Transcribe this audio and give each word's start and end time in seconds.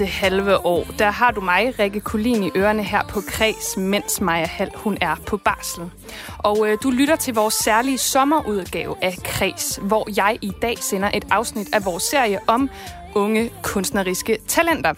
Næste 0.00 0.26
halve 0.26 0.66
år, 0.66 0.86
der 0.98 1.10
har 1.10 1.30
du 1.30 1.40
mig, 1.40 1.78
Rikke 1.78 2.00
Kulin, 2.00 2.42
i 2.42 2.50
ørerne 2.56 2.82
her 2.82 3.02
på 3.08 3.20
Kreds, 3.28 3.76
mens 3.76 4.20
Maja 4.20 4.46
Hall, 4.46 4.70
hun 4.74 4.98
er 5.00 5.16
på 5.26 5.36
barsel. 5.36 5.90
Og 6.38 6.68
øh, 6.68 6.78
du 6.82 6.90
lytter 6.90 7.16
til 7.16 7.34
vores 7.34 7.54
særlige 7.54 7.98
sommerudgave 7.98 8.96
af 9.02 9.16
Kreds, 9.24 9.80
hvor 9.82 10.08
jeg 10.16 10.38
i 10.42 10.52
dag 10.62 10.78
sender 10.78 11.10
et 11.14 11.24
afsnit 11.30 11.74
af 11.74 11.84
vores 11.84 12.02
serie 12.02 12.38
om 12.46 12.70
unge 13.14 13.50
kunstneriske 13.62 14.38
talenter. 14.48 14.94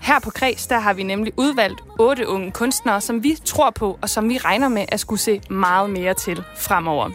Her 0.00 0.20
på 0.20 0.30
Kreds, 0.30 0.66
der 0.66 0.78
har 0.78 0.92
vi 0.92 1.02
nemlig 1.02 1.32
udvalgt 1.36 1.80
otte 1.98 2.28
unge 2.28 2.50
kunstnere, 2.50 3.00
som 3.00 3.22
vi 3.22 3.36
tror 3.44 3.70
på, 3.70 3.98
og 4.02 4.08
som 4.08 4.28
vi 4.28 4.38
regner 4.38 4.68
med 4.68 4.84
at 4.88 5.00
skulle 5.00 5.20
se 5.20 5.40
meget 5.50 5.90
mere 5.90 6.14
til 6.14 6.44
fremover. 6.56 7.10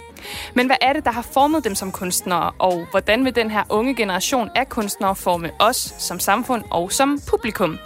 Men 0.53 0.65
hvad 0.65 0.75
er 0.81 0.93
det, 0.93 1.05
der 1.05 1.11
har 1.11 1.21
formet 1.21 1.63
dem 1.63 1.75
som 1.75 1.91
kunstnere, 1.91 2.51
og 2.59 2.87
hvordan 2.91 3.25
vil 3.25 3.35
den 3.35 3.51
her 3.51 3.63
unge 3.69 3.95
generation 3.95 4.49
af 4.55 4.69
kunstnere 4.69 5.15
forme 5.15 5.51
os 5.59 5.93
som 5.97 6.19
samfund 6.19 6.63
og 6.71 6.91
som 6.91 7.19
publikum? 7.29 7.77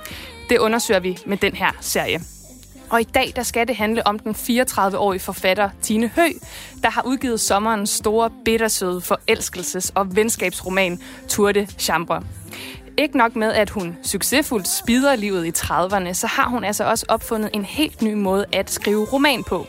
Det 0.49 0.57
undersøger 0.57 0.99
vi 0.99 1.17
med 1.25 1.37
den 1.37 1.55
her 1.55 1.71
serie. 1.81 2.19
Og 2.89 3.01
i 3.01 3.03
dag 3.03 3.33
der 3.35 3.43
skal 3.43 3.67
det 3.67 3.75
handle 3.75 4.07
om 4.07 4.19
den 4.19 4.35
34-årige 4.35 5.19
forfatter 5.19 5.69
Tine 5.81 6.07
Hø, 6.15 6.27
der 6.83 6.89
har 6.89 7.01
udgivet 7.05 7.39
sommerens 7.39 7.89
store, 7.89 8.29
bittersøde 8.45 9.01
forelskelses- 9.11 9.91
og 9.95 10.15
venskabsroman 10.15 11.01
Tour 11.27 11.51
de 11.51 11.67
Chambre. 11.77 12.23
Ikke 12.97 13.17
nok 13.17 13.35
med, 13.35 13.53
at 13.53 13.69
hun 13.69 13.97
succesfuldt 14.03 14.67
spider 14.67 15.15
livet 15.15 15.45
i 15.45 15.49
30'erne, 15.49 16.13
så 16.13 16.27
har 16.27 16.49
hun 16.49 16.63
altså 16.63 16.83
også 16.83 17.05
opfundet 17.09 17.49
en 17.53 17.65
helt 17.65 18.01
ny 18.01 18.13
måde 18.13 18.45
at 18.53 18.71
skrive 18.71 19.05
roman 19.05 19.43
på. 19.43 19.67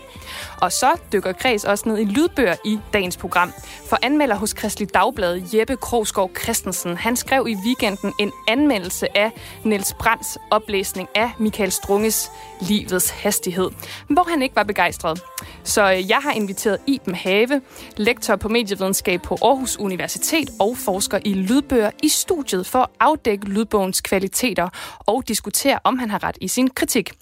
Og 0.61 0.73
så 0.73 0.93
dykker 1.13 1.33
Kreds 1.33 1.65
også 1.65 1.89
ned 1.89 1.99
i 1.99 2.05
lydbøger 2.05 2.55
i 2.65 2.79
dagens 2.93 3.17
program. 3.17 3.53
For 3.89 3.99
anmelder 4.03 4.35
hos 4.35 4.53
Kristelig 4.53 4.95
Dagblad 4.95 5.43
Jeppe 5.55 5.77
Krogsgaard 5.77 6.31
Christensen, 6.43 6.97
han 6.97 7.17
skrev 7.17 7.47
i 7.49 7.57
weekenden 7.67 8.13
en 8.19 8.33
anmeldelse 8.49 9.19
af 9.19 9.33
Niels 9.65 9.95
Brands 9.99 10.39
oplæsning 10.51 11.09
af 11.15 11.31
Michael 11.39 11.73
Strunges 11.73 12.31
Livets 12.61 13.11
Hastighed, 13.11 13.71
hvor 14.09 14.31
han 14.31 14.43
ikke 14.43 14.57
var 14.57 14.63
begejstret. 14.63 15.23
Så 15.65 15.93
øh, 15.93 16.11
jeg 16.11 16.19
har 16.23 16.33
inviteret 16.33 16.79
Iben 16.87 17.15
Have, 17.15 17.61
lektor 17.97 18.37
på 18.37 18.49
medievidenskab 18.49 19.23
på 19.23 19.39
Aarhus 19.43 19.77
Universitet 19.79 20.51
og 20.61 20.77
forsker 20.77 21.19
i 21.25 21.35
lydbøger 21.35 21.91
i 22.03 22.09
studiet 22.09 22.67
for 22.67 22.79
at 22.79 22.89
afdække 23.01 23.45
lydbogens 23.45 24.01
kvaliteter 24.01 24.69
og 24.99 25.29
diskutere, 25.29 25.79
om 25.85 25.99
han 25.99 26.11
har 26.11 26.25
ret 26.25 26.39
i 26.41 26.49
sin 26.49 26.71
kritik. 26.71 27.13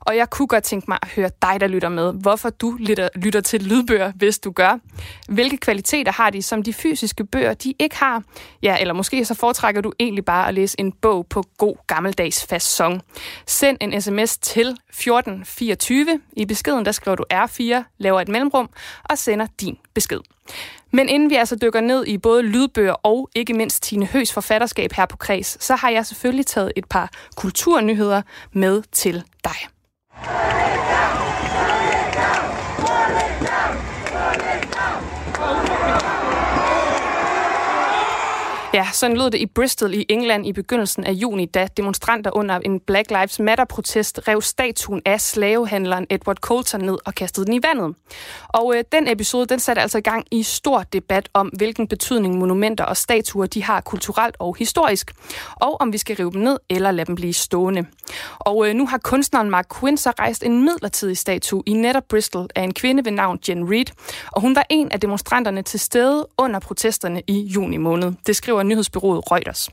Og 0.00 0.16
jeg 0.16 0.30
kunne 0.30 0.48
godt 0.48 0.64
tænke 0.64 0.84
mig 0.88 0.98
at 1.02 1.08
høre 1.08 1.30
dig, 1.42 1.60
der 1.60 1.66
lytter 1.66 1.88
med, 1.88 2.12
hvorfor 2.12 2.50
du 2.50 2.76
lytter, 2.88 3.08
lytter 3.16 3.40
til 3.40 3.62
lydbøger, 3.62 4.12
hvis 4.16 4.38
du 4.38 4.50
gør. 4.50 4.78
Hvilke 5.28 5.56
kvaliteter 5.56 6.12
har 6.12 6.30
de, 6.30 6.42
som 6.42 6.62
de 6.62 6.72
fysiske 6.72 7.24
bøger, 7.24 7.54
de 7.54 7.74
ikke 7.78 7.96
har? 7.96 8.22
Ja, 8.62 8.76
eller 8.80 8.94
måske 8.94 9.24
så 9.24 9.34
foretrækker 9.34 9.80
du 9.80 9.92
egentlig 9.98 10.24
bare 10.24 10.48
at 10.48 10.54
læse 10.54 10.80
en 10.80 10.92
bog 10.92 11.26
på 11.26 11.44
god 11.58 11.76
gammeldags 11.86 12.46
fasong. 12.46 13.02
Send 13.46 13.76
en 13.80 14.00
sms 14.02 14.38
til 14.38 14.68
1424. 14.68 16.20
I 16.32 16.44
beskeden, 16.44 16.84
der 16.84 16.92
skriver 16.92 17.14
du 17.14 17.24
R4, 17.34 17.94
laver 17.98 18.20
et 18.20 18.28
mellemrum 18.28 18.70
og 19.04 19.18
sender 19.18 19.46
din 19.60 19.78
besked. 19.94 20.20
Men 20.92 21.08
inden 21.08 21.30
vi 21.30 21.34
altså 21.34 21.56
dykker 21.62 21.80
ned 21.80 22.06
i 22.06 22.18
både 22.18 22.42
lydbøger 22.42 22.92
og 22.92 23.28
ikke 23.34 23.54
mindst 23.54 23.82
Tine 23.82 24.06
Høs 24.06 24.32
forfatterskab 24.32 24.92
her 24.92 25.06
på 25.06 25.16
Kreds, 25.16 25.64
så 25.64 25.76
har 25.76 25.90
jeg 25.90 26.06
selvfølgelig 26.06 26.46
taget 26.46 26.72
et 26.76 26.84
par 26.84 27.10
kulturnyheder 27.36 28.22
med 28.52 28.82
til 28.92 29.24
dig. 29.44 29.56
Ja, 38.76 38.88
sådan 38.92 39.16
lød 39.16 39.30
det 39.30 39.38
i 39.38 39.46
Bristol 39.46 39.94
i 39.94 40.06
England 40.08 40.46
i 40.46 40.52
begyndelsen 40.52 41.04
af 41.04 41.12
juni, 41.12 41.46
da 41.46 41.68
demonstranter 41.76 42.36
under 42.36 42.58
en 42.58 42.80
Black 42.80 43.10
Lives 43.10 43.40
Matter-protest 43.40 44.28
rev 44.28 44.42
statuen 44.42 45.02
af 45.04 45.20
slavehandleren 45.20 46.06
Edward 46.10 46.36
Colton 46.36 46.80
ned 46.80 46.98
og 47.04 47.14
kastede 47.14 47.46
den 47.46 47.54
i 47.54 47.60
vandet. 47.62 47.96
Og 48.48 48.74
øh, 48.76 48.84
den 48.92 49.08
episode, 49.08 49.46
den 49.46 49.60
satte 49.60 49.82
altså 49.82 49.98
i 49.98 50.00
gang 50.00 50.26
i 50.30 50.42
stor 50.42 50.82
debat 50.82 51.28
om, 51.34 51.46
hvilken 51.46 51.88
betydning 51.88 52.38
monumenter 52.38 52.84
og 52.84 52.96
statuer 52.96 53.46
de 53.46 53.62
har 53.62 53.80
kulturelt 53.80 54.36
og 54.38 54.56
historisk, 54.58 55.12
og 55.54 55.80
om 55.80 55.92
vi 55.92 55.98
skal 55.98 56.16
rive 56.16 56.32
dem 56.32 56.40
ned 56.40 56.58
eller 56.70 56.90
lade 56.90 57.06
dem 57.06 57.14
blive 57.14 57.34
stående. 57.34 57.86
Og 58.38 58.68
øh, 58.68 58.74
nu 58.74 58.86
har 58.86 58.98
kunstneren 58.98 59.50
Mark 59.50 59.66
Quinn 59.80 59.96
så 59.96 60.10
rejst 60.18 60.42
en 60.42 60.64
midlertidig 60.64 61.18
statue 61.18 61.62
i 61.66 61.72
netop 61.72 62.04
Bristol 62.08 62.48
af 62.54 62.62
en 62.62 62.74
kvinde 62.74 63.04
ved 63.04 63.12
navn 63.12 63.38
Jen 63.48 63.70
Reed, 63.70 63.86
og 64.32 64.40
hun 64.40 64.56
var 64.56 64.66
en 64.70 64.92
af 64.92 65.00
demonstranterne 65.00 65.62
til 65.62 65.80
stede 65.80 66.26
under 66.38 66.60
protesterne 66.60 67.22
i 67.26 67.40
juni 67.40 67.76
måned. 67.76 68.12
Det 68.26 68.36
skriver 68.36 68.65
nyhedsbyrået 68.68 69.32
Reuters. 69.32 69.70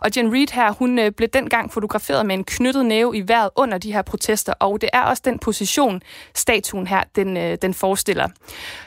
Og 0.00 0.10
Jen 0.16 0.32
Reed 0.32 0.52
her, 0.52 0.72
hun 0.72 0.98
øh, 0.98 1.12
blev 1.12 1.28
dengang 1.28 1.72
fotograferet 1.72 2.26
med 2.26 2.34
en 2.34 2.44
knyttet 2.44 2.86
næve 2.86 3.16
i 3.16 3.28
vejret 3.28 3.50
under 3.56 3.78
de 3.78 3.92
her 3.92 4.02
protester, 4.02 4.52
og 4.60 4.80
det 4.80 4.90
er 4.92 5.02
også 5.02 5.22
den 5.24 5.38
position, 5.38 6.02
statuen 6.34 6.86
her, 6.86 7.02
den, 7.16 7.36
øh, 7.36 7.58
den 7.62 7.74
forestiller. 7.74 8.28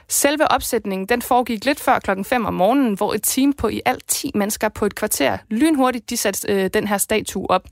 Selve 0.07 0.51
opsætningen, 0.51 1.09
den 1.09 1.21
foregik 1.21 1.65
lidt 1.65 1.79
før 1.79 1.99
klokken 1.99 2.25
5 2.25 2.45
om 2.45 2.53
morgenen, 2.53 2.93
hvor 2.93 3.13
et 3.13 3.23
team 3.23 3.53
på 3.53 3.67
i 3.67 3.81
alt 3.85 4.03
10 4.07 4.31
mennesker 4.35 4.69
på 4.69 4.85
et 4.85 4.95
kvarter 4.95 5.37
lynhurtigt, 5.49 6.09
de 6.09 6.17
satte 6.17 6.53
øh, 6.53 6.69
den 6.73 6.87
her 6.87 6.97
statue 6.97 7.51
op. 7.51 7.63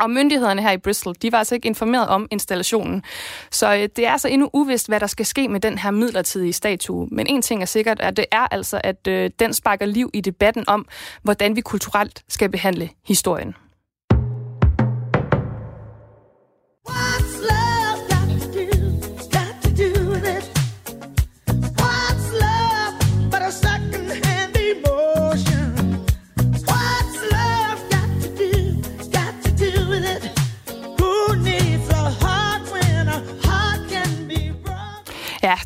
Og 0.00 0.10
myndighederne 0.10 0.62
her 0.62 0.70
i 0.70 0.78
Bristol, 0.78 1.14
de 1.22 1.32
var 1.32 1.38
altså 1.38 1.54
ikke 1.54 1.66
informeret 1.66 2.08
om 2.08 2.28
installationen. 2.30 3.02
Så 3.50 3.74
øh, 3.74 3.88
det 3.96 4.06
er 4.06 4.10
altså 4.10 4.28
endnu 4.28 4.50
uvist, 4.52 4.88
hvad 4.88 5.00
der 5.00 5.06
skal 5.06 5.26
ske 5.26 5.48
med 5.48 5.60
den 5.60 5.78
her 5.78 5.90
midlertidige 5.90 6.52
statue. 6.52 7.08
Men 7.10 7.26
en 7.26 7.42
ting 7.42 7.62
er 7.62 7.66
sikkert, 7.66 8.00
at 8.00 8.16
det 8.16 8.24
er 8.32 8.46
altså, 8.50 8.80
at 8.84 9.06
øh, 9.08 9.30
den 9.38 9.54
sparker 9.54 9.86
liv 9.86 10.10
i 10.14 10.20
debatten 10.20 10.64
om, 10.66 10.86
hvordan 11.22 11.56
vi 11.56 11.60
kulturelt 11.60 12.22
skal 12.28 12.50
behandle 12.50 12.90
historien. 13.06 13.54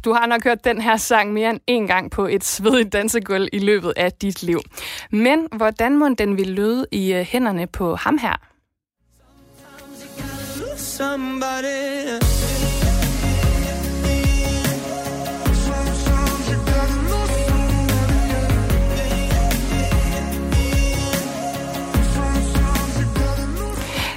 Du 0.05 0.13
har 0.13 0.27
nok 0.27 0.45
hørt 0.45 0.65
den 0.65 0.81
her 0.81 0.97
sang 0.97 1.33
mere 1.33 1.51
end 1.51 1.61
en 1.67 1.87
gang 1.87 2.11
på 2.11 2.27
et 2.27 2.45
svedigt 2.45 2.93
dansegulv 2.93 3.49
i 3.53 3.59
løbet 3.59 3.93
af 3.97 4.13
dit 4.13 4.43
liv. 4.43 4.61
Men 5.11 5.49
hvordan 5.53 5.97
må 5.97 6.09
den 6.19 6.37
vil 6.37 6.49
lyde 6.49 6.87
i 6.93 7.13
øh, 7.13 7.21
hænderne 7.21 7.67
på 7.67 7.95
ham 7.95 8.19
her? 8.19 8.37
Somebody 10.77 12.34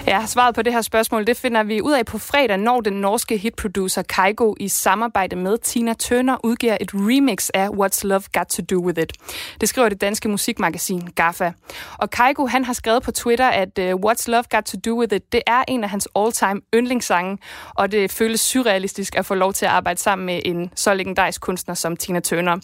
Ja, 0.08 0.26
svaret 0.26 0.56
på 0.56 0.62
det 0.62 0.74
her 0.74 0.82
spørgsmål, 0.82 1.28
det 1.28 1.38
finder 1.38 1.64
vi 1.64 1.82
ud 1.82 1.92
af 1.92 2.06
på 2.06 2.18
fredag, 2.18 2.58
når 2.58 2.82
den 2.82 2.94
norske 2.94 3.38
hitproducer 3.38 4.02
Kaigo 4.02 4.54
i 4.60 4.68
samarbejde 4.68 5.36
med 5.36 5.58
Tina 5.58 5.94
Turner 5.94 6.38
udgiver 6.44 6.78
et 6.82 6.92
remix 6.94 7.50
af 7.54 7.68
What's 7.68 8.00
Love 8.04 8.24
Got 8.34 8.48
To 8.48 8.64
Do 8.70 8.86
With 8.86 9.02
It. 9.02 9.14
Det 9.62 9.70
skriver 9.70 9.90
det 9.90 10.02
danske 10.02 10.30
musikmagasin 10.30 11.02
GAFFA. 11.16 11.52
Og 11.98 12.10
Kaigo, 12.10 12.46
han 12.46 12.66
har 12.66 12.74
skrevet 12.74 13.04
på 13.04 13.12
Twitter, 13.12 13.48
at 13.48 13.80
uh, 13.80 13.86
What's 13.86 14.24
Love 14.28 14.44
Got 14.50 14.64
To 14.64 14.78
Do 14.86 15.00
With 15.00 15.16
It, 15.16 15.32
det 15.32 15.42
er 15.48 15.64
en 15.68 15.84
af 15.84 15.90
hans 15.90 16.08
all-time 16.16 16.62
yndlingssange, 16.76 17.38
og 17.76 17.92
det 17.92 18.12
føles 18.12 18.42
surrealistisk 18.42 19.16
at 19.16 19.26
få 19.26 19.36
lov 19.36 19.54
til 19.54 19.66
at 19.66 19.72
arbejde 19.72 20.00
sammen 20.00 20.26
med 20.26 20.42
en 20.46 20.72
så 20.76 20.94
legendarisk 20.94 21.42
kunstner 21.42 21.76
som 21.76 21.98
Tina 21.98 22.20
Turner. 22.20 22.58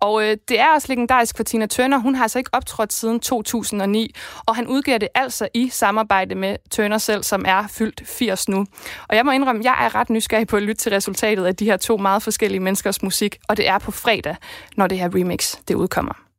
Og 0.00 0.14
uh, 0.14 0.22
det 0.22 0.60
er 0.60 0.68
også 0.74 0.88
legendarisk 0.88 1.36
for 1.36 1.44
Tina 1.44 1.66
Turner. 1.66 1.98
Hun 1.98 2.14
har 2.14 2.22
altså 2.22 2.38
ikke 2.38 2.50
optrådt 2.52 2.92
siden 2.92 3.20
2009, 3.20 4.14
og 4.46 4.56
han 4.56 4.66
udgiver 4.66 4.98
det 4.98 5.08
altså 5.14 5.48
i 5.54 5.68
samarbejde 5.68 6.34
med 6.34 6.56
Turner 6.70 6.79
selv, 6.98 7.22
som 7.22 7.44
er 7.48 7.66
fyldt 7.66 8.02
80 8.06 8.48
nu. 8.48 8.66
Og 9.08 9.16
jeg 9.16 9.24
må 9.24 9.30
indrømme, 9.30 9.62
jeg 9.64 9.76
er 9.80 9.94
ret 9.94 10.10
nysgerrig 10.10 10.46
på 10.46 10.56
at 10.56 10.62
lytte 10.62 10.82
til 10.82 10.92
resultatet 10.92 11.46
af 11.46 11.56
de 11.56 11.64
her 11.64 11.76
to 11.76 11.96
meget 11.96 12.22
forskellige 12.22 12.60
menneskers 12.60 13.02
musik, 13.02 13.36
og 13.48 13.56
det 13.56 13.68
er 13.68 13.78
på 13.78 13.90
fredag, 13.90 14.36
når 14.76 14.86
det 14.86 14.98
her 14.98 15.14
remix 15.14 15.56
det 15.68 15.74
udkommer. 15.74 16.29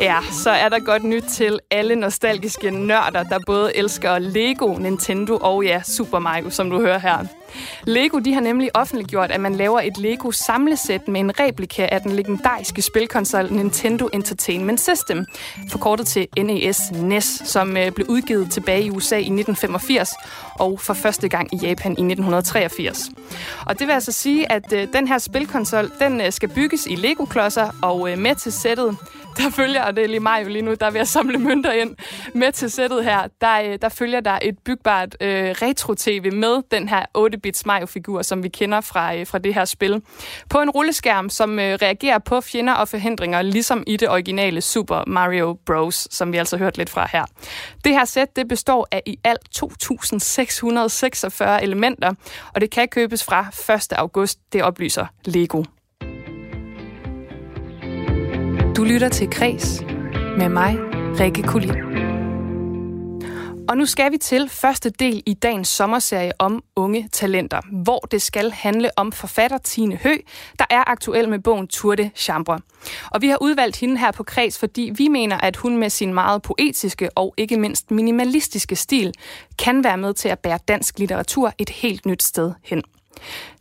Ja, 0.00 0.18
så 0.32 0.50
er 0.50 0.68
der 0.68 0.78
godt 0.78 1.04
nyt 1.04 1.24
til 1.24 1.58
alle 1.70 1.96
nostalgiske 1.96 2.70
nørder, 2.70 3.22
der 3.22 3.38
både 3.46 3.76
elsker 3.76 4.18
Lego, 4.18 4.78
Nintendo 4.78 5.38
og 5.40 5.64
ja, 5.64 5.82
Super 5.82 6.18
Mario, 6.18 6.50
som 6.50 6.70
du 6.70 6.80
hører 6.80 6.98
her. 6.98 7.18
Lego 7.84 8.18
de 8.18 8.34
har 8.34 8.40
nemlig 8.40 8.76
offentliggjort, 8.76 9.30
at 9.30 9.40
man 9.40 9.54
laver 9.54 9.80
et 9.80 9.98
Lego 9.98 10.30
samlesæt 10.30 11.08
med 11.08 11.20
en 11.20 11.40
replika 11.40 11.88
af 11.92 12.00
den 12.00 12.12
legendariske 12.12 12.82
spilkonsol 12.82 13.52
Nintendo 13.52 14.08
Entertainment 14.12 14.80
System, 14.80 15.26
forkortet 15.68 16.06
til 16.06 16.26
NES 16.38 16.80
NES, 16.92 17.42
som 17.44 17.76
øh, 17.76 17.92
blev 17.92 18.06
udgivet 18.08 18.50
tilbage 18.50 18.82
i 18.82 18.90
USA 18.90 19.16
i 19.16 19.18
1985 19.18 20.10
og 20.54 20.80
for 20.80 20.94
første 20.94 21.28
gang 21.28 21.54
i 21.54 21.56
Japan 21.56 21.90
i 21.90 22.02
1983. 22.02 23.10
Og 23.66 23.78
det 23.78 23.86
vil 23.86 23.92
altså 23.92 24.12
sige, 24.12 24.52
at 24.52 24.72
øh, 24.72 24.88
den 24.92 25.08
her 25.08 25.18
spilkonsol, 25.18 25.90
den 25.98 26.20
øh, 26.20 26.32
skal 26.32 26.48
bygges 26.48 26.86
i 26.86 26.94
Lego-klodser, 26.94 27.70
og 27.82 28.08
med 28.18 28.34
til 28.34 28.52
sættet, 28.52 28.96
der 29.36 29.50
følger, 29.50 29.82
og 29.82 29.96
det 29.96 30.04
er 30.04 30.08
lige 30.08 30.20
mig 30.20 30.46
lige 30.46 30.62
nu, 30.62 30.74
der 30.74 30.86
er 30.86 30.90
ved 30.90 31.00
at 31.00 31.08
samle 31.08 31.38
mønter 31.38 31.72
ind 31.72 31.96
med 32.34 32.52
til 32.52 32.70
sættet 32.70 33.04
her, 33.04 33.26
der, 33.40 33.62
øh, 33.62 33.78
der 33.82 33.88
følger 33.88 34.20
der 34.20 34.38
et 34.42 34.58
bygbart 34.58 35.16
øh, 35.20 35.54
retro-tv 35.62 36.32
med 36.32 36.62
den 36.70 36.88
her 36.88 37.04
8-bits 37.18 37.66
Mario-figur, 37.66 38.22
som 38.22 38.42
vi 38.42 38.48
kender 38.48 38.80
fra, 38.80 39.16
øh, 39.16 39.26
fra 39.26 39.38
det 39.38 39.54
her 39.54 39.64
spil. 39.64 40.02
På 40.48 40.60
en 40.60 40.70
rulleskærm, 40.70 41.28
som 41.28 41.58
øh, 41.58 41.78
reagerer 41.82 42.18
på 42.18 42.40
fjender 42.40 42.72
og 42.72 42.88
forhindringer, 42.88 43.42
ligesom 43.42 43.84
i 43.86 43.96
det 43.96 44.08
originale 44.08 44.60
Super 44.60 45.04
Mario 45.06 45.58
Bros., 45.66 46.08
som 46.10 46.32
vi 46.32 46.36
altså 46.36 46.56
hørt 46.56 46.78
lidt 46.78 46.90
fra 46.90 47.08
her. 47.12 47.24
Det 47.84 47.92
her 47.92 48.04
sæt, 48.04 48.36
det 48.36 48.48
består 48.48 48.88
af 48.90 49.02
i 49.06 49.18
alt 49.24 49.40
2.646 49.56 51.62
elementer, 51.62 52.14
og 52.54 52.60
det 52.60 52.70
kan 52.70 52.88
købes 52.88 53.24
fra 53.24 53.46
1. 53.74 53.92
august, 53.92 54.38
det 54.52 54.62
oplyser 54.62 55.06
Lego. 55.24 55.64
Du 58.80 58.84
lytter 58.84 59.08
til 59.08 59.30
Kres 59.30 59.82
med 60.38 60.48
mig, 60.48 60.76
Rikke 61.20 61.42
Kulin. 61.42 61.74
Og 63.68 63.76
nu 63.76 63.86
skal 63.86 64.12
vi 64.12 64.18
til 64.18 64.48
første 64.48 64.90
del 64.90 65.22
i 65.26 65.34
dagens 65.34 65.68
sommerserie 65.68 66.32
om 66.38 66.62
unge 66.76 67.08
talenter, 67.12 67.60
hvor 67.82 67.98
det 67.98 68.22
skal 68.22 68.50
handle 68.50 68.90
om 68.96 69.12
forfatter 69.12 69.58
Tine 69.58 69.96
Hø, 69.96 70.16
der 70.58 70.64
er 70.70 70.90
aktuel 70.90 71.28
med 71.28 71.38
bogen 71.38 71.68
Tour 71.68 71.94
de 71.94 72.10
Chambre. 72.16 72.60
Og 73.10 73.22
vi 73.22 73.28
har 73.28 73.38
udvalgt 73.40 73.76
hende 73.76 73.98
her 73.98 74.10
på 74.10 74.22
Kreds, 74.22 74.58
fordi 74.58 74.92
vi 74.96 75.08
mener, 75.08 75.38
at 75.38 75.56
hun 75.56 75.76
med 75.76 75.90
sin 75.90 76.14
meget 76.14 76.42
poetiske 76.42 77.10
og 77.16 77.34
ikke 77.36 77.56
mindst 77.56 77.90
minimalistiske 77.90 78.76
stil 78.76 79.14
kan 79.58 79.84
være 79.84 79.96
med 79.96 80.14
til 80.14 80.28
at 80.28 80.38
bære 80.38 80.58
dansk 80.68 80.98
litteratur 80.98 81.52
et 81.58 81.70
helt 81.70 82.06
nyt 82.06 82.22
sted 82.22 82.52
hen. 82.64 82.82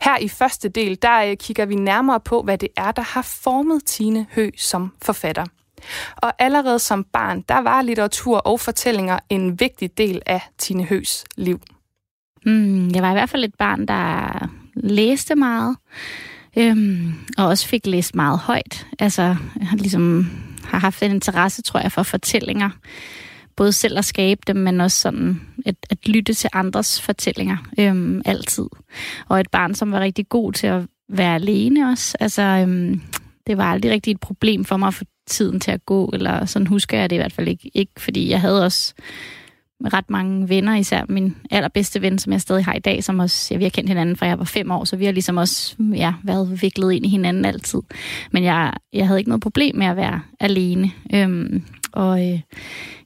Her 0.01 0.17
i 0.17 0.27
første 0.27 0.69
del, 0.69 0.97
der 1.01 1.23
øh, 1.23 1.37
kigger 1.37 1.65
vi 1.65 1.75
nærmere 1.75 2.19
på, 2.19 2.41
hvad 2.41 2.57
det 2.57 2.69
er, 2.77 2.91
der 2.91 3.01
har 3.01 3.21
formet 3.21 3.81
Tine 3.85 4.25
Hø 4.35 4.49
som 4.57 4.93
forfatter. 5.01 5.45
Og 6.15 6.33
allerede 6.39 6.79
som 6.79 7.03
barn, 7.03 7.41
der 7.41 7.57
var 7.57 7.81
litteratur 7.81 8.37
og 8.37 8.59
fortællinger 8.59 9.19
en 9.29 9.59
vigtig 9.59 9.97
del 9.97 10.21
af 10.25 10.41
Tine 10.57 10.83
Høs 10.83 11.23
liv. 11.37 11.61
Mm, 12.45 12.89
jeg 12.89 13.03
var 13.03 13.09
i 13.09 13.13
hvert 13.13 13.29
fald 13.29 13.43
et 13.43 13.55
barn, 13.55 13.85
der 13.85 14.49
læste 14.75 15.35
meget, 15.35 15.77
øhm, 16.57 17.13
og 17.37 17.47
også 17.47 17.67
fik 17.67 17.87
læst 17.87 18.15
meget 18.15 18.39
højt. 18.39 18.87
Altså, 18.99 19.21
jeg 19.59 19.67
har 19.67 19.77
ligesom 19.77 20.29
har 20.63 20.79
haft 20.79 21.03
en 21.03 21.11
interesse, 21.11 21.61
tror 21.61 21.79
jeg, 21.79 21.91
for 21.91 22.03
fortællinger 22.03 22.69
både 23.59 23.71
selv 23.71 23.97
at 23.97 24.05
skabe 24.05 24.41
dem, 24.47 24.55
men 24.55 24.81
også 24.81 24.97
sådan 24.97 25.41
at, 25.65 25.75
at 25.89 26.07
lytte 26.07 26.33
til 26.33 26.49
andres 26.53 27.01
fortællinger 27.01 27.57
øhm, 27.79 28.21
altid. 28.25 28.65
Og 29.27 29.39
et 29.39 29.49
barn, 29.51 29.75
som 29.75 29.91
var 29.91 29.99
rigtig 29.99 30.29
god 30.29 30.53
til 30.53 30.67
at 30.67 30.81
være 31.09 31.35
alene 31.35 31.89
også. 31.89 32.17
Altså, 32.19 32.41
øhm, 32.41 33.01
det 33.47 33.57
var 33.57 33.71
aldrig 33.71 33.91
rigtig 33.91 34.11
et 34.11 34.19
problem 34.19 34.65
for 34.65 34.77
mig 34.77 34.87
at 34.87 34.93
få 34.93 35.05
tiden 35.27 35.59
til 35.59 35.71
at 35.71 35.85
gå, 35.85 36.09
eller 36.13 36.45
sådan 36.45 36.67
husker 36.67 36.99
jeg 36.99 37.09
det 37.09 37.15
i 37.15 37.19
hvert 37.19 37.33
fald 37.33 37.47
ikke. 37.47 37.71
Ikke 37.73 37.91
fordi 37.97 38.29
jeg 38.29 38.41
havde 38.41 38.65
også 38.65 38.93
ret 39.85 40.09
mange 40.09 40.49
venner, 40.49 40.75
især 40.75 41.05
min 41.09 41.35
allerbedste 41.51 42.01
ven, 42.01 42.19
som 42.19 42.33
jeg 42.33 42.41
stadig 42.41 42.65
har 42.65 42.73
i 42.73 42.79
dag, 42.79 43.03
som 43.03 43.19
også, 43.19 43.53
ja, 43.53 43.57
vi 43.57 43.63
har 43.63 43.69
kendt 43.69 43.89
hinanden 43.89 44.15
fra 44.15 44.25
jeg 44.25 44.39
var 44.39 44.45
fem 44.45 44.71
år, 44.71 44.83
så 44.83 44.95
vi 44.95 45.05
har 45.05 45.11
ligesom 45.11 45.37
også 45.37 45.75
ja, 45.95 46.13
været 46.23 46.61
viklet 46.61 46.91
ind 46.91 47.05
i 47.05 47.09
hinanden 47.09 47.45
altid. 47.45 47.79
Men 48.31 48.43
jeg, 48.43 48.73
jeg 48.93 49.07
havde 49.07 49.19
ikke 49.19 49.29
noget 49.29 49.41
problem 49.41 49.75
med 49.75 49.85
at 49.85 49.95
være 49.95 50.21
alene. 50.39 50.91
Øhm, 51.13 51.63
og 51.91 52.31
øh, 52.31 52.39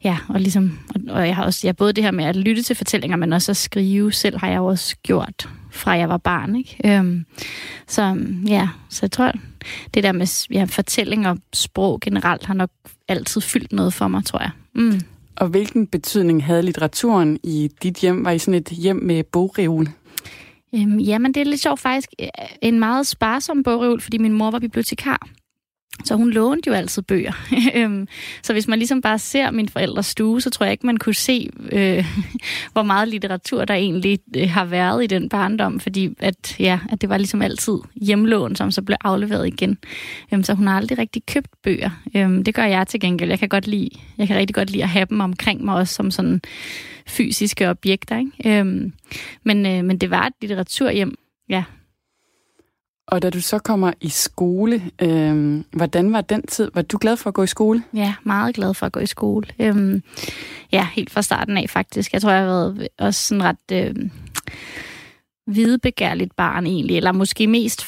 ja, 0.04 0.18
og 0.30 0.40
ligesom, 0.40 0.80
og, 0.96 1.16
og 1.16 1.28
jeg 1.28 1.36
har 1.36 1.44
også, 1.44 1.68
ja, 1.68 1.72
både 1.72 1.94
det 1.94 2.04
her 2.04 2.12
med 2.12 2.26
at 2.26 2.36
lytte 2.36 2.62
til 2.62 2.76
fortællinger, 2.76 3.18
men 3.18 3.34
også 3.34 3.52
at 3.52 3.58
skrive 3.58 4.12
selv 4.12 4.38
har 4.38 4.48
jeg 4.48 4.58
jo 4.58 4.66
også 4.66 4.96
gjort 5.04 5.50
fra 5.74 5.92
jeg 5.92 6.10
var 6.10 6.18
barn, 6.18 6.56
ikke? 6.56 6.78
Øhm, 6.86 7.26
så 7.88 8.18
ja, 8.48 8.70
så 8.90 9.00
jeg 9.02 9.12
tror, 9.12 9.32
det 9.94 10.04
der 10.04 10.12
med 10.12 10.48
ja, 10.52 10.64
fortælling 10.64 11.28
og 11.28 11.38
sprog 11.54 12.00
generelt 12.00 12.46
har 12.46 12.54
nok 12.54 12.70
altid 13.08 13.42
fyldt 13.42 13.74
noget 13.74 13.94
for 13.94 14.08
mig, 14.08 14.26
tror 14.26 14.40
jeg. 14.40 14.52
Mm. 14.76 15.02
Og 15.36 15.48
hvilken 15.48 15.88
betydning 15.88 16.46
havde 16.46 16.64
litteraturen 16.64 17.40
i 17.44 17.70
dit 17.84 17.98
hjem? 17.98 18.26
Var 18.26 18.32
I 18.32 18.40
sådan 18.40 18.54
et 18.54 18.70
hjem 18.70 18.96
med 18.96 19.24
bogreol? 19.24 19.88
Øhm, 20.76 21.00
jamen, 21.00 21.34
det 21.34 21.42
er 21.42 21.46
lidt 21.46 21.62
sjovt 21.62 21.80
faktisk. 21.80 22.10
En 22.62 22.80
meget 22.80 23.08
sparsom 23.08 23.64
bogreol, 23.64 24.02
fordi 24.02 24.18
min 24.18 24.34
mor 24.34 24.52
var 24.52 24.60
bibliotekar. 24.60 25.28
Så 26.06 26.16
hun 26.16 26.32
lånte 26.32 26.68
jo 26.68 26.74
altid 26.74 27.02
bøger. 27.02 27.34
Øhm, 27.76 28.08
så 28.44 28.54
hvis 28.54 28.68
man 28.68 28.80
ligesom 28.80 29.02
bare 29.02 29.20
ser 29.20 29.52
min 29.52 29.70
forældres 29.70 30.06
stue, 30.06 30.42
så 30.42 30.50
tror 30.50 30.66
jeg 30.66 30.72
ikke, 30.72 30.86
man 30.86 30.98
kunne 30.98 31.16
se, 31.16 31.50
øh, 31.72 32.06
hvor 32.74 32.84
meget 32.84 33.08
litteratur 33.08 33.66
der 33.66 33.74
egentlig 33.74 34.20
øh, 34.38 34.50
har 34.50 34.66
været 34.66 35.04
i 35.04 35.08
den 35.08 35.30
barndom, 35.30 35.80
fordi 35.80 36.10
at, 36.20 36.56
ja, 36.60 36.80
at 36.92 37.02
det 37.02 37.10
var 37.10 37.18
ligesom 37.18 37.42
altid 37.42 37.78
hjemlån, 37.96 38.56
som 38.56 38.72
så 38.72 38.82
blev 38.82 38.98
afleveret 39.04 39.48
igen. 39.48 39.78
Øhm, 40.34 40.44
så 40.44 40.54
hun 40.54 40.68
har 40.68 40.78
aldrig 40.78 40.98
rigtig 40.98 41.26
købt 41.26 41.50
bøger. 41.64 41.90
Øhm, 42.16 42.44
det 42.44 42.56
gør 42.56 42.66
jeg 42.66 42.88
til 42.88 43.00
gengæld. 43.00 43.30
Jeg 43.30 43.40
kan, 43.40 43.50
godt 43.50 43.68
lide, 43.68 43.90
jeg 44.18 44.28
kan 44.28 44.38
rigtig 44.38 44.56
godt 44.56 44.70
lide 44.70 44.84
at 44.84 44.90
have 44.90 45.06
dem 45.10 45.20
omkring 45.20 45.66
mig, 45.66 45.76
også 45.76 45.94
som 45.94 46.12
sådan 46.12 46.42
fysiske 47.08 47.70
objekter. 47.70 48.18
Ikke? 48.18 48.60
Øhm, 48.60 48.94
men, 49.44 49.66
øh, 49.66 49.86
men 49.86 49.98
det 49.98 50.10
var 50.10 50.28
et 50.28 50.34
litteraturhjem, 50.42 51.16
ja, 51.50 51.64
og 53.08 53.22
da 53.22 53.30
du 53.30 53.42
så 53.42 53.60
kommer 53.60 53.94
i 54.02 54.10
skole, 54.10 54.82
øh, 55.02 55.64
hvordan 55.72 56.14
var 56.14 56.22
den 56.22 56.48
tid? 56.48 56.72
Var 56.74 56.82
du 56.82 56.98
glad 56.98 57.18
for 57.18 57.30
at 57.30 57.34
gå 57.34 57.44
i 57.44 57.48
skole? 57.48 57.84
Ja, 57.94 58.14
meget 58.24 58.56
glad 58.56 58.74
for 58.74 58.86
at 58.86 58.92
gå 58.92 59.00
i 59.00 59.06
skole. 59.06 59.48
Øhm, 59.60 60.04
ja, 60.72 60.88
helt 60.94 61.10
fra 61.10 61.22
starten 61.22 61.58
af 61.58 61.70
faktisk. 61.70 62.14
Jeg 62.14 62.22
tror, 62.22 62.32
jeg 62.32 62.40
har 62.40 62.48
været 62.48 62.88
også 63.00 63.28
sådan 63.28 63.44
ret... 63.44 63.72
Øh, 63.72 63.96
hvidebegærligt 65.48 66.36
barn 66.36 66.66
egentlig, 66.66 66.98
eller 66.98 67.12
måske 67.12 67.48
mest 67.48 67.86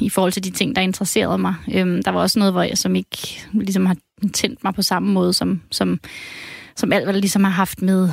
i 0.00 0.08
forhold 0.08 0.32
til 0.32 0.44
de 0.44 0.50
ting, 0.50 0.76
der 0.76 0.82
interesserede 0.82 1.38
mig. 1.38 1.54
Øhm, 1.74 2.02
der 2.02 2.10
var 2.10 2.20
også 2.20 2.38
noget, 2.38 2.54
hvor 2.54 2.62
jeg 2.62 2.78
som 2.78 2.96
ikke 2.96 3.46
ligesom 3.52 3.86
har 3.86 3.96
tændt 4.32 4.64
mig 4.64 4.74
på 4.74 4.82
samme 4.82 5.12
måde, 5.12 5.32
som, 5.32 5.62
som, 5.70 6.00
som 6.76 6.92
alt, 6.92 7.04
hvad 7.04 7.14
der 7.14 7.20
ligesom 7.20 7.44
har 7.44 7.50
haft 7.50 7.82
med 7.82 8.08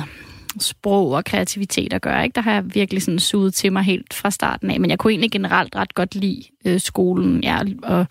sprog 0.58 1.12
og 1.12 1.24
kreativitet 1.24 1.92
at 1.92 2.02
gøre. 2.02 2.24
Ikke? 2.24 2.34
Der 2.34 2.40
har 2.40 2.52
jeg 2.52 2.74
virkelig 2.74 3.02
sådan 3.02 3.18
suget 3.18 3.54
til 3.54 3.72
mig 3.72 3.82
helt 3.82 4.14
fra 4.14 4.30
starten 4.30 4.70
af. 4.70 4.80
Men 4.80 4.90
jeg 4.90 4.98
kunne 4.98 5.12
egentlig 5.12 5.30
generelt 5.30 5.76
ret 5.76 5.94
godt 5.94 6.14
lide 6.14 6.42
øh, 6.66 6.80
skolen, 6.80 7.42
ja, 7.42 7.58
og 7.82 8.06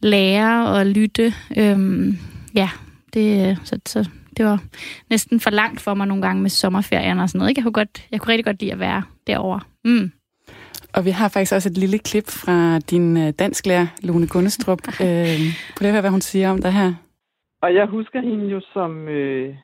lære 0.00 0.68
og 0.68 0.86
lytte. 0.86 1.34
Øhm, 1.56 2.18
ja, 2.54 2.68
det, 3.14 3.58
så, 3.64 3.78
så 3.86 4.08
det 4.36 4.44
var 4.44 4.62
næsten 5.10 5.40
for 5.40 5.50
langt 5.50 5.80
for 5.80 5.94
mig 5.94 6.06
nogle 6.06 6.22
gange 6.22 6.42
med 6.42 6.50
sommerferien 6.50 7.18
og 7.18 7.28
sådan 7.28 7.38
noget. 7.38 7.50
Ikke? 7.50 7.58
Jeg, 7.58 7.64
kunne 7.64 7.72
godt, 7.72 8.08
jeg 8.10 8.20
kunne 8.20 8.32
rigtig 8.32 8.44
godt 8.44 8.60
lide 8.60 8.72
at 8.72 8.78
være 8.78 9.02
derovre. 9.26 9.60
Mm. 9.84 10.12
Og 10.94 11.04
vi 11.04 11.10
har 11.10 11.28
faktisk 11.28 11.52
også 11.52 11.68
et 11.68 11.78
lille 11.78 11.98
klip 11.98 12.28
fra 12.28 12.78
din 12.78 13.16
øh, 13.16 13.32
dansklærer, 13.38 13.86
Lone 14.02 14.26
Gunnestrup. 14.26 14.78
øh, 15.06 15.38
prøv 15.76 15.88
at 15.88 15.92
høre, 15.92 16.00
hvad 16.00 16.10
hun 16.10 16.20
siger 16.20 16.50
om 16.50 16.62
det 16.62 16.72
her. 16.72 16.94
Og 17.62 17.74
jeg 17.74 17.86
husker 17.86 18.20
hende 18.20 18.44
jo 18.44 18.60
som 18.72 19.08
øh, 19.08 19.54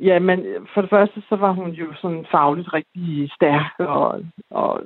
Ja, 0.00 0.18
men 0.18 0.46
for 0.74 0.80
det 0.80 0.90
første, 0.90 1.22
så 1.28 1.36
var 1.36 1.52
hun 1.52 1.70
jo 1.70 1.86
sådan 2.02 2.26
fagligt 2.30 2.72
rigtig 2.72 3.30
stærk 3.36 3.74
og, 3.78 4.20
og, 4.50 4.82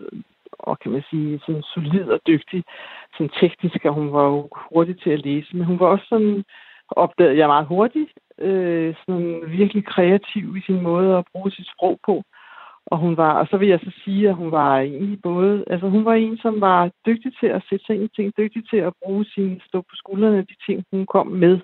og 0.52 0.78
kan 0.78 0.92
man 0.92 1.02
sige, 1.10 1.40
sådan 1.46 1.62
solid 1.62 2.04
og 2.04 2.20
dygtig, 2.26 2.64
sådan 3.12 3.30
teknisk, 3.40 3.84
og 3.84 3.94
hun 3.94 4.12
var 4.12 4.24
jo 4.24 4.48
hurtig 4.52 5.00
til 5.00 5.10
at 5.10 5.24
læse, 5.24 5.56
men 5.56 5.64
hun 5.64 5.80
var 5.80 5.86
også 5.86 6.06
sådan, 6.08 6.44
opdagede 6.88 7.38
jeg 7.38 7.48
meget 7.48 7.66
hurtigt, 7.66 8.10
øh, 8.38 8.94
sådan 9.06 9.42
virkelig 9.46 9.86
kreativ 9.86 10.56
i 10.56 10.60
sin 10.60 10.82
måde 10.82 11.16
at 11.16 11.24
bruge 11.32 11.50
sit 11.50 11.68
sprog 11.74 11.98
på. 12.06 12.22
Og 12.86 12.98
hun 12.98 13.16
var, 13.16 13.32
og 13.40 13.46
så 13.50 13.56
vil 13.56 13.68
jeg 13.68 13.80
så 13.80 13.92
sige, 14.04 14.28
at 14.28 14.34
hun 14.34 14.52
var 14.52 14.78
egentlig 14.78 15.18
både, 15.22 15.64
altså 15.66 15.88
hun 15.88 16.04
var 16.04 16.14
en, 16.14 16.38
som 16.38 16.60
var 16.60 16.90
dygtig 17.06 17.32
til 17.40 17.46
at 17.46 17.62
sætte 17.68 17.84
sig 17.86 17.94
ind 17.94 18.04
i 18.04 18.08
ting, 18.16 18.32
dygtig 18.36 18.68
til 18.70 18.76
at 18.76 18.92
bruge 19.02 19.24
sin 19.24 19.60
stå 19.68 19.80
på 19.80 19.94
skuldrene, 19.94 20.42
de 20.42 20.56
ting, 20.66 20.84
hun 20.90 21.06
kom 21.06 21.26
med. 21.26 21.60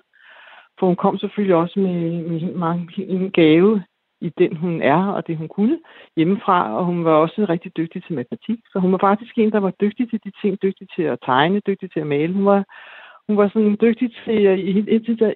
For 0.79 0.87
hun 0.87 0.95
kom 0.95 1.17
selvfølgelig 1.17 1.55
også 1.55 1.79
med, 1.79 2.23
med 2.23 2.53
mange, 2.53 3.05
en 3.05 3.31
gave 3.31 3.83
i 4.21 4.29
den, 4.37 4.55
hun 4.55 4.81
er, 4.81 5.07
og 5.07 5.27
det, 5.27 5.37
hun 5.37 5.47
kunne 5.47 5.79
hjemmefra, 6.15 6.77
og 6.77 6.85
hun 6.85 7.05
var 7.05 7.11
også 7.11 7.45
rigtig 7.49 7.77
dygtig 7.77 8.03
til 8.03 8.15
matematik. 8.15 8.59
Så 8.71 8.79
hun 8.79 8.91
var 8.91 8.97
faktisk 8.97 9.37
en, 9.37 9.51
der 9.51 9.59
var 9.59 9.73
dygtig 9.81 10.09
til 10.09 10.19
de 10.23 10.31
ting, 10.41 10.61
dygtig 10.61 10.87
til 10.95 11.03
at 11.03 11.19
tegne, 11.25 11.61
dygtig 11.67 11.91
til 11.91 11.99
at 11.99 12.07
male. 12.07 12.33
Hun 12.33 12.45
var, 12.45 12.63
hun 13.27 13.37
var 13.37 13.47
sådan 13.47 13.77
dygtig 13.81 14.11
til, 14.25 14.37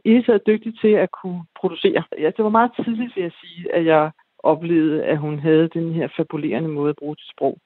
indtil 0.05 0.39
dygtig 0.47 0.79
til 0.81 0.93
at 1.03 1.09
kunne 1.11 1.43
producere. 1.59 2.03
Ja, 2.19 2.31
det 2.37 2.43
var 2.43 2.49
meget 2.49 2.71
tidligt, 2.75 3.15
vil 3.15 3.21
jeg 3.21 3.31
sige, 3.41 3.75
at 3.75 3.85
jeg 3.85 4.11
oplevede, 4.39 5.03
at 5.03 5.17
hun 5.17 5.39
havde 5.39 5.67
den 5.67 5.93
her 5.93 6.07
fabulerende 6.17 6.69
måde 6.69 6.89
at 6.89 6.95
bruge 6.95 7.15
til 7.15 7.27
sprog. 7.31 7.57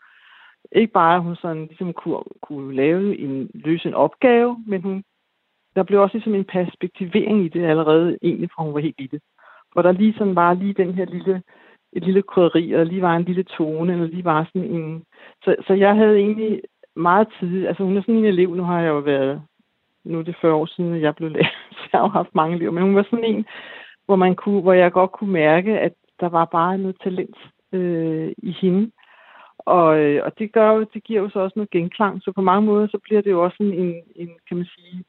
Ikke 0.72 0.94
bare, 0.94 1.15
at 1.15 1.24
hun 1.24 1.36
sådan 1.36 1.65
ligesom 1.65 1.94
kunne, 1.94 2.18
kunne 2.42 2.75
lave 2.75 3.18
en, 3.18 3.50
løse 3.53 3.88
en 3.88 3.94
opgave, 3.94 4.63
men 4.68 4.82
hun 4.82 5.03
der 5.75 5.84
blev 5.84 6.01
også 6.01 6.18
ligesom 6.18 6.36
en 6.36 6.46
perspektivering 6.46 7.46
i 7.46 7.48
det 7.48 7.65
allerede, 7.65 8.18
egentlig 8.22 8.50
fra 8.56 8.63
hun 8.63 8.74
var 8.74 8.80
helt 8.80 9.00
lille. 9.00 9.20
Hvor 9.72 9.82
der 9.82 9.92
lige 9.92 10.15
sådan 10.18 10.36
var 10.36 10.53
lige 10.53 10.74
den 10.74 10.94
her 10.94 11.06
lille, 11.06 11.42
et 11.94 12.03
lille 12.03 12.22
krydderi, 12.22 12.72
og 12.72 12.86
lige 12.86 13.01
var 13.01 13.15
en 13.15 13.24
lille 13.24 13.44
tone, 13.44 13.94
eller 13.94 14.08
lige 14.08 14.25
var 14.25 14.44
sådan 14.44 14.70
en... 14.70 15.03
Så, 15.44 15.56
så 15.68 15.74
jeg 15.74 15.96
havde 15.96 16.18
egentlig 16.18 16.62
meget 16.96 17.27
tid, 17.39 17.68
altså 17.68 17.84
hun 17.84 17.98
er 17.98 18.01
sådan 18.01 18.15
en 18.15 18.25
elev, 18.25 18.56
nu 18.56 18.63
har 18.63 18.82
jeg 18.82 18.89
jo 18.89 19.00
været, 19.00 19.42
nu 20.03 20.20
er 20.20 20.24
det 20.24 20.36
40 20.42 20.53
år 20.53 20.65
siden, 20.65 21.01
jeg 21.01 21.15
blev 21.15 21.30
lærer, 21.30 21.44
så 21.77 21.89
jeg 21.94 22.00
har 22.00 22.08
jo 22.08 22.12
haft 22.12 22.36
mange 22.36 22.56
elever, 22.56 22.72
men 22.72 22.84
hun 22.84 22.96
var 22.96 23.03
sådan 23.03 23.25
en, 23.25 23.46
hvor, 24.06 24.15
man 24.15 24.36
kunne, 24.36 24.62
hvor 24.62 24.74
jeg 24.74 24.92
godt 24.92 25.12
kunne 25.12 25.32
mærke, 25.32 25.80
at 25.80 25.94
der 26.20 26.30
var 26.30 26.46
bare 26.46 26.77
noget 26.77 26.96
talent 27.03 27.38
øh, 27.72 28.32
i 28.38 28.51
hende. 28.62 28.92
Og, 29.60 30.00
øh, 30.00 30.25
og 30.25 30.39
det, 30.39 30.51
gør 30.51 30.72
jo, 30.72 30.86
det 30.94 31.03
giver 31.03 31.22
jo 31.22 31.30
så 31.30 31.39
også 31.39 31.53
noget 31.56 31.70
genklang, 31.70 32.22
så 32.22 32.32
på 32.32 32.42
mange 32.42 32.65
måder, 32.65 32.88
så 32.88 32.98
bliver 33.03 33.22
det 33.22 33.32
jo 33.32 33.44
også 33.44 33.58
en, 33.60 33.96
en 34.15 34.30
kan 34.48 34.58
man 34.58 34.65
sige, 34.65 35.03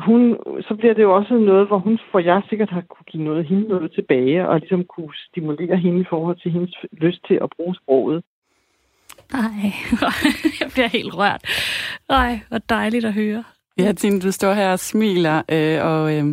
hun, 0.00 0.36
så 0.68 0.74
bliver 0.78 0.94
det 0.94 1.02
jo 1.02 1.14
også 1.16 1.34
noget, 1.34 1.66
hvor 1.66 1.78
hun, 1.78 1.98
for 2.12 2.18
jeg 2.18 2.42
sikkert 2.48 2.70
har 2.70 2.82
kunne 2.90 3.04
give 3.12 3.24
noget, 3.24 3.46
hende 3.46 3.68
noget 3.68 3.92
tilbage, 3.92 4.48
og 4.48 4.60
ligesom 4.60 4.84
kunne 4.84 5.14
stimulere 5.28 5.76
hende 5.76 6.00
i 6.00 6.10
forhold 6.10 6.36
til 6.42 6.50
hendes 6.50 6.74
lyst 6.92 7.20
til 7.28 7.38
at 7.42 7.48
bruge 7.56 7.74
sproget. 7.74 8.24
Nej, 9.32 9.72
jeg 10.60 10.68
bliver 10.72 10.88
helt 10.88 11.14
rørt. 11.14 11.42
Nej, 12.08 12.40
hvor 12.48 12.58
dejligt 12.58 13.04
at 13.04 13.14
høre. 13.14 13.44
Ja, 13.78 13.92
Tine, 13.92 14.20
du 14.20 14.32
står 14.32 14.52
her 14.52 14.72
og 14.72 14.78
smiler, 14.78 15.42
øh, 15.52 15.84
og 15.84 16.16
øh, 16.16 16.24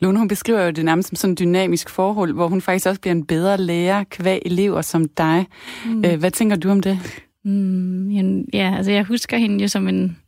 Lone, 0.00 0.18
hun 0.18 0.28
beskriver 0.28 0.64
jo 0.64 0.70
det 0.70 0.84
nærmest 0.84 1.08
som 1.08 1.16
sådan 1.16 1.32
en 1.32 1.36
dynamisk 1.40 1.90
forhold, 1.90 2.32
hvor 2.34 2.48
hun 2.48 2.60
faktisk 2.60 2.86
også 2.88 3.00
bliver 3.00 3.14
en 3.14 3.26
bedre 3.26 3.56
lærer 3.56 4.04
kvæg 4.04 4.42
elever 4.44 4.82
som 4.82 5.08
dig. 5.08 5.46
Mm. 5.86 6.04
Øh, 6.04 6.18
hvad 6.18 6.30
tænker 6.30 6.56
du 6.56 6.70
om 6.70 6.80
det? 6.80 6.98
Mm, 7.44 8.10
ja, 8.52 8.74
altså 8.76 8.92
jeg 8.92 9.04
husker 9.04 9.36
hende 9.36 9.62
jo 9.62 9.68
som 9.68 9.88
en 9.88 10.18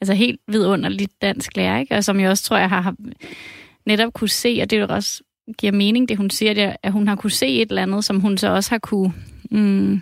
altså 0.00 0.14
helt 0.14 0.40
vidunderligt 0.48 1.22
dansk 1.22 1.56
lærer, 1.56 1.78
ikke? 1.78 1.96
og 1.96 2.04
som 2.04 2.20
jeg 2.20 2.30
også 2.30 2.44
tror, 2.44 2.58
jeg 2.58 2.68
har 2.68 2.94
netop 3.86 4.12
kunne 4.12 4.28
se, 4.28 4.58
og 4.62 4.70
det 4.70 4.76
er 4.76 4.80
jo 4.80 4.86
også 4.90 5.22
giver 5.58 5.72
mening, 5.72 6.08
det 6.08 6.16
hun 6.16 6.30
siger, 6.30 6.54
det 6.54 6.76
at 6.82 6.92
hun 6.92 7.08
har 7.08 7.16
kunne 7.16 7.30
se 7.30 7.46
et 7.46 7.68
eller 7.68 7.82
andet, 7.82 8.04
som 8.04 8.20
hun 8.20 8.38
så 8.38 8.48
også 8.48 8.70
har 8.70 8.78
kunne 8.78 9.12
mm, 9.50 10.00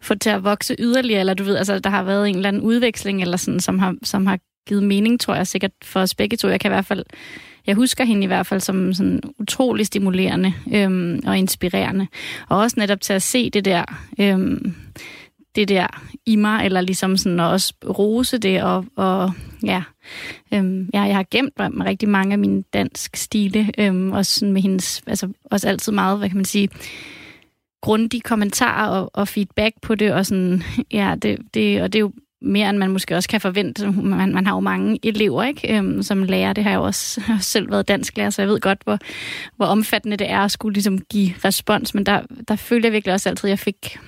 få 0.00 0.14
til 0.14 0.30
at 0.30 0.44
vokse 0.44 0.76
yderligere, 0.78 1.20
eller 1.20 1.34
du 1.34 1.44
ved, 1.44 1.56
altså 1.56 1.78
der 1.78 1.90
har 1.90 2.02
været 2.02 2.28
en 2.28 2.36
eller 2.36 2.48
anden 2.48 2.62
udveksling, 2.62 3.22
eller 3.22 3.36
sådan, 3.36 3.60
som 3.60 3.78
har, 3.78 3.96
som 4.02 4.26
har 4.26 4.38
givet 4.68 4.82
mening, 4.82 5.20
tror 5.20 5.34
jeg 5.34 5.46
sikkert 5.46 5.70
for 5.84 6.00
os 6.00 6.14
begge 6.14 6.36
to. 6.36 6.48
Jeg 6.48 6.60
kan 6.60 6.68
i 6.68 6.74
hvert 6.74 6.86
fald, 6.86 7.04
jeg 7.66 7.74
husker 7.74 8.04
hende 8.04 8.24
i 8.24 8.26
hvert 8.26 8.46
fald 8.46 8.60
som 8.60 8.94
sådan 8.94 9.20
utrolig 9.38 9.86
stimulerende 9.86 10.54
øhm, 10.74 11.20
og 11.26 11.38
inspirerende. 11.38 12.06
Og 12.48 12.58
også 12.58 12.80
netop 12.80 13.00
til 13.00 13.12
at 13.12 13.22
se 13.22 13.50
det 13.50 13.64
der, 13.64 13.84
øhm, 14.18 14.74
det 15.54 15.68
der 15.68 15.86
i 16.26 16.36
mig, 16.36 16.64
eller 16.64 16.80
ligesom 16.80 17.16
sådan 17.16 17.40
også 17.40 17.74
rose 17.98 18.38
det, 18.38 18.62
og, 18.62 18.84
og 18.96 19.32
ja, 19.62 19.82
øhm, 20.54 20.90
ja, 20.94 21.02
jeg 21.02 21.16
har 21.16 21.26
gemt 21.30 21.58
mig 21.58 21.86
rigtig 21.86 22.08
mange 22.08 22.32
af 22.32 22.38
mine 22.38 22.62
dansk 22.72 23.16
stile, 23.16 23.70
øhm, 23.78 24.12
også 24.12 24.38
sådan 24.38 24.52
med 24.52 24.62
hendes, 24.62 25.02
altså 25.06 25.28
også 25.44 25.68
altid 25.68 25.92
meget, 25.92 26.18
hvad 26.18 26.28
kan 26.28 26.36
man 26.36 26.44
sige, 26.44 26.68
grundige 27.82 28.20
kommentarer 28.20 28.88
og, 28.88 29.10
og 29.14 29.28
feedback 29.28 29.74
på 29.82 29.94
det, 29.94 30.12
og 30.12 30.26
sådan, 30.26 30.62
ja, 30.92 31.14
det, 31.22 31.38
det, 31.54 31.82
og 31.82 31.92
det 31.92 31.98
er 31.98 32.00
jo 32.00 32.12
mere, 32.42 32.70
end 32.70 32.78
man 32.78 32.90
måske 32.90 33.16
også 33.16 33.28
kan 33.28 33.40
forvente. 33.40 33.90
Man, 33.90 34.34
man 34.34 34.46
har 34.46 34.54
jo 34.54 34.60
mange 34.60 34.98
elever, 35.02 35.42
ikke, 35.42 35.76
øhm, 35.76 36.02
som 36.02 36.22
lærer. 36.22 36.52
Det 36.52 36.64
har 36.64 36.70
jeg 36.70 36.76
jo 36.76 36.82
også 36.82 37.20
jeg 37.28 37.34
har 37.34 37.42
selv 37.42 37.70
været 37.70 37.88
dansk 37.88 38.16
lærer, 38.16 38.30
så 38.30 38.42
jeg 38.42 38.48
ved 38.48 38.60
godt, 38.60 38.78
hvor, 38.84 38.98
hvor 39.56 39.66
omfattende 39.66 40.16
det 40.16 40.30
er 40.30 40.40
at 40.40 40.52
skulle 40.52 40.72
ligesom 40.72 40.98
give 40.98 41.34
respons. 41.44 41.94
Men 41.94 42.06
der, 42.06 42.20
der 42.48 42.56
følte 42.56 42.86
jeg 42.86 42.92
virkelig 42.92 43.14
også 43.14 43.28
altid, 43.28 43.48
at 43.48 43.50
jeg 43.50 43.58
fik 43.58 43.98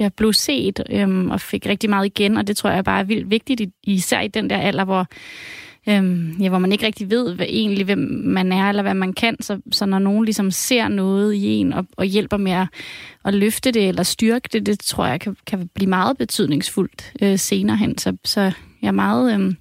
jeg 0.00 0.12
blev 0.14 0.32
set 0.32 0.82
øhm, 0.90 1.30
og 1.30 1.40
fik 1.40 1.66
rigtig 1.66 1.90
meget 1.90 2.06
igen, 2.06 2.36
og 2.36 2.46
det 2.46 2.56
tror 2.56 2.70
jeg 2.70 2.84
bare 2.84 3.00
er 3.00 3.04
vildt 3.04 3.30
vigtigt, 3.30 3.62
især 3.82 4.20
i 4.20 4.28
den 4.28 4.50
der 4.50 4.58
alder, 4.58 4.84
hvor 4.84 5.06
øhm, 5.88 6.36
ja, 6.40 6.48
hvor 6.48 6.58
man 6.58 6.72
ikke 6.72 6.86
rigtig 6.86 7.10
ved 7.10 7.34
hvad, 7.34 7.46
egentlig, 7.48 7.84
hvem 7.84 8.22
man 8.24 8.52
er, 8.52 8.68
eller 8.68 8.82
hvad 8.82 8.94
man 8.94 9.12
kan. 9.12 9.36
Så, 9.40 9.60
så 9.72 9.86
når 9.86 9.98
nogen 9.98 10.24
ligesom 10.24 10.50
ser 10.50 10.88
noget 10.88 11.34
i 11.34 11.46
en, 11.46 11.72
og, 11.72 11.86
og 11.96 12.04
hjælper 12.04 12.36
med 12.36 12.52
at, 12.52 12.66
at 13.24 13.34
løfte 13.34 13.70
det, 13.70 13.88
eller 13.88 14.02
styrke 14.02 14.48
det, 14.52 14.66
det 14.66 14.80
tror 14.80 15.06
jeg 15.06 15.20
kan, 15.20 15.36
kan 15.46 15.68
blive 15.74 15.88
meget 15.88 16.18
betydningsfuldt 16.18 17.12
øh, 17.22 17.38
senere 17.38 17.76
hen. 17.76 17.98
Så, 17.98 18.16
så 18.24 18.40
jeg 18.82 18.88
er 18.88 18.92
meget 18.92 19.34
øhm, 19.34 19.56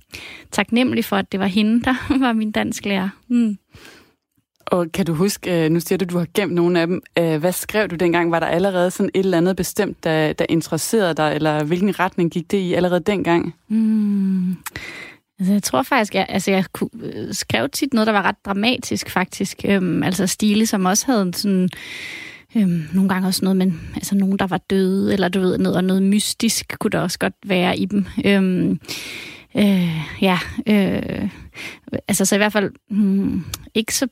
taknemmelig 0.51 1.05
for, 1.05 1.17
at 1.17 1.31
det 1.31 1.39
var 1.39 1.45
hende, 1.45 1.81
der 1.83 1.95
var 2.25 2.33
min 2.33 2.51
dansk 2.51 2.85
lærer. 2.85 3.09
Mm. 3.27 3.57
Og 4.71 4.91
kan 4.91 5.05
du 5.05 5.13
huske, 5.13 5.65
øh, 5.65 5.71
nu 5.71 5.79
siger 5.79 5.97
du, 5.97 6.05
at 6.05 6.11
du 6.11 6.17
har 6.17 6.27
gemt 6.33 6.53
nogle 6.53 6.81
af 6.81 6.87
dem. 6.87 7.01
Øh, 7.19 7.37
hvad 7.37 7.51
skrev 7.51 7.87
du 7.87 7.95
dengang? 7.95 8.31
Var 8.31 8.39
der 8.39 8.47
allerede 8.47 8.91
sådan 8.91 9.09
et 9.13 9.19
eller 9.25 9.37
andet 9.37 9.55
bestemt, 9.55 10.03
der, 10.03 10.33
der 10.33 10.45
interesserede 10.49 11.13
dig, 11.13 11.35
eller 11.35 11.63
hvilken 11.63 11.99
retning 11.99 12.31
gik 12.31 12.51
det 12.51 12.57
i 12.57 12.73
allerede 12.73 12.99
dengang? 12.99 13.55
Mm. 13.67 14.57
Altså, 15.39 15.53
jeg 15.53 15.63
tror 15.63 15.83
faktisk, 15.83 16.15
jeg, 16.15 16.25
altså, 16.29 16.51
jeg 16.51 16.65
kunne, 16.73 16.89
skrev 17.31 17.69
tit 17.69 17.93
noget, 17.93 18.07
der 18.07 18.13
var 18.13 18.21
ret 18.21 18.45
dramatisk, 18.45 19.09
faktisk. 19.09 19.61
Øhm, 19.65 20.03
altså 20.03 20.27
stile, 20.27 20.65
som 20.65 20.85
også 20.85 21.05
havde 21.05 21.31
sådan... 21.33 21.69
Øhm, 22.55 22.83
nogle 22.93 23.09
gange 23.09 23.27
også 23.27 23.45
noget 23.45 23.57
men 23.57 23.81
altså, 23.95 24.15
nogen, 24.15 24.39
der 24.39 24.47
var 24.47 24.57
døde, 24.57 25.13
eller 25.13 25.27
du 25.27 25.39
ved, 25.39 25.57
noget, 25.57 25.77
og 25.77 25.83
noget 25.83 26.03
mystisk 26.03 26.75
kunne 26.79 26.91
der 26.91 26.99
også 26.99 27.19
godt 27.19 27.33
være 27.45 27.77
i 27.77 27.85
dem. 27.85 28.05
Øhm, 28.25 28.79
øh, 29.55 30.21
ja, 30.21 30.39
øh, 30.67 31.29
altså 32.07 32.25
så 32.25 32.35
i 32.35 32.37
hvert 32.37 32.53
fald 32.53 32.71
hmm, 32.89 33.45
ikke, 33.75 33.95
så, 33.95 34.07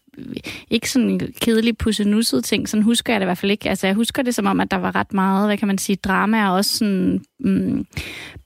ikke 0.70 0.92
sådan 0.92 1.10
en 1.10 1.20
kedelig 1.42 1.78
pussenusset 1.78 2.44
ting, 2.44 2.70
sådan 2.70 2.84
husker 2.84 3.14
jeg 3.14 3.20
det 3.20 3.26
i 3.26 3.28
hvert 3.28 3.38
fald 3.38 3.52
ikke. 3.52 3.70
Altså 3.70 3.88
jeg 3.88 3.96
husker 3.96 4.24
det 4.24 4.36
som 4.36 4.46
om, 4.46 4.60
at 4.60 4.72
der 4.72 4.78
var 4.78 4.96
ret 4.96 5.14
meget, 5.14 5.48
hvad 5.48 5.58
kan 5.58 5.68
man 5.68 5.78
sige, 5.78 5.96
drama 5.96 6.50
og 6.50 6.56
også 6.56 6.78
sådan 6.78 7.22
hmm, 7.40 7.86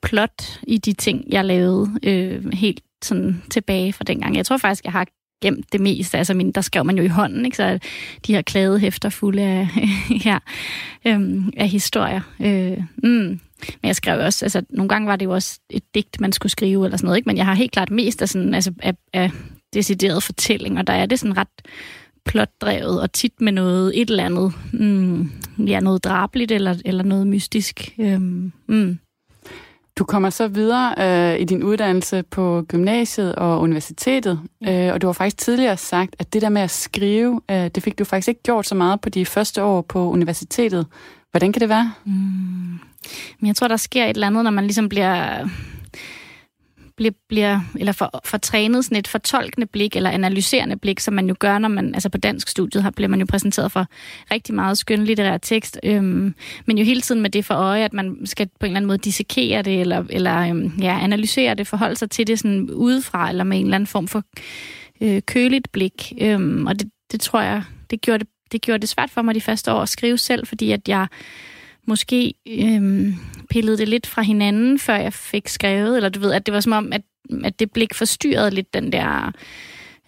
plot 0.02 0.60
i 0.68 0.78
de 0.78 0.94
ting, 0.94 1.24
jeg 1.30 1.46
lavede 1.46 1.92
øh, 2.04 2.54
helt 2.54 2.82
sådan 3.04 3.42
tilbage 3.50 3.94
fra 3.94 4.04
dengang. 4.04 4.36
Jeg 4.36 4.46
tror 4.46 4.58
faktisk, 4.58 4.84
jeg 4.84 4.92
har 4.92 5.08
gemt 5.44 5.74
det 5.74 5.82
meste. 5.82 6.18
Altså, 6.18 6.34
min, 6.34 6.52
der 6.52 6.62
skrev 6.62 6.86
man 6.86 6.98
jo 6.98 7.04
i 7.04 7.08
hånden, 7.08 7.46
ikke? 7.46 7.58
så 7.58 7.80
de 8.28 8.34
her 8.34 8.42
klade 8.42 8.80
hæfter 8.80 9.10
fulde 9.10 9.42
af, 9.42 9.68
ja, 10.26 10.38
øhm, 11.06 11.54
af 11.58 11.70
historier. 11.70 12.22
Øh, 12.40 12.78
mm. 13.04 13.40
Men 13.82 13.88
jeg 13.88 13.96
skrev 13.96 14.20
også, 14.20 14.46
altså 14.46 14.62
nogle 14.70 14.90
gange 14.90 15.08
var 15.08 15.16
det 15.16 15.26
jo 15.26 15.32
også 15.32 15.60
et 15.70 15.84
digt, 15.96 16.22
man 16.22 16.32
skulle 16.32 16.52
skrive 16.52 16.86
eller 16.86 16.98
sådan 16.98 17.06
noget, 17.06 17.18
ikke? 17.18 17.28
men 17.28 17.38
jeg 17.38 17.46
har 17.46 17.54
helt 17.54 17.72
klart 17.72 17.92
mest 17.92 18.22
af, 18.22 18.30
sådan, 18.30 18.54
altså, 18.54 18.74
af, 18.80 18.94
af 19.14 19.32
decideret 19.74 20.24
fortælling, 20.24 20.78
og 20.78 20.88
der 20.88 20.94
er 20.94 21.06
det 21.06 21.20
sådan 21.20 21.38
ret 21.38 21.48
plotdrevet, 22.26 23.02
og 23.02 23.14
tit 23.14 23.42
med 23.42 23.52
noget, 23.52 24.02
et 24.02 24.10
eller 24.10 24.26
andet, 24.26 24.54
mm, 24.74 25.32
ja, 25.68 25.80
noget 25.80 26.04
drabligt 26.04 26.52
eller, 26.52 26.76
eller 26.86 27.04
noget 27.04 27.28
mystisk. 27.28 27.94
Øhm, 28.00 28.52
mm. 28.68 29.00
Du 29.98 30.04
kommer 30.04 30.30
så 30.30 30.48
videre 30.48 30.96
øh, 31.34 31.40
i 31.42 31.44
din 31.44 31.64
uddannelse 31.64 32.24
på 32.24 32.66
gymnasiet 32.68 33.36
og 33.36 33.62
universitetet, 33.62 34.40
øh, 34.68 34.94
og 34.94 35.02
du 35.02 35.08
har 35.08 35.14
faktisk 35.14 35.38
tidligere 35.38 35.78
sagt, 35.78 36.16
at 36.20 36.34
det 36.34 36.42
der 36.42 36.50
med 36.50 36.62
at 36.62 36.72
skrive, 36.72 37.42
øh, 37.52 37.68
det 37.76 37.84
fik 37.84 38.00
du 38.00 38.04
faktisk 38.04 38.28
ikke 38.28 38.44
gjort 38.44 38.68
så 38.68 38.76
meget 38.76 39.02
på 39.02 39.10
de 39.10 39.26
første 39.26 39.64
år 39.64 39.82
på 39.82 40.10
universitetet. 40.10 40.88
Hvordan 41.32 41.54
kan 41.54 41.60
det 41.60 41.70
være? 41.70 41.94
Mm. 42.06 42.80
Men 43.40 43.48
jeg 43.48 43.56
tror, 43.56 43.68
der 43.68 43.78
sker 43.78 44.06
et 44.06 44.10
eller 44.10 44.28
andet, 44.28 44.44
når 44.44 44.52
man 44.52 44.64
ligesom 44.64 44.90
bliver 44.90 45.48
bliver, 46.96 47.12
bliver 47.30 47.60
eller 47.80 47.92
for, 47.92 48.22
for 48.26 48.38
trænet 48.38 48.86
sådan 48.86 48.98
et 48.98 49.08
fortolkende 49.08 49.68
blik 49.68 49.96
eller 49.96 50.10
analyserende 50.10 50.78
blik, 50.78 51.00
som 51.00 51.14
man 51.14 51.28
jo 51.28 51.36
gør, 51.40 51.58
når 51.58 51.70
man, 51.70 51.94
altså 51.94 52.10
på 52.10 52.18
dansk 52.18 52.48
studiet, 52.48 52.84
har, 52.84 52.92
bliver 52.92 53.08
man 53.08 53.20
jo 53.20 53.26
præsenteret 53.30 53.72
for 53.72 53.88
rigtig 54.32 54.56
meget 54.56 54.78
skønlitterær 54.78 55.38
tekst, 55.38 55.80
øhm, 55.84 56.36
men 56.66 56.78
jo 56.78 56.84
hele 56.86 57.02
tiden 57.02 57.22
med 57.22 57.30
det 57.30 57.46
for 57.46 57.54
øje, 57.54 57.84
at 57.84 57.94
man 57.94 58.18
skal 58.26 58.48
på 58.60 58.66
en 58.66 58.70
eller 58.70 58.78
anden 58.78 58.88
måde 58.88 58.98
dissekere 58.98 59.62
det, 59.62 59.82
eller, 59.82 60.04
eller 60.10 60.50
øhm, 60.50 60.72
ja, 60.82 61.00
analysere 61.02 61.56
det, 61.56 61.68
forholde 61.68 61.96
sig 61.96 62.10
til 62.10 62.28
det 62.28 62.40
sådan 62.40 62.70
udefra, 62.70 63.30
eller 63.30 63.44
med 63.44 63.58
en 63.58 63.66
eller 63.66 63.76
anden 63.76 63.88
form 63.88 64.08
for 64.08 64.24
øh, 65.02 65.22
køligt 65.22 65.72
blik. 65.72 66.14
Øhm, 66.22 66.66
og 66.68 66.80
det, 66.80 66.90
det 67.12 67.22
tror 67.22 67.42
jeg, 67.42 67.64
det 67.90 68.02
gjorde 68.02 68.20
det, 68.20 68.28
det 68.52 68.62
gjorde 68.62 68.82
det 68.82 68.90
svært 68.90 69.10
for 69.10 69.22
mig 69.22 69.36
de 69.36 69.42
første 69.42 69.72
år 69.72 69.82
at 69.82 69.90
skrive 69.90 70.18
selv, 70.18 70.48
fordi 70.48 70.72
at 70.72 70.88
jeg 70.88 71.08
måske 71.88 72.34
øhm, 72.48 73.16
pillede 73.50 73.78
det 73.78 73.88
lidt 73.88 74.08
fra 74.08 74.22
hinanden, 74.22 74.80
før 74.80 74.96
jeg 74.96 75.14
fik 75.14 75.48
skrevet, 75.48 75.96
eller 75.96 76.10
du 76.10 76.20
ved, 76.20 76.34
at 76.34 76.46
det 76.46 76.54
var 76.54 76.60
som 76.60 76.72
om, 76.72 76.94
at, 76.94 77.02
at 77.44 77.60
det 77.60 77.72
blik 77.72 77.94
forstyrrede 77.94 78.52
lidt 78.52 78.74
den 78.74 78.92
der 78.92 79.32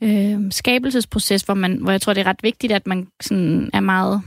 øh, 0.01 0.39
skabelsesproces, 0.51 1.41
hvor, 1.41 1.53
man, 1.53 1.77
hvor 1.81 1.91
jeg 1.91 2.01
tror, 2.01 2.13
det 2.13 2.21
er 2.21 2.27
ret 2.27 2.43
vigtigt, 2.43 2.73
at 2.73 2.87
man 2.87 3.07
sådan 3.21 3.69
er 3.73 3.79
meget 3.79 4.21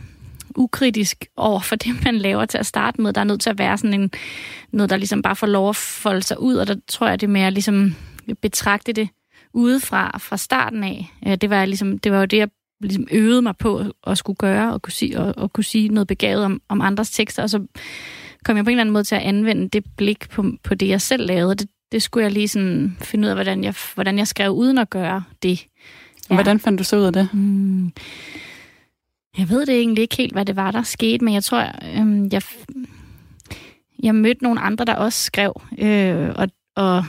ukritisk 0.56 1.24
over 1.36 1.60
for 1.60 1.76
det, 1.76 2.04
man 2.04 2.18
laver 2.18 2.44
til 2.44 2.58
at 2.58 2.66
starte 2.66 3.00
med. 3.00 3.12
Der 3.12 3.20
er 3.20 3.24
nødt 3.24 3.40
til 3.40 3.50
at 3.50 3.58
være 3.58 3.78
sådan 3.78 4.00
en, 4.00 4.10
noget, 4.72 4.90
der 4.90 4.96
ligesom 4.96 5.22
bare 5.22 5.36
får 5.36 5.46
lov 5.46 5.68
at 5.68 5.76
folde 5.76 6.22
sig 6.22 6.40
ud, 6.40 6.54
og 6.56 6.66
der 6.66 6.76
tror 6.88 7.08
jeg, 7.08 7.20
det 7.20 7.26
er 7.26 7.30
mere 7.30 7.50
ligesom 7.50 7.94
betragte 8.42 8.92
det 8.92 9.08
udefra, 9.52 10.18
fra 10.18 10.36
starten 10.36 10.84
af. 10.84 11.10
Det 11.40 11.50
var, 11.50 11.64
ligesom, 11.64 11.98
det 11.98 12.12
var 12.12 12.18
jo 12.18 12.24
det, 12.24 12.38
jeg 12.38 12.48
ligesom 12.80 13.06
øvede 13.10 13.42
mig 13.42 13.56
på 13.56 13.84
at 14.06 14.18
skulle 14.18 14.36
gøre 14.36 14.72
og 14.72 14.82
kunne 14.82 14.92
sige, 14.92 15.20
og, 15.20 15.34
og 15.36 15.52
kunne 15.52 15.64
sige 15.64 15.88
noget 15.88 16.06
begavet 16.06 16.44
om, 16.44 16.62
om 16.68 16.80
andres 16.80 17.10
tekster, 17.10 17.42
og 17.42 17.50
så 17.50 17.66
kom 18.44 18.56
jeg 18.56 18.64
på 18.64 18.70
en 18.70 18.74
eller 18.74 18.80
anden 18.80 18.92
måde 18.92 19.04
til 19.04 19.14
at 19.14 19.22
anvende 19.22 19.68
det 19.68 19.84
blik 19.96 20.30
på, 20.30 20.44
på 20.62 20.74
det, 20.74 20.88
jeg 20.88 21.00
selv 21.00 21.26
lavede. 21.26 21.54
Det, 21.54 21.68
det 21.92 22.02
skulle 22.02 22.24
jeg 22.24 22.32
lige 22.32 22.48
sådan 22.48 22.96
finde 23.00 23.26
ud 23.26 23.28
af, 23.30 23.36
hvordan 23.36 23.64
jeg, 23.64 23.74
hvordan 23.94 24.18
jeg 24.18 24.26
skrev 24.26 24.50
uden 24.50 24.78
at 24.78 24.90
gøre 24.90 25.22
det. 25.42 25.66
Ja. 26.30 26.34
Hvordan 26.34 26.60
fandt 26.60 26.78
du 26.78 26.84
så 26.84 26.96
ud 26.96 27.02
af 27.02 27.12
det? 27.12 27.28
Mm. 27.32 27.92
Jeg 29.38 29.48
ved 29.48 29.66
det 29.66 29.74
egentlig 29.74 30.02
ikke 30.02 30.16
helt, 30.16 30.32
hvad 30.32 30.44
det 30.44 30.56
var, 30.56 30.70
der 30.70 30.82
skete, 30.82 31.24
men 31.24 31.34
jeg 31.34 31.44
tror, 31.44 31.64
øhm, 31.96 32.28
jeg, 32.32 32.42
jeg 34.02 34.14
mødte 34.14 34.42
nogle 34.42 34.60
andre, 34.60 34.84
der 34.84 34.94
også 34.94 35.24
skrev, 35.24 35.62
øh, 35.78 36.28
og, 36.36 36.48
og 36.76 37.04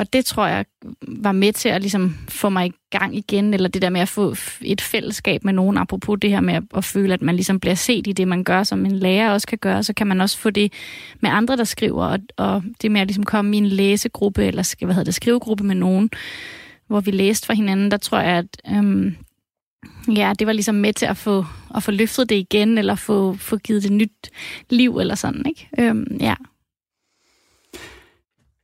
og 0.00 0.12
det 0.12 0.24
tror 0.24 0.46
jeg 0.46 0.64
var 1.02 1.32
med 1.32 1.52
til 1.52 1.68
at 1.68 1.80
ligesom 1.80 2.16
få 2.28 2.48
mig 2.48 2.66
i 2.66 2.72
gang 2.90 3.16
igen, 3.16 3.54
eller 3.54 3.68
det 3.68 3.82
der 3.82 3.90
med 3.90 4.00
at 4.00 4.08
få 4.08 4.34
et 4.60 4.80
fællesskab 4.80 5.44
med 5.44 5.52
nogen, 5.52 5.78
apropos 5.78 6.18
det 6.22 6.30
her 6.30 6.40
med 6.40 6.54
at, 6.54 6.62
at 6.74 6.84
føle, 6.84 7.14
at 7.14 7.22
man 7.22 7.34
ligesom 7.34 7.60
bliver 7.60 7.74
set 7.74 8.06
i 8.06 8.12
det, 8.12 8.28
man 8.28 8.44
gør, 8.44 8.62
som 8.62 8.86
en 8.86 8.96
lærer 8.96 9.30
også 9.30 9.46
kan 9.46 9.58
gøre, 9.58 9.82
så 9.82 9.92
kan 9.94 10.06
man 10.06 10.20
også 10.20 10.38
få 10.38 10.50
det 10.50 10.72
med 11.20 11.30
andre, 11.30 11.56
der 11.56 11.64
skriver, 11.64 12.04
og, 12.04 12.18
og 12.36 12.62
det 12.82 12.90
med 12.90 13.00
at 13.00 13.06
ligesom 13.06 13.24
komme 13.24 13.56
i 13.56 13.58
en 13.58 13.66
læsegruppe, 13.66 14.44
eller 14.44 14.84
hvad 14.84 14.94
hedder 14.94 15.04
det, 15.04 15.14
skrivegruppe 15.14 15.64
med 15.64 15.74
nogen, 15.74 16.10
hvor 16.86 17.00
vi 17.00 17.10
læste 17.10 17.46
for 17.46 17.52
hinanden, 17.52 17.90
der 17.90 17.96
tror 17.96 18.18
jeg, 18.20 18.36
at 18.36 18.76
øhm, 18.76 19.16
ja, 20.08 20.32
det 20.38 20.46
var 20.46 20.52
ligesom 20.52 20.74
med 20.74 20.92
til 20.92 21.06
at 21.06 21.16
få, 21.16 21.44
at 21.74 21.82
få 21.82 21.90
løftet 21.90 22.28
det 22.28 22.36
igen, 22.36 22.78
eller 22.78 22.94
få, 22.94 23.34
få 23.34 23.56
givet 23.56 23.82
det 23.82 23.92
nyt 23.92 24.30
liv, 24.70 24.98
eller 24.98 25.14
sådan, 25.14 25.46
ikke? 25.46 25.68
Øhm, 25.78 26.16
ja. 26.20 26.34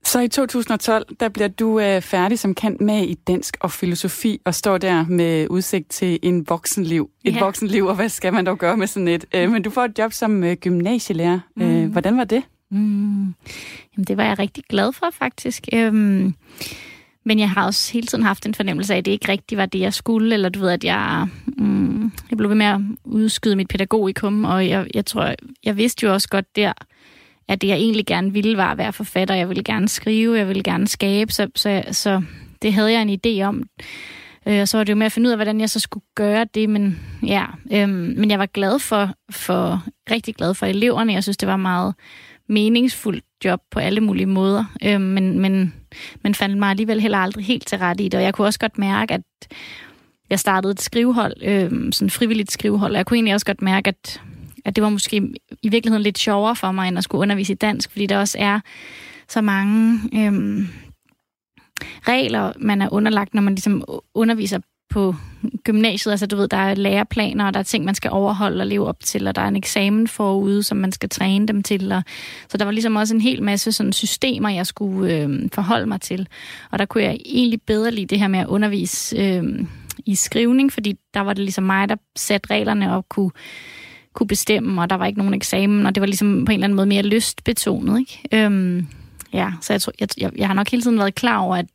Så 0.07 0.21
i 0.21 0.29
2012, 0.29 1.07
der 1.21 1.29
bliver 1.29 1.49
du 1.49 1.81
øh, 1.81 2.03
færdig 2.03 2.39
som 2.39 2.55
kant 2.55 2.81
med 2.81 3.07
i 3.09 3.15
dansk 3.15 3.57
og 3.61 3.71
filosofi, 3.71 4.41
og 4.45 4.55
står 4.55 4.79
der 4.79 5.07
med 5.07 5.47
udsigt 5.51 5.91
til 5.91 6.19
en 6.23 6.49
voksenliv. 6.49 7.11
Et 7.25 7.35
ja. 7.35 7.41
voksenliv, 7.41 7.87
og 7.87 7.95
hvad 7.95 8.09
skal 8.09 8.33
man 8.33 8.47
dog 8.47 8.59
gøre 8.59 8.77
med 8.77 8.87
sådan 8.87 9.09
et? 9.09 9.25
Øh, 9.35 9.51
men 9.51 9.63
du 9.63 9.71
får 9.71 9.85
et 9.85 9.99
job 9.99 10.13
som 10.13 10.45
øh, 10.45 10.57
gymnasielærer. 10.57 11.41
Mm. 11.57 11.63
Øh, 11.63 11.93
hvordan 11.93 12.19
var 12.19 12.25
det? 12.25 12.43
Mm. 12.71 13.35
Jamen, 13.97 14.05
det 14.09 14.17
var 14.17 14.25
jeg 14.25 14.39
rigtig 14.39 14.65
glad 14.69 14.93
for, 14.93 15.07
faktisk. 15.13 15.69
Øhm, 15.73 16.35
men 17.25 17.39
jeg 17.39 17.51
har 17.51 17.67
også 17.67 17.93
hele 17.93 18.07
tiden 18.07 18.25
haft 18.25 18.47
en 18.47 18.55
fornemmelse 18.55 18.95
af, 18.95 18.99
at 18.99 19.05
det 19.05 19.13
ikke 19.13 19.29
rigtigt 19.29 19.59
var 19.59 19.67
det, 19.67 19.81
jeg 19.81 19.95
skulle, 19.95 20.35
eller 20.35 20.49
du 20.49 20.61
ved, 20.61 20.71
at 20.71 20.85
jeg, 20.85 21.29
mm, 21.47 22.13
jeg 22.31 22.37
blev 22.37 22.51
ved 22.51 22.57
med 22.57 22.67
at 22.67 22.81
udskyde 23.05 23.57
mit 23.57 23.69
pædagogikum, 23.69 24.45
og 24.45 24.69
jeg, 24.69 24.87
jeg 24.95 25.07
tror, 25.07 25.35
jeg 25.65 25.77
vidste 25.77 26.07
jo 26.07 26.13
også 26.13 26.29
godt 26.29 26.57
der, 26.57 26.73
at 27.49 27.61
det, 27.61 27.69
jeg 27.69 27.77
egentlig 27.77 28.07
gerne 28.07 28.33
ville, 28.33 28.57
var 28.57 28.73
at 28.73 28.79
være 28.79 28.93
forfatter. 28.93 29.35
Jeg 29.35 29.49
ville 29.49 29.63
gerne 29.63 29.89
skrive, 29.89 30.39
jeg 30.39 30.49
ville 30.49 30.63
gerne 30.63 30.89
skabe, 30.89 31.33
så, 31.33 31.49
så, 31.55 31.83
så 31.91 32.23
det 32.63 32.73
havde 32.73 32.93
jeg 32.93 33.03
en 33.03 33.21
idé 33.27 33.43
om. 33.43 33.63
Øh, 34.49 34.61
og 34.61 34.69
så 34.69 34.77
var 34.77 34.85
det 34.85 34.91
jo 34.91 34.97
med 34.97 35.07
at 35.07 35.13
finde 35.13 35.27
ud 35.27 35.33
af, 35.33 35.39
hvordan 35.39 35.61
jeg 35.61 35.71
så 35.71 35.81
skulle 35.81 36.05
gøre 36.15 36.47
det, 36.55 36.69
men 36.71 37.01
ja, 37.27 37.45
øhm, 37.73 38.15
men 38.17 38.31
jeg 38.31 38.39
var 38.39 38.47
glad 38.47 38.79
for, 38.79 39.11
for, 39.31 39.85
rigtig 40.11 40.35
glad 40.35 40.55
for 40.55 40.67
eleverne. 40.67 41.13
Jeg 41.13 41.23
synes, 41.23 41.37
det 41.37 41.49
var 41.49 41.57
meget 41.57 41.95
meningsfuldt 42.49 43.25
job 43.45 43.61
på 43.71 43.81
alle 43.81 44.01
mulige 44.01 44.27
måder, 44.27 44.65
øhm, 44.85 45.01
men, 45.01 45.39
men, 45.39 45.75
men 46.23 46.35
fandt 46.35 46.59
mig 46.59 46.71
alligevel 46.71 47.01
heller 47.01 47.19
aldrig 47.19 47.45
helt 47.45 47.67
til 47.67 47.79
ret 47.79 48.01
i 48.01 48.05
det, 48.05 48.15
og 48.15 48.23
jeg 48.23 48.35
kunne 48.35 48.47
også 48.47 48.59
godt 48.59 48.79
mærke, 48.79 49.15
at 49.15 49.23
jeg 50.31 50.41
startede 50.41 50.71
et 50.71 50.81
skrivehold, 50.81 51.35
øhm, 51.43 51.93
sådan 51.93 52.11
frivilligt 52.11 52.53
skrivehold, 52.53 52.93
og 52.93 52.97
jeg 52.97 53.07
kunne 53.07 53.17
egentlig 53.17 53.35
også 53.35 53.47
godt 53.47 53.63
mærke, 53.63 53.89
at 53.89 54.21
at 54.67 54.77
det 54.77 54.85
var 54.85 54.91
måske 54.91 55.17
i 55.63 55.69
virkeligheden 55.69 56.03
lidt 56.03 56.19
sjovere 56.19 56.57
for 56.57 56.73
mig, 56.73 56.89
end 56.89 56.99
at 56.99 57.05
skulle 57.05 57.23
undervise 57.23 57.53
i 57.53 57.57
dansk, 57.57 57.91
fordi 57.91 58.07
der 58.07 58.19
også 58.19 58.39
er 58.41 58.61
så 59.29 59.41
mange 59.41 60.01
øhm, 60.15 60.69
regler, 62.09 62.53
man 62.59 62.83
er 62.83 62.93
underlagt, 62.93 63.35
når 63.35 63.43
man 63.43 63.55
ligesom 63.55 63.85
underviser 64.15 64.59
på 64.91 65.15
gymnasiet. 65.65 66.13
Altså, 66.13 66.27
du 66.27 66.37
ved, 66.37 66.49
der 66.49 66.57
er 66.57 66.75
læreplaner, 66.75 67.47
og 67.47 67.55
der 67.55 67.61
er 67.61 67.65
ting, 67.65 67.85
man 67.85 67.95
skal 67.95 68.11
overholde 68.11 68.63
og 68.63 68.67
leve 68.67 68.87
op 68.87 69.01
til, 69.01 69.29
og 69.29 69.35
der 69.35 69.43
er 69.43 69.49
en 69.49 69.57
eksamen 69.57 70.09
forude, 70.09 70.63
som 70.63 70.77
man 70.77 70.93
skal 70.93 71.09
træne 71.09 71.47
dem 71.47 71.63
til. 71.63 71.93
Og, 71.93 72.03
så 72.49 72.57
der 72.57 72.65
var 72.65 72.73
ligesom 72.73 72.97
også 72.97 73.15
en 73.15 73.21
hel 73.21 73.43
masse 73.43 73.73
sådan 73.73 73.93
systemer, 73.93 74.49
jeg 74.49 74.67
skulle 74.67 75.15
øh, 75.15 75.49
forholde 75.53 75.87
mig 75.87 76.01
til. 76.01 76.29
Og 76.71 76.79
der 76.79 76.85
kunne 76.85 77.05
jeg 77.05 77.19
egentlig 77.25 77.63
bedre 77.63 77.91
lide 77.91 78.07
det 78.07 78.19
her 78.19 78.29
med 78.29 78.39
at 78.39 78.47
undervise 78.47 79.17
øh, 79.17 79.67
i 80.07 80.15
skrivning, 80.15 80.73
fordi 80.73 80.95
der 81.15 81.21
var 81.21 81.33
det 81.33 81.45
ligesom 81.45 81.65
mig, 81.65 81.89
der 81.89 81.97
satte 82.17 82.51
reglerne 82.51 82.97
og 82.97 83.09
kunne 83.09 83.31
kunne 84.17 84.27
bestemme, 84.27 84.83
og 84.83 84.91
der 84.91 84.97
var 84.97 85.07
ikke 85.07 85.19
nogen 85.19 85.35
eksamen, 85.35 85.87
og 85.87 85.95
det 85.95 86.01
var 86.01 86.07
ligesom 86.07 86.45
på 86.45 86.53
en 86.53 86.55
eller 86.55 86.65
anden 86.65 86.77
måde 86.77 86.87
mere 86.87 87.03
lystbetonet. 87.03 87.99
Ikke? 88.01 88.45
Øhm, 88.45 88.87
ja, 89.33 89.53
så 89.61 89.73
jeg, 89.73 89.81
tror, 89.83 89.93
jeg, 90.01 90.09
jeg, 90.19 90.31
jeg 90.37 90.47
har 90.47 90.55
nok 90.55 90.71
hele 90.71 90.83
tiden 90.83 90.99
været 90.99 91.15
klar 91.15 91.39
over, 91.39 91.57
at, 91.57 91.67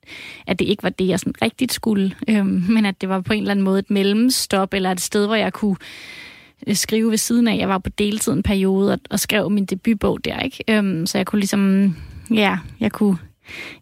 at 0.47 0.59
det 0.59 0.65
ikke 0.65 0.83
var 0.83 0.89
det, 0.89 1.07
jeg 1.07 1.19
sådan 1.19 1.33
rigtigt 1.41 1.73
skulle, 1.73 2.15
øhm, 2.27 2.65
men 2.73 2.85
at 2.85 3.01
det 3.01 3.09
var 3.09 3.21
på 3.21 3.33
en 3.33 3.39
eller 3.39 3.51
anden 3.51 3.65
måde 3.65 3.79
et 3.79 3.89
mellemstop, 3.89 4.73
eller 4.73 4.91
et 4.91 5.01
sted, 5.01 5.25
hvor 5.25 5.35
jeg 5.35 5.53
kunne 5.53 5.75
øh, 6.67 6.75
skrive 6.75 7.11
ved 7.11 7.17
siden 7.17 7.47
af. 7.47 7.57
Jeg 7.57 7.69
var 7.69 7.77
på 7.77 7.89
deltid 7.89 8.33
en 8.33 8.43
periode 8.43 8.93
og, 8.93 8.99
og 9.09 9.19
skrev 9.19 9.49
min 9.49 9.65
debutbog 9.65 10.25
der, 10.25 10.39
ikke? 10.39 10.63
Øhm, 10.67 11.05
så 11.05 11.17
jeg 11.17 11.25
kunne 11.27 11.39
ligesom, 11.39 11.95
ja, 12.31 12.57
jeg 12.79 12.91
kunne, 12.91 13.17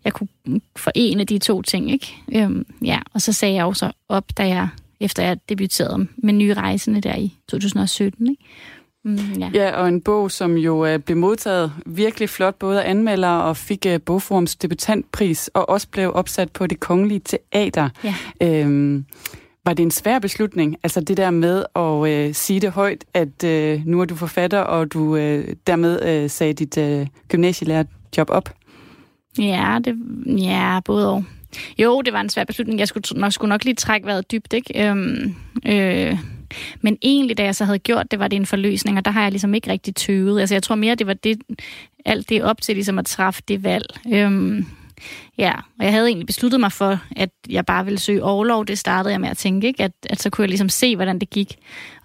jeg 0.04 0.14
kunne 0.14 0.30
forene 0.76 1.24
de 1.24 1.38
to 1.38 1.62
ting, 1.62 1.92
ikke? 1.92 2.16
Øhm, 2.36 2.66
ja, 2.86 3.00
og 3.14 3.22
så 3.22 3.34
sagde 3.34 3.56
jeg 3.56 3.66
også 3.66 3.92
op, 4.10 4.38
da 4.38 4.48
jeg 4.48 4.68
efter 5.00 5.24
jeg 5.24 5.38
debuterede 5.50 6.08
med 6.18 6.34
Nye 6.34 6.54
Rejsende 6.54 7.02
der 7.02 7.16
i 7.16 7.34
2017. 7.48 8.28
Ikke? 8.28 8.44
Mm, 9.06 9.18
ja. 9.40 9.52
ja, 9.54 9.82
og 9.82 9.88
en 9.88 10.02
bog, 10.02 10.32
som 10.32 10.58
jo 10.58 10.94
uh, 10.94 11.00
blev 11.00 11.18
modtaget 11.18 11.72
virkelig 11.86 12.30
flot, 12.30 12.56
både 12.56 12.84
af 12.84 12.90
anmeldere 12.90 13.44
og 13.44 13.58
fik 13.58 13.86
uh, 13.90 13.98
Bogforums 14.06 14.56
debutantpris, 14.56 15.48
og 15.48 15.70
også 15.70 15.88
blev 15.88 16.12
opsat 16.14 16.52
på 16.52 16.68
det 16.68 16.80
kongelige 16.80 17.20
teater. 17.20 17.90
Ja. 18.04 18.16
Øhm, 18.42 19.06
var 19.66 19.74
det 19.74 19.84
en 19.84 19.92
svær 19.92 20.20
beslutning, 20.20 20.78
altså 20.84 21.02
det 21.02 21.18
der 21.18 21.32
med 21.32 21.64
at 21.76 22.28
uh, 22.30 22.36
sige 22.36 22.60
det 22.60 22.72
højt, 22.72 23.06
at 23.14 23.44
uh, 23.44 23.88
nu 23.88 24.02
er 24.02 24.06
du 24.06 24.16
forfatter, 24.16 24.60
og 24.60 24.94
du 24.94 25.00
uh, 25.00 25.44
dermed 25.68 26.24
uh, 26.24 26.30
sagde 26.30 26.54
dit 26.54 26.78
uh, 26.78 27.08
gymnasielærerjob 27.28 28.30
op? 28.30 28.50
Ja, 29.38 29.80
det, 29.86 29.96
ja, 30.26 30.80
både 30.86 31.10
og. 31.10 31.24
Jo, 31.78 32.02
det 32.02 32.14
var 32.14 32.22
en 32.22 32.30
svær 32.30 32.44
beslutning. 32.44 32.80
Jeg 32.80 32.88
skulle 32.88 33.20
nok, 33.20 33.34
skulle 33.34 33.50
nok 33.50 33.64
lige 33.64 33.76
trække 33.76 34.08
vejret 34.08 34.32
dybt, 34.32 34.54
ikke? 34.54 34.90
Øhm, 34.90 35.36
øh, 35.66 36.18
men 36.82 36.98
egentlig, 37.02 37.38
da 37.38 37.44
jeg 37.44 37.56
så 37.56 37.66
havde 37.66 37.80
gjort 37.80 38.12
det, 38.12 38.20
var 38.20 38.28
det 38.28 38.36
en 38.36 38.46
forløsning, 38.46 38.98
og 38.98 39.06
der 39.06 39.12
har 39.12 39.22
jeg 39.22 39.32
ligesom 39.32 39.54
ikke 39.54 39.72
rigtig 39.72 39.96
tøvet. 39.96 40.40
Altså, 40.40 40.56
jeg 40.56 40.64
tror 40.64 40.76
mere, 40.76 40.96
det 40.96 41.08
var 41.08 41.14
det, 41.14 41.40
alt 42.06 42.30
det 42.30 42.44
op 42.44 42.62
til 42.62 42.76
ligesom 42.76 43.00
at 43.00 43.06
træffe 43.06 43.42
det 43.48 43.64
valg. 43.64 43.86
Øhm, 44.14 44.66
ja, 45.38 45.54
og 45.80 45.86
jeg 45.86 45.94
havde 45.94 46.08
egentlig 46.08 46.28
besluttet 46.28 46.60
mig 46.60 46.72
for, 46.72 47.00
at 47.16 47.30
jeg 47.50 47.66
bare 47.66 47.86
ville 47.86 48.00
søge 48.00 48.24
overlov. 48.24 48.66
Det 48.66 48.80
startede 48.80 49.12
jeg 49.12 49.22
med 49.22 49.30
at 49.30 49.38
tænke, 49.38 49.68
ikke? 49.68 49.84
At, 49.84 49.92
at 50.10 50.22
så 50.22 50.30
kunne 50.30 50.44
jeg 50.44 50.50
ligesom 50.50 50.70
se, 50.70 50.96
hvordan 50.96 51.20
det 51.20 51.30
gik. 51.30 51.56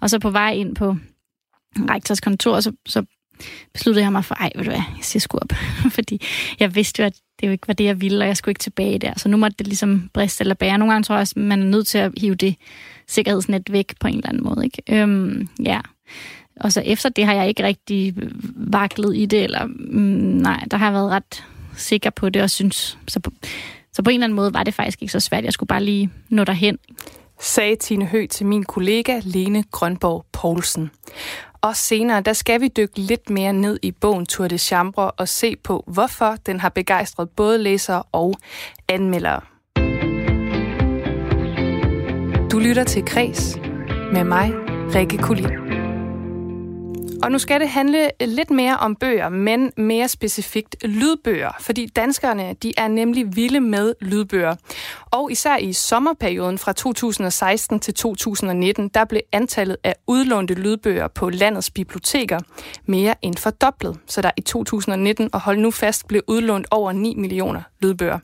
Og 0.01 0.09
så 0.09 0.19
på 0.19 0.29
vej 0.29 0.51
ind 0.51 0.75
på 0.75 0.95
rektors 1.89 2.21
kontor, 2.21 2.59
så, 2.59 2.71
så 2.85 3.05
besluttede 3.73 4.03
jeg 4.03 4.11
mig 4.11 4.25
for, 4.25 4.35
ej, 4.35 4.51
ved 4.55 4.63
du 4.63 4.69
hvad, 4.69 4.81
jeg 4.97 5.03
siger 5.03 5.19
sgu 5.19 5.37
op. 5.37 5.53
Fordi 5.95 6.21
jeg 6.59 6.75
vidste 6.75 7.01
jo, 7.01 7.05
at 7.05 7.13
det 7.39 7.47
jo 7.47 7.51
ikke 7.51 7.67
var 7.67 7.73
det, 7.73 7.83
jeg 7.83 8.01
ville, 8.01 8.23
og 8.23 8.27
jeg 8.27 8.37
skulle 8.37 8.51
ikke 8.51 8.59
tilbage 8.59 8.99
der. 8.99 9.13
Så 9.17 9.29
nu 9.29 9.37
måtte 9.37 9.55
det 9.57 9.67
ligesom 9.67 10.09
briste 10.13 10.41
eller 10.41 10.55
bære. 10.55 10.77
Nogle 10.77 10.93
gange 10.93 11.03
tror 11.03 11.15
jeg 11.15 11.21
også, 11.21 11.39
man 11.39 11.61
er 11.61 11.65
nødt 11.65 11.87
til 11.87 11.97
at 11.97 12.11
hive 12.17 12.35
det 12.35 12.55
sikkerhedsnet 13.07 13.71
væk 13.71 13.93
på 13.99 14.07
en 14.07 14.15
eller 14.15 14.29
anden 14.29 14.43
måde. 14.43 14.65
Ikke? 14.65 14.81
Øhm, 14.89 15.49
ja. 15.65 15.79
Og 16.59 16.71
så 16.71 16.81
efter 16.85 17.09
det 17.09 17.25
har 17.25 17.33
jeg 17.33 17.47
ikke 17.47 17.63
rigtig 17.63 18.13
vaklet 18.55 19.17
i 19.17 19.25
det, 19.25 19.43
eller 19.43 19.65
mm, 19.65 20.01
nej, 20.41 20.63
der 20.71 20.77
har 20.77 20.85
jeg 20.85 20.93
været 20.93 21.11
ret 21.11 21.43
sikker 21.77 22.09
på 22.09 22.29
det, 22.29 22.41
og 22.41 22.49
synes, 22.49 22.97
så 23.07 23.19
på, 23.19 23.31
så 23.93 24.03
på 24.03 24.09
en 24.09 24.13
eller 24.13 24.25
anden 24.25 24.35
måde 24.35 24.53
var 24.53 24.63
det 24.63 24.73
faktisk 24.73 25.01
ikke 25.01 25.11
så 25.11 25.19
svært. 25.19 25.43
Jeg 25.43 25.53
skulle 25.53 25.67
bare 25.67 25.83
lige 25.83 26.09
nå 26.29 26.43
derhen. 26.43 26.77
Sagde 27.39 27.75
Tine 27.75 28.05
Hø 28.05 28.25
til 28.25 28.45
min 28.45 28.63
kollega 28.63 29.21
Lene 29.23 29.63
Grønborg 29.71 30.25
Poulsen. 30.31 30.91
Og 31.61 31.75
senere, 31.75 32.21
der 32.21 32.33
skal 32.33 32.61
vi 32.61 32.67
dykke 32.67 32.99
lidt 32.99 33.29
mere 33.29 33.53
ned 33.53 33.79
i 33.81 33.91
bogen 33.91 34.25
Tour 34.25 34.47
de 34.47 34.57
Chambre 34.57 35.11
og 35.11 35.27
se 35.27 35.55
på, 35.55 35.83
hvorfor 35.87 36.35
den 36.45 36.59
har 36.59 36.69
begejstret 36.69 37.29
både 37.29 37.57
læsere 37.57 38.03
og 38.11 38.33
anmeldere. 38.89 39.41
Du 42.51 42.59
lytter 42.59 42.83
til 42.83 43.05
Kres 43.05 43.57
med 44.13 44.23
mig, 44.23 44.51
Rikke 44.95 45.17
Kulin. 45.17 45.64
Og 47.23 47.31
nu 47.31 47.39
skal 47.39 47.59
det 47.59 47.69
handle 47.69 48.09
lidt 48.21 48.51
mere 48.51 48.77
om 48.77 48.95
bøger, 48.95 49.29
men 49.29 49.71
mere 49.77 50.07
specifikt 50.07 50.75
lydbøger, 50.87 51.51
fordi 51.59 51.85
danskerne 51.85 52.55
de 52.63 52.73
er 52.77 52.87
nemlig 52.87 53.35
vilde 53.35 53.59
med 53.59 53.93
lydbøger. 54.01 54.55
Og 55.11 55.31
især 55.31 55.57
i 55.57 55.73
sommerperioden 55.73 56.57
fra 56.57 56.73
2016 56.73 57.79
til 57.79 57.93
2019, 57.93 58.87
der 58.87 59.05
blev 59.05 59.21
antallet 59.31 59.77
af 59.83 59.95
udlånte 60.07 60.53
lydbøger 60.53 61.07
på 61.07 61.29
landets 61.29 61.71
biblioteker 61.71 62.39
mere 62.85 63.15
end 63.21 63.35
fordoblet, 63.35 63.97
så 64.07 64.21
der 64.21 64.31
i 64.37 64.41
2019, 64.41 65.29
og 65.33 65.41
hold 65.41 65.57
nu 65.57 65.71
fast, 65.71 66.07
blev 66.07 66.21
udlånt 66.27 66.67
over 66.71 66.91
9 66.91 67.15
millioner 67.15 67.61
lydbøger. 67.79 68.19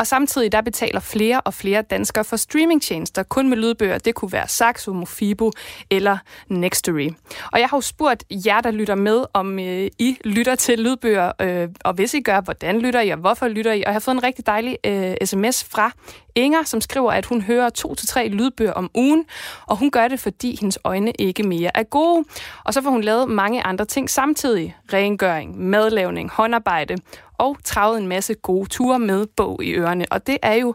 Og 0.00 0.06
samtidig 0.06 0.52
der 0.52 0.60
betaler 0.60 1.00
flere 1.00 1.40
og 1.40 1.54
flere 1.54 1.82
danskere 1.82 2.24
for 2.24 2.36
streamingtjenester 2.36 3.22
kun 3.22 3.48
med 3.48 3.56
lydbøger. 3.56 3.98
Det 3.98 4.14
kunne 4.14 4.32
være 4.32 4.48
Saxo, 4.48 4.92
Mofibo 4.92 5.52
eller 5.90 6.18
Nextory. 6.48 7.10
Og 7.52 7.60
jeg 7.60 7.68
har 7.68 7.76
jo 7.76 7.80
spurgt 7.80 8.24
jer, 8.30 8.60
der 8.60 8.70
lytter 8.70 8.94
med, 8.94 9.24
om 9.32 9.58
øh, 9.58 9.88
I 9.98 10.16
lytter 10.24 10.54
til 10.54 10.78
lydbøger, 10.78 11.32
øh, 11.40 11.68
og 11.84 11.92
hvis 11.92 12.14
I 12.14 12.20
gør, 12.20 12.40
hvordan 12.40 12.80
lytter 12.80 13.00
I, 13.00 13.10
og 13.10 13.18
hvorfor 13.18 13.48
lytter 13.48 13.72
I? 13.72 13.82
Og 13.82 13.86
jeg 13.86 13.92
har 13.92 14.00
fået 14.00 14.14
en 14.14 14.22
rigtig 14.22 14.46
dejlig 14.46 14.78
øh, 14.86 15.14
sms 15.24 15.64
fra 15.64 15.92
Inger, 16.34 16.62
som 16.62 16.80
skriver, 16.80 17.12
at 17.12 17.26
hun 17.26 17.42
hører 17.42 17.68
to 17.68 17.94
til 17.94 18.08
tre 18.08 18.28
lydbøger 18.28 18.72
om 18.72 18.90
ugen, 18.94 19.24
og 19.66 19.76
hun 19.76 19.90
gør 19.90 20.08
det, 20.08 20.20
fordi 20.20 20.56
hendes 20.60 20.78
øjne 20.84 21.12
ikke 21.18 21.42
mere 21.42 21.70
er 21.74 21.82
gode. 21.82 22.24
Og 22.64 22.74
så 22.74 22.82
får 22.82 22.90
hun 22.90 23.02
lavet 23.02 23.28
mange 23.28 23.62
andre 23.62 23.84
ting 23.84 24.10
samtidig. 24.10 24.76
Rengøring, 24.92 25.58
madlavning, 25.58 26.30
håndarbejde 26.30 26.96
og 27.40 27.56
travet 27.64 27.98
en 28.00 28.08
masse 28.08 28.34
gode 28.34 28.68
ture 28.68 28.98
med 28.98 29.26
bog 29.26 29.64
i 29.64 29.72
ørerne. 29.72 30.06
Og 30.10 30.26
det 30.26 30.38
er 30.42 30.54
jo 30.54 30.74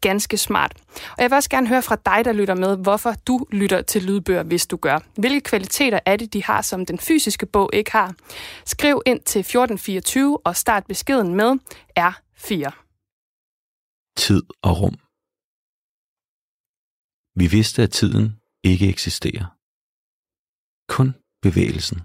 ganske 0.00 0.36
smart. 0.36 0.72
Og 1.16 1.22
jeg 1.22 1.30
vil 1.30 1.36
også 1.36 1.50
gerne 1.50 1.68
høre 1.68 1.82
fra 1.82 1.96
dig, 1.96 2.24
der 2.24 2.32
lytter 2.32 2.54
med, 2.54 2.76
hvorfor 2.76 3.12
du 3.26 3.46
lytter 3.52 3.82
til 3.82 4.02
lydbøger, 4.02 4.42
hvis 4.42 4.66
du 4.66 4.76
gør. 4.76 4.98
Hvilke 5.18 5.40
kvaliteter 5.40 6.00
er 6.06 6.16
det, 6.16 6.32
de 6.32 6.44
har, 6.44 6.62
som 6.62 6.86
den 6.86 6.98
fysiske 6.98 7.46
bog 7.46 7.70
ikke 7.72 7.92
har? 7.92 8.14
Skriv 8.66 9.02
ind 9.06 9.20
til 9.20 9.40
1424 9.40 10.38
og 10.44 10.56
start 10.56 10.86
beskeden 10.86 11.34
med 11.34 11.50
R4. 11.98 12.82
tid 14.16 14.42
og 14.62 14.80
rum. 14.80 14.96
Vi 17.40 17.46
vidste, 17.56 17.82
at 17.82 17.90
tiden 17.90 18.26
ikke 18.64 18.88
eksisterer. 18.88 19.46
Kun 20.88 21.14
bevægelsen. 21.42 21.98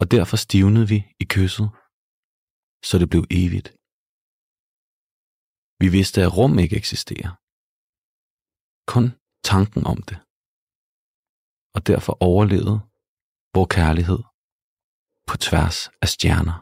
Og 0.00 0.10
derfor 0.10 0.36
stivnede 0.36 0.88
vi 0.88 0.98
i 1.20 1.24
kysset, 1.24 1.70
så 2.84 2.94
det 2.98 3.08
blev 3.12 3.24
evigt. 3.40 3.68
Vi 5.82 5.88
vidste, 5.96 6.18
at 6.22 6.32
rum 6.38 6.58
ikke 6.58 6.76
eksisterer. 6.82 7.32
Kun 8.94 9.06
tanken 9.50 9.82
om 9.92 9.98
det. 10.08 10.18
Og 11.74 11.80
derfor 11.90 12.14
overlevede 12.30 12.78
vor 13.54 13.66
kærlighed 13.76 14.20
på 15.28 15.34
tværs 15.46 15.78
af 16.02 16.08
stjerner. 16.14 16.56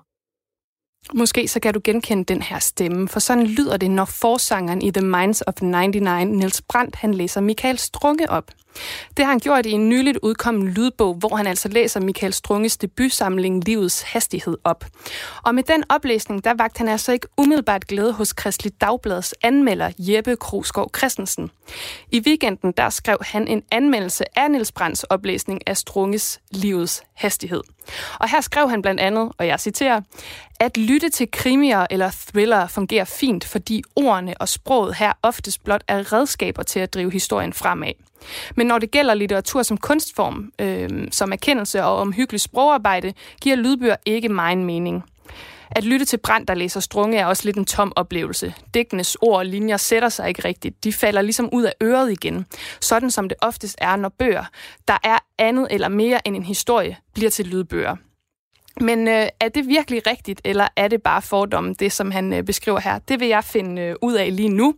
Måske 1.15 1.49
så 1.49 1.61
kan 1.61 1.75
du 1.75 1.81
genkende 1.85 2.25
den 2.25 2.43
her 2.43 2.59
stemme, 2.59 3.09
for 3.09 3.21
sådan 3.21 3.47
lyder 3.47 3.77
det, 3.77 3.91
når 3.91 4.05
forsangeren 4.05 4.83
i 4.83 4.91
The 4.91 5.07
Minds 5.15 5.43
of 5.47 5.63
99, 5.63 6.39
Niels 6.39 6.63
Brandt, 6.63 6.97
han 6.97 7.15
læser 7.15 7.41
Michael 7.41 7.79
Strunge 7.79 8.31
op. 8.31 8.51
Det 9.17 9.25
har 9.25 9.33
han 9.33 9.41
gjort 9.41 9.67
i 9.67 9.71
en 9.71 9.89
nyligt 9.89 10.19
udkommen 10.23 10.69
lydbog, 10.69 11.15
hvor 11.15 11.37
han 11.37 11.47
altså 11.47 11.69
læser 11.69 12.01
Michael 12.01 12.33
Strunges 12.33 12.77
debutsamling 12.77 13.65
Livets 13.65 14.03
Hastighed 14.03 14.57
op. 14.65 14.85
Og 15.43 15.55
med 15.55 15.63
den 15.63 15.85
oplæsning, 15.89 16.45
der 16.45 16.55
vagt 16.55 16.79
han 16.79 16.89
altså 16.89 17.13
ikke 17.13 17.29
umiddelbart 17.37 17.87
glæde 17.87 18.13
hos 18.13 18.33
Kristelig 18.33 18.81
Dagbladets 18.81 19.35
anmelder 19.43 19.91
Jeppe 19.99 20.37
Kroskov 20.37 20.91
Christensen. 20.97 21.51
I 22.13 22.21
weekenden, 22.27 22.73
der 22.77 22.91
skrev 22.91 23.19
han 23.21 23.49
en 23.49 23.63
anmeldelse 23.71 24.39
af 24.39 24.51
Niels 24.51 24.73
Brands 24.73 25.05
oplæsning 25.05 25.69
af 25.69 25.77
Strunges 25.77 26.41
Livets 26.51 27.03
Hastighed. 27.15 27.63
Og 28.21 28.31
her 28.31 28.41
skrev 28.41 28.71
han 28.71 28.83
blandt 28.83 29.01
andet, 29.01 29.33
og 29.39 29.47
jeg 29.47 29.61
citerer, 29.61 30.01
at 30.61 30.77
lytte 30.77 31.09
til 31.09 31.31
krimier 31.31 31.87
eller 31.91 32.11
thriller 32.29 32.67
fungerer 32.67 33.05
fint, 33.05 33.45
fordi 33.45 33.83
ordene 33.97 34.35
og 34.41 34.49
sproget 34.49 34.95
her 34.95 35.13
oftest 35.23 35.65
blot 35.65 35.83
er 35.89 36.13
redskaber 36.13 36.63
til 36.63 36.81
at 36.81 36.95
drive 36.95 37.13
historien 37.13 37.53
fremad. 37.53 37.93
Men 38.57 38.67
når 38.67 38.79
det 38.79 38.91
gælder 38.91 39.15
litteratur 39.15 39.63
som 39.63 39.77
kunstform, 39.77 40.53
øh, 40.59 41.09
som 41.11 41.33
erkendelse 41.33 41.85
og 41.85 41.97
omhyggeligt 41.97 42.43
sprogarbejde, 42.43 43.13
giver 43.43 43.57
lydbøger 43.57 43.97
ikke 44.07 44.29
meget 44.29 44.59
mening. 44.59 45.05
At 45.71 45.85
lytte 45.85 46.07
til 46.07 46.17
Brand, 46.17 46.47
der 46.47 46.55
læser 46.55 46.81
strunge, 46.81 47.19
er 47.19 47.27
også 47.27 47.43
lidt 47.45 47.57
en 47.57 47.65
tom 47.65 47.93
oplevelse. 47.97 48.55
Dækkenes 48.75 49.17
ord 49.21 49.39
og 49.39 49.47
linjer 49.47 49.77
sætter 49.77 50.09
sig 50.09 50.29
ikke 50.29 50.45
rigtigt. 50.45 50.85
De 50.85 50.93
falder 50.93 51.23
ligesom 51.23 51.49
ud 51.53 51.65
af 51.65 51.73
øret 51.83 52.13
igen. 52.13 52.47
Sådan 52.81 53.11
som 53.11 53.29
det 53.29 53.39
oftest 53.43 53.77
er, 53.79 53.97
når 53.97 54.09
bøger, 54.09 54.45
der 54.89 54.99
er 55.05 55.19
andet 55.39 55.67
eller 55.71 55.89
mere 55.89 56.29
end 56.29 56.37
en 56.37 56.43
historie, 56.43 56.97
bliver 57.15 57.31
til 57.31 57.47
lydbøger. 57.47 57.97
Men 58.81 59.09
øh, 59.09 59.29
er 59.41 59.49
det 59.49 59.69
virkelig 59.69 60.07
rigtigt, 60.07 60.41
eller 60.45 60.69
er 60.77 60.89
det 60.89 61.03
bare 61.03 61.23
fordomme, 61.23 61.75
det 61.75 61.93
som 61.93 62.11
han 62.11 62.33
øh, 62.33 62.43
beskriver 62.43 62.81
her? 62.81 62.99
Det 62.99 63.21
vil 63.21 63.29
jeg 63.29 63.45
finde 63.45 63.83
øh, 63.83 63.97
ud 64.03 64.15
af 64.15 64.37
lige 64.37 64.49
nu. 64.49 64.75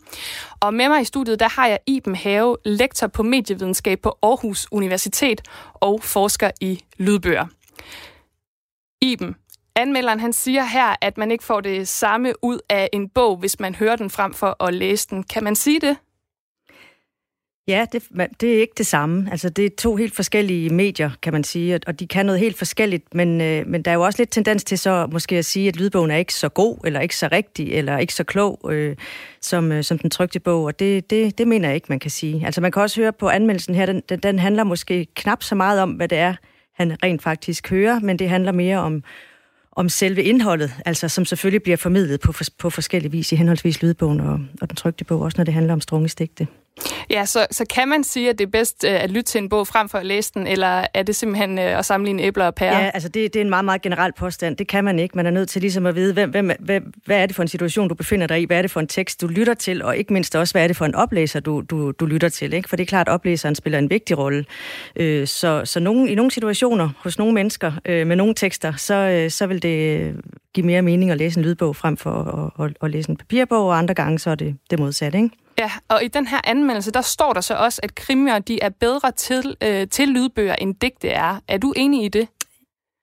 Og 0.60 0.74
med 0.74 0.88
mig 0.88 1.00
i 1.00 1.04
studiet, 1.04 1.40
der 1.40 1.48
har 1.48 1.66
jeg 1.66 1.78
Iben 1.86 2.16
Have, 2.16 2.56
lektor 2.64 3.06
på 3.06 3.22
medievidenskab 3.22 4.00
på 4.00 4.18
Aarhus 4.22 4.68
Universitet 4.72 5.40
og 5.74 6.02
forsker 6.02 6.50
i 6.60 6.84
lydbøger. 6.98 7.46
Iben, 9.00 9.36
anmelderen 9.74 10.20
han 10.20 10.32
siger 10.32 10.64
her, 10.64 10.96
at 11.00 11.18
man 11.18 11.30
ikke 11.30 11.44
får 11.44 11.60
det 11.60 11.88
samme 11.88 12.32
ud 12.42 12.58
af 12.68 12.88
en 12.92 13.08
bog, 13.08 13.36
hvis 13.36 13.60
man 13.60 13.74
hører 13.74 13.96
den 13.96 14.10
frem 14.10 14.34
for 14.34 14.64
at 14.64 14.74
læse 14.74 15.08
den. 15.10 15.22
Kan 15.22 15.44
man 15.44 15.56
sige 15.56 15.80
det? 15.80 15.96
Ja, 17.68 17.86
det, 17.92 18.02
det 18.40 18.56
er 18.56 18.60
ikke 18.60 18.74
det 18.78 18.86
samme. 18.86 19.28
Altså, 19.30 19.48
det 19.48 19.64
er 19.64 19.70
to 19.78 19.96
helt 19.96 20.16
forskellige 20.16 20.70
medier, 20.70 21.10
kan 21.22 21.32
man 21.32 21.44
sige, 21.44 21.80
og 21.86 22.00
de 22.00 22.06
kan 22.06 22.26
noget 22.26 22.40
helt 22.40 22.58
forskelligt, 22.58 23.14
men, 23.14 23.40
øh, 23.40 23.66
men 23.66 23.82
der 23.82 23.90
er 23.90 23.94
jo 23.94 24.02
også 24.02 24.20
lidt 24.20 24.30
tendens 24.30 24.64
til 24.64 24.78
så 24.78 25.08
måske 25.12 25.36
at 25.36 25.44
sige, 25.44 25.68
at 25.68 25.76
lydbogen 25.76 26.10
er 26.10 26.16
ikke 26.16 26.34
så 26.34 26.48
god, 26.48 26.78
eller 26.84 27.00
ikke 27.00 27.16
så 27.16 27.28
rigtig, 27.32 27.72
eller 27.72 27.98
ikke 27.98 28.14
så 28.14 28.24
klog, 28.24 28.60
øh, 28.70 28.96
som, 29.40 29.72
øh, 29.72 29.84
som 29.84 29.98
den 29.98 30.10
trygte 30.10 30.40
bog, 30.40 30.64
og 30.64 30.78
det, 30.78 31.10
det, 31.10 31.38
det 31.38 31.48
mener 31.48 31.68
jeg 31.68 31.74
ikke, 31.74 31.86
man 31.88 31.98
kan 31.98 32.10
sige. 32.10 32.46
Altså, 32.46 32.60
man 32.60 32.72
kan 32.72 32.82
også 32.82 33.00
høre 33.00 33.12
på 33.12 33.28
anmeldelsen 33.28 33.74
her, 33.74 33.86
den, 33.86 34.02
den, 34.08 34.18
den 34.18 34.38
handler 34.38 34.64
måske 34.64 35.06
knap 35.16 35.42
så 35.42 35.54
meget 35.54 35.80
om, 35.80 35.90
hvad 35.90 36.08
det 36.08 36.18
er, 36.18 36.34
han 36.74 36.96
rent 37.02 37.22
faktisk 37.22 37.70
hører, 37.70 38.00
men 38.00 38.18
det 38.18 38.28
handler 38.28 38.52
mere 38.52 38.78
om, 38.78 39.02
om 39.72 39.88
selve 39.88 40.22
indholdet, 40.22 40.74
altså 40.86 41.08
som 41.08 41.24
selvfølgelig 41.24 41.62
bliver 41.62 41.76
formidlet 41.76 42.20
på, 42.20 42.32
på 42.58 42.70
forskellige 42.70 43.12
vis 43.12 43.32
i 43.32 43.36
henholdsvis 43.36 43.82
lydbogen 43.82 44.20
og, 44.20 44.40
og 44.60 44.68
den 44.68 44.76
trygte 44.76 45.04
bog, 45.04 45.20
også 45.20 45.38
når 45.38 45.44
det 45.44 45.54
handler 45.54 45.72
om 45.72 45.80
strungestigte. 45.80 46.46
Ja, 47.10 47.24
så, 47.24 47.46
så 47.50 47.64
kan 47.74 47.88
man 47.88 48.04
sige, 48.04 48.30
at 48.30 48.38
det 48.38 48.46
er 48.46 48.50
bedst 48.50 48.84
øh, 48.84 49.04
at 49.04 49.10
lytte 49.10 49.22
til 49.22 49.38
en 49.38 49.48
bog 49.48 49.66
frem 49.66 49.88
for 49.88 49.98
at 49.98 50.06
læse 50.06 50.32
den, 50.34 50.46
eller 50.46 50.86
er 50.94 51.02
det 51.02 51.16
simpelthen 51.16 51.58
øh, 51.58 51.78
at 51.78 51.84
sammenligne 51.84 52.22
æbler 52.22 52.44
og 52.44 52.54
pærer? 52.54 52.84
Ja, 52.84 52.90
altså 52.94 53.08
det, 53.08 53.34
det 53.34 53.40
er 53.40 53.44
en 53.44 53.50
meget, 53.50 53.64
meget 53.64 53.82
generel 53.82 54.12
påstand. 54.12 54.56
Det 54.56 54.68
kan 54.68 54.84
man 54.84 54.98
ikke. 54.98 55.16
Man 55.16 55.26
er 55.26 55.30
nødt 55.30 55.48
til 55.48 55.60
ligesom 55.60 55.86
at 55.86 55.94
vide, 55.94 56.12
hvem, 56.12 56.30
hvem, 56.30 56.50
hvem, 56.60 56.92
hvad 57.04 57.22
er 57.22 57.26
det 57.26 57.36
for 57.36 57.42
en 57.42 57.48
situation, 57.48 57.88
du 57.88 57.94
befinder 57.94 58.26
dig 58.26 58.42
i? 58.42 58.44
Hvad 58.44 58.58
er 58.58 58.62
det 58.62 58.70
for 58.70 58.80
en 58.80 58.86
tekst, 58.86 59.20
du 59.20 59.26
lytter 59.26 59.54
til? 59.54 59.82
Og 59.82 59.96
ikke 59.96 60.12
mindst 60.12 60.36
også, 60.36 60.54
hvad 60.54 60.62
er 60.62 60.66
det 60.66 60.76
for 60.76 60.84
en 60.84 60.94
oplæser, 60.94 61.40
du, 61.40 61.60
du, 61.60 61.90
du 61.90 62.06
lytter 62.06 62.28
til? 62.28 62.52
Ikke? 62.52 62.68
For 62.68 62.76
det 62.76 62.82
er 62.82 62.88
klart, 62.88 63.08
at 63.08 63.14
oplæseren 63.14 63.54
spiller 63.54 63.78
en 63.78 63.90
vigtig 63.90 64.18
rolle. 64.18 64.44
Øh, 64.96 65.26
så 65.26 65.62
så 65.64 65.80
nogen, 65.80 66.08
i 66.08 66.14
nogle 66.14 66.30
situationer, 66.30 66.88
hos 66.98 67.18
nogle 67.18 67.34
mennesker, 67.34 67.72
øh, 67.86 68.06
med 68.06 68.16
nogle 68.16 68.34
tekster, 68.34 68.72
så, 68.76 68.94
øh, 68.94 69.30
så 69.30 69.46
vil 69.46 69.62
det 69.62 70.14
give 70.54 70.66
mere 70.66 70.82
mening 70.82 71.10
at 71.10 71.18
læse 71.18 71.38
en 71.38 71.44
lydbog 71.44 71.76
frem 71.76 71.96
for 71.96 72.10
at, 72.58 72.64
at, 72.64 72.76
at 72.82 72.90
læse 72.90 73.10
en 73.10 73.16
papirbog, 73.16 73.66
og 73.66 73.78
andre 73.78 73.94
gange 73.94 74.18
så 74.18 74.30
er 74.30 74.34
det 74.34 74.56
det 74.70 74.78
modsatte, 74.78 75.18
ikke? 75.18 75.30
Ja, 75.58 75.70
og 75.88 76.04
i 76.04 76.08
den 76.08 76.26
her 76.26 76.40
anmeldelse, 76.44 76.90
der 76.90 77.00
står 77.00 77.32
der 77.32 77.40
så 77.40 77.54
også, 77.54 77.80
at 77.82 77.94
krimier 77.94 78.38
de 78.38 78.60
er 78.62 78.68
bedre 78.68 79.12
til, 79.12 79.56
øh, 79.62 79.88
til 79.88 80.08
lydbøger, 80.08 80.54
end 80.54 80.74
digte 80.74 81.08
er. 81.08 81.40
Er 81.48 81.58
du 81.58 81.72
enig 81.76 82.04
i 82.04 82.08
det? 82.08 82.28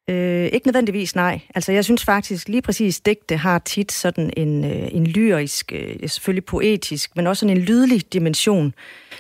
Øh, 0.10 0.46
ikke 0.46 0.68
nødvendigvis, 0.68 1.16
nej. 1.16 1.40
Altså, 1.56 1.72
jeg 1.72 1.84
synes 1.86 2.06
faktisk 2.06 2.50
lige 2.50 2.62
præcis, 2.62 3.00
digte 3.00 3.38
har 3.38 3.60
tit 3.60 3.92
sådan 3.92 4.34
en, 4.38 4.66
øh, 4.66 4.88
en 4.92 5.08
lyrisk, 5.08 5.72
øh, 5.76 6.10
selvfølgelig 6.10 6.46
poetisk, 6.46 7.16
men 7.16 7.28
også 7.28 7.40
sådan 7.40 7.58
en 7.58 7.64
lydlig 7.64 8.14
dimension. 8.14 8.74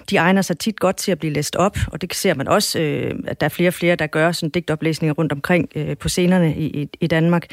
De 0.10 0.18
egner 0.18 0.42
sig 0.42 0.58
tit 0.58 0.80
godt 0.80 0.96
til 0.96 1.12
at 1.12 1.20
blive 1.20 1.34
læst 1.34 1.56
op, 1.56 1.78
og 1.92 2.02
det 2.02 2.16
ser 2.16 2.34
man 2.34 2.48
også, 2.48 2.80
øh, 2.80 3.14
at 3.28 3.42
der 3.42 3.46
er 3.46 3.50
flere 3.50 3.70
og 3.70 3.74
flere, 3.74 3.96
der 3.96 4.08
gør 4.08 4.32
sådan 4.32 4.50
digtoplæsninger 4.50 5.14
rundt 5.14 5.32
omkring 5.32 5.70
øh, 5.76 5.98
på 5.98 6.10
scenerne 6.10 6.56
i, 6.56 6.66
i, 6.66 6.90
i 7.02 7.08
Danmark. 7.08 7.48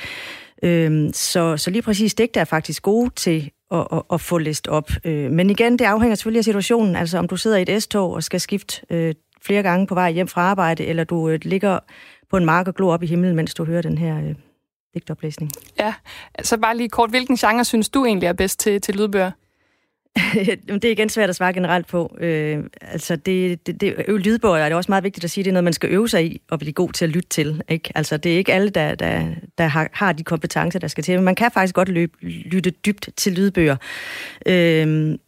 Øhm, 0.63 1.13
så, 1.13 1.57
så 1.57 1.71
lige 1.71 1.83
præcis 1.83 2.15
digte 2.15 2.41
er 2.41 2.45
faktisk 2.45 2.83
gode 2.83 3.11
til 3.17 3.51
at, 3.71 3.87
at, 3.93 4.03
at 4.13 4.21
få 4.21 4.39
læst 4.39 4.69
op. 4.69 4.91
Øh, 5.05 5.31
men 5.31 5.51
igen, 5.51 5.79
det 5.79 5.85
afhænger 5.85 6.15
selvfølgelig 6.15 6.39
af 6.39 6.45
situationen. 6.45 6.97
Altså 6.97 7.19
om 7.19 7.29
du 7.29 7.37
sidder 7.37 7.57
i 7.57 7.63
et 7.63 7.83
S-tog 7.83 8.13
og 8.13 8.23
skal 8.23 8.41
skifte 8.41 8.81
øh, 8.91 9.15
flere 9.43 9.63
gange 9.63 9.87
på 9.87 9.95
vej 9.95 10.13
hjem 10.13 10.29
fra 10.29 10.41
arbejde, 10.41 10.85
eller 10.85 11.05
du 11.05 11.29
øh, 11.29 11.41
ligger 11.43 11.79
på 12.31 12.37
en 12.37 12.45
mark 12.45 12.69
og 12.69 12.75
glor 12.75 12.93
op 12.93 13.03
i 13.03 13.07
himlen, 13.07 13.37
mens 13.37 13.55
du 13.55 13.65
hører 13.65 13.83
den 13.83 13.99
her 13.99 14.19
øh, 14.19 14.35
digtoplæsning. 14.95 15.53
Ja, 15.79 15.95
så 16.43 16.59
bare 16.59 16.77
lige 16.77 16.89
kort, 16.89 17.11
hvilken 17.11 17.37
genre 17.37 17.65
synes 17.65 17.89
du 17.89 18.05
egentlig 18.05 18.27
er 18.27 18.33
bedst 18.33 18.61
til, 18.61 18.81
til 18.81 18.95
lydbøger? 18.95 19.31
det 20.83 20.85
er 20.85 20.91
igen 20.91 21.09
svært 21.09 21.29
at 21.29 21.37
svare 21.37 21.53
generelt 21.53 21.87
på. 21.87 22.17
Øh, 22.21 22.65
altså, 22.81 23.17
det, 23.17 23.67
det, 23.67 23.81
det, 23.81 23.95
lydbøger 24.09 24.57
er 24.57 24.69
det 24.69 24.77
også 24.77 24.91
meget 24.91 25.05
vigtigt 25.05 25.25
at 25.25 25.31
sige, 25.31 25.45
det 25.45 25.51
er 25.51 25.53
noget, 25.53 25.65
man 25.65 25.73
skal 25.73 25.91
øve 25.91 26.09
sig 26.09 26.27
i 26.27 26.41
og 26.51 26.59
blive 26.59 26.73
god 26.73 26.93
til 26.93 27.05
at 27.05 27.11
lytte 27.11 27.29
til. 27.29 27.63
Ikke? 27.69 27.93
Altså, 27.95 28.17
det 28.17 28.33
er 28.33 28.37
ikke 28.37 28.53
alle, 28.53 28.71
der, 28.71 28.95
der, 28.95 29.27
der 29.59 29.67
har, 29.67 29.89
har 29.93 30.13
de 30.13 30.25
kompetencer, 30.25 30.79
der 30.79 30.89
skal 30.89 31.05
til. 31.05 31.15
Men 31.15 31.25
man 31.25 31.35
kan 31.35 31.51
faktisk 31.55 31.75
godt 31.75 31.89
løbe, 31.89 32.13
lytte 32.23 32.71
dybt 32.71 33.09
til 33.17 33.33
lydbøger. 33.33 33.77
Øh, 34.47 35.19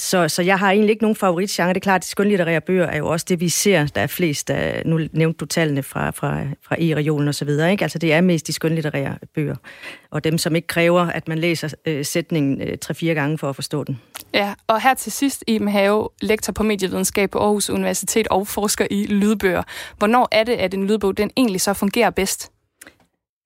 så, 0.00 0.28
så 0.28 0.42
jeg 0.42 0.58
har 0.58 0.70
egentlig 0.70 0.90
ikke 0.90 1.02
nogen 1.02 1.16
favoritgenre. 1.16 1.68
Det 1.68 1.76
er 1.76 1.80
klart, 1.80 2.00
at 2.00 2.04
skønlitterære 2.04 2.60
bøger 2.60 2.86
er 2.86 2.96
jo 2.96 3.08
også 3.08 3.26
det, 3.28 3.40
vi 3.40 3.48
ser, 3.48 3.86
der 3.86 4.00
er 4.00 4.06
flest. 4.06 4.48
Der, 4.48 4.82
nu 4.84 5.00
nævnte 5.12 5.38
du 5.38 5.46
tallene 5.46 5.82
fra, 5.82 6.10
fra, 6.10 6.42
fra 6.62 6.76
e-regionen 6.78 7.28
og 7.28 7.34
så 7.34 7.44
videre. 7.44 7.70
Ikke? 7.70 7.82
Altså, 7.82 7.98
det 7.98 8.12
er 8.12 8.20
mest 8.20 8.46
de 8.46 8.52
skønlitterære 8.52 9.18
bøger. 9.34 9.56
Og 10.10 10.24
dem, 10.24 10.38
som 10.38 10.56
ikke 10.56 10.68
kræver, 10.68 11.00
at 11.00 11.28
man 11.28 11.38
læser 11.38 11.74
øh, 11.86 12.04
sætningen 12.04 12.62
øh, 12.62 12.78
tre-fire 12.78 13.14
gange 13.14 13.38
for 13.38 13.48
at 13.48 13.54
forstå 13.54 13.84
den. 13.84 14.00
Ja, 14.34 14.54
og 14.66 14.82
her 14.82 14.94
til 14.94 15.12
sidst, 15.12 15.44
Iben 15.46 15.68
Have, 15.68 16.08
lektor 16.22 16.52
på 16.52 16.62
medievidenskab 16.62 17.30
på 17.30 17.38
Aarhus 17.38 17.70
Universitet 17.70 18.28
og 18.28 18.46
forsker 18.46 18.86
i 18.90 19.06
lydbøger. 19.06 19.62
Hvornår 19.98 20.28
er 20.32 20.44
det, 20.44 20.52
at 20.52 20.74
en 20.74 20.86
lydbog 20.86 21.16
den 21.16 21.30
egentlig 21.36 21.60
så 21.60 21.74
fungerer 21.74 22.10
bedst? 22.10 22.50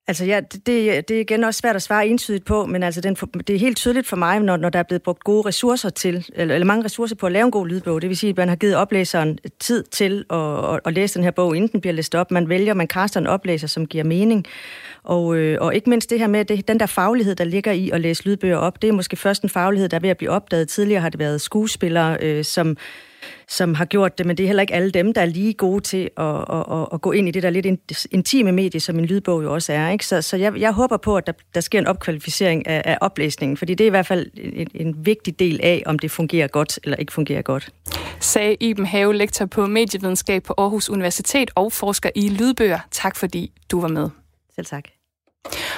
Altså 0.07 0.25
ja, 0.25 0.39
det, 0.39 0.65
det 1.07 1.11
er 1.11 1.19
igen 1.19 1.43
også 1.43 1.57
svært 1.57 1.75
at 1.75 1.81
svare 1.81 2.07
entydigt 2.07 2.45
på, 2.45 2.65
men 2.65 2.83
altså 2.83 3.01
den, 3.01 3.15
det 3.15 3.55
er 3.55 3.59
helt 3.59 3.77
tydeligt 3.77 4.07
for 4.07 4.15
mig, 4.15 4.39
når, 4.39 4.57
når 4.57 4.69
der 4.69 4.79
er 4.79 4.83
blevet 4.83 5.01
brugt 5.01 5.23
gode 5.23 5.47
ressourcer 5.47 5.89
til, 5.89 6.25
eller, 6.33 6.53
eller 6.53 6.65
mange 6.65 6.85
ressourcer 6.85 7.15
på 7.15 7.25
at 7.25 7.31
lave 7.31 7.45
en 7.45 7.51
god 7.51 7.67
lydbog. 7.67 8.01
Det 8.01 8.09
vil 8.09 8.17
sige, 8.17 8.29
at 8.29 8.37
man 8.37 8.49
har 8.49 8.55
givet 8.55 8.75
oplæseren 8.75 9.37
tid 9.59 9.83
til 9.83 10.25
at, 10.29 10.73
at, 10.73 10.79
at 10.85 10.93
læse 10.93 11.15
den 11.15 11.23
her 11.23 11.31
bog, 11.31 11.55
inden 11.55 11.71
den 11.71 11.81
bliver 11.81 11.93
læst 11.93 12.15
op. 12.15 12.31
Man 12.31 12.49
vælger, 12.49 12.73
man 12.73 12.87
kaster 12.87 13.19
en 13.19 13.27
oplæser, 13.27 13.67
som 13.67 13.85
giver 13.85 14.03
mening. 14.03 14.45
Og, 15.03 15.35
øh, 15.35 15.57
og 15.61 15.75
ikke 15.75 15.89
mindst 15.89 16.09
det 16.09 16.19
her 16.19 16.27
med, 16.27 16.45
det, 16.45 16.67
den 16.67 16.79
der 16.79 16.85
faglighed, 16.85 17.35
der 17.35 17.43
ligger 17.43 17.71
i 17.71 17.89
at 17.89 18.01
læse 18.01 18.25
lydbøger 18.25 18.57
op, 18.57 18.81
det 18.81 18.87
er 18.87 18.93
måske 18.93 19.15
først 19.15 19.43
en 19.43 19.49
faglighed, 19.49 19.89
der 19.89 19.97
er 19.97 20.01
ved 20.01 20.09
at 20.09 20.17
blive 20.17 20.31
opdaget. 20.31 20.67
Tidligere 20.67 21.01
har 21.01 21.09
det 21.09 21.19
været 21.19 21.41
skuespillere, 21.41 22.17
øh, 22.21 22.43
som 22.43 22.77
som 23.47 23.73
har 23.73 23.85
gjort 23.85 24.17
det, 24.17 24.25
men 24.25 24.37
det 24.37 24.43
er 24.43 24.47
heller 24.47 24.61
ikke 24.61 24.73
alle 24.73 24.91
dem, 24.91 25.13
der 25.13 25.21
er 25.21 25.25
lige 25.25 25.53
gode 25.53 25.81
til 25.83 26.09
at, 26.17 26.25
at, 26.25 26.65
at, 26.71 26.87
at 26.93 27.01
gå 27.01 27.11
ind 27.11 27.27
i 27.27 27.31
det 27.31 27.43
der 27.43 27.49
lidt 27.49 27.65
intime 28.11 28.51
medie, 28.51 28.79
som 28.79 28.99
en 28.99 29.05
lydbog 29.05 29.43
jo 29.43 29.53
også 29.53 29.73
er. 29.73 29.89
Ikke? 29.89 30.05
Så, 30.05 30.21
så 30.21 30.37
jeg, 30.37 30.59
jeg 30.59 30.71
håber 30.71 30.97
på, 30.97 31.17
at 31.17 31.27
der, 31.27 31.33
der 31.53 31.61
sker 31.61 31.79
en 31.79 31.87
opkvalificering 31.87 32.67
af, 32.67 32.81
af 32.85 32.97
oplæsningen, 33.01 33.57
fordi 33.57 33.73
det 33.73 33.83
er 33.83 33.87
i 33.87 33.89
hvert 33.89 34.07
fald 34.07 34.31
en, 34.33 34.67
en 34.73 35.05
vigtig 35.05 35.39
del 35.39 35.59
af, 35.63 35.83
om 35.85 35.99
det 35.99 36.11
fungerer 36.11 36.47
godt 36.47 36.79
eller 36.83 36.97
ikke 36.97 37.13
fungerer 37.13 37.41
godt. 37.41 37.69
Sagde 38.19 38.55
Iben 38.59 38.85
Have, 38.85 39.13
lektor 39.13 39.45
på 39.45 39.65
medievidenskab 39.65 40.43
på 40.43 40.53
Aarhus 40.57 40.89
Universitet 40.89 41.51
og 41.55 41.73
forsker 41.73 42.09
i 42.15 42.29
lydbøger. 42.29 42.79
Tak 42.91 43.15
fordi 43.15 43.51
du 43.71 43.81
var 43.81 43.87
med. 43.87 44.09
Selv 44.55 44.65
tak. 44.65 44.94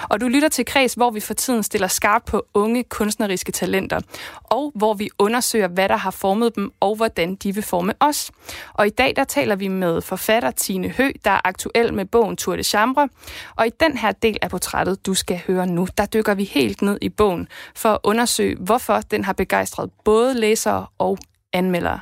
Og 0.09 0.21
du 0.21 0.27
lytter 0.27 0.49
til 0.49 0.65
Kreds, 0.65 0.93
hvor 0.93 1.11
vi 1.11 1.19
for 1.19 1.33
tiden 1.33 1.63
stiller 1.63 1.87
skarpt 1.87 2.25
på 2.25 2.45
unge 2.53 2.83
kunstneriske 2.83 3.51
talenter, 3.51 3.99
og 4.43 4.71
hvor 4.75 4.93
vi 4.93 5.09
undersøger, 5.19 5.67
hvad 5.67 5.89
der 5.89 5.97
har 5.97 6.11
formet 6.11 6.55
dem, 6.55 6.71
og 6.79 6.95
hvordan 6.95 7.35
de 7.35 7.55
vil 7.55 7.63
forme 7.63 7.93
os. 7.99 8.31
Og 8.73 8.87
i 8.87 8.89
dag 8.89 9.13
der 9.15 9.23
taler 9.23 9.55
vi 9.55 9.67
med 9.67 10.01
forfatter 10.01 10.51
Tine 10.51 10.89
Hø, 10.89 11.11
der 11.25 11.31
er 11.31 11.41
aktuel 11.43 11.93
med 11.93 12.05
bogen 12.05 12.37
Tour 12.37 12.55
de 12.55 12.63
Chambre. 12.63 13.09
Og 13.55 13.67
i 13.67 13.71
den 13.79 13.97
her 13.97 14.11
del 14.11 14.37
af 14.41 14.49
portrættet, 14.49 15.05
du 15.05 15.13
skal 15.13 15.41
høre 15.47 15.67
nu, 15.67 15.87
der 15.97 16.05
dykker 16.05 16.33
vi 16.33 16.43
helt 16.43 16.81
ned 16.81 16.97
i 17.01 17.09
bogen 17.09 17.47
for 17.75 17.89
at 17.89 17.99
undersøge, 18.03 18.55
hvorfor 18.55 19.01
den 19.01 19.23
har 19.23 19.33
begejstret 19.33 19.89
både 20.05 20.33
læsere 20.33 20.85
og 20.97 21.17
anmeldere. 21.53 21.99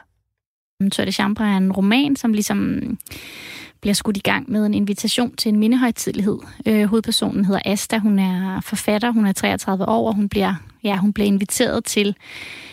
Tour 0.91 1.05
de 1.05 1.11
Chambre 1.11 1.45
er 1.45 1.57
en 1.57 1.71
roman, 1.71 2.15
som 2.15 2.33
ligesom 2.33 2.81
bliver 3.85 3.93
skudt 3.93 4.17
i 4.17 4.19
gang 4.19 4.51
med 4.51 4.65
en 4.65 4.73
invitation 4.73 5.35
til 5.35 5.49
en 5.49 5.59
mindehøjtidlighed. 5.59 6.37
Øh, 6.65 6.85
hovedpersonen 6.85 7.45
hedder 7.45 7.61
Asta, 7.65 7.97
hun 7.97 8.19
er 8.19 8.61
forfatter, 8.61 9.11
hun 9.11 9.25
er 9.25 9.31
33 9.31 9.87
år, 9.87 10.07
og 10.07 10.15
hun 10.15 10.29
bliver, 10.29 10.53
ja, 10.83 10.97
hun 10.97 11.13
bliver 11.13 11.27
inviteret 11.27 11.85
til 11.85 12.15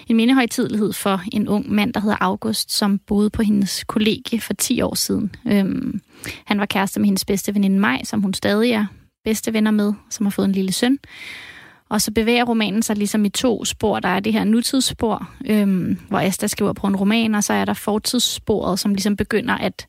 en 0.08 0.16
mindehøjtidlighed 0.16 0.92
for 0.92 1.22
en 1.32 1.48
ung 1.48 1.72
mand, 1.72 1.92
der 1.92 2.00
hedder 2.00 2.16
August, 2.20 2.72
som 2.72 2.98
boede 2.98 3.30
på 3.30 3.42
hendes 3.42 3.84
kollegie 3.84 4.40
for 4.40 4.52
10 4.52 4.82
år 4.82 4.94
siden. 4.94 5.34
Øhm, 5.46 6.00
han 6.44 6.58
var 6.58 6.66
kæreste 6.66 7.00
med 7.00 7.06
hendes 7.06 7.24
bedste 7.24 7.54
veninde 7.54 7.78
Maj, 7.78 8.04
som 8.04 8.22
hun 8.22 8.34
stadig 8.34 8.70
er 8.70 8.86
bedste 9.24 9.52
venner 9.52 9.70
med, 9.70 9.92
som 10.10 10.26
har 10.26 10.30
fået 10.30 10.46
en 10.46 10.52
lille 10.52 10.72
søn. 10.72 10.98
Og 11.92 12.00
så 12.00 12.10
bevæger 12.12 12.44
romanen 12.44 12.82
sig 12.82 12.96
ligesom 12.96 13.24
i 13.24 13.28
to 13.28 13.64
spor. 13.64 14.00
Der 14.00 14.08
er 14.08 14.20
det 14.20 14.32
her 14.32 14.44
nutidsspor, 14.44 15.28
øhm, 15.46 15.98
hvor 16.08 16.18
Asta 16.18 16.46
skriver 16.46 16.72
på 16.72 16.86
en 16.86 16.96
roman, 16.96 17.34
og 17.34 17.44
så 17.44 17.52
er 17.52 17.64
der 17.64 17.74
fortidssporet, 17.74 18.78
som 18.78 18.94
ligesom 18.94 19.16
begynder 19.16 19.54
at, 19.54 19.86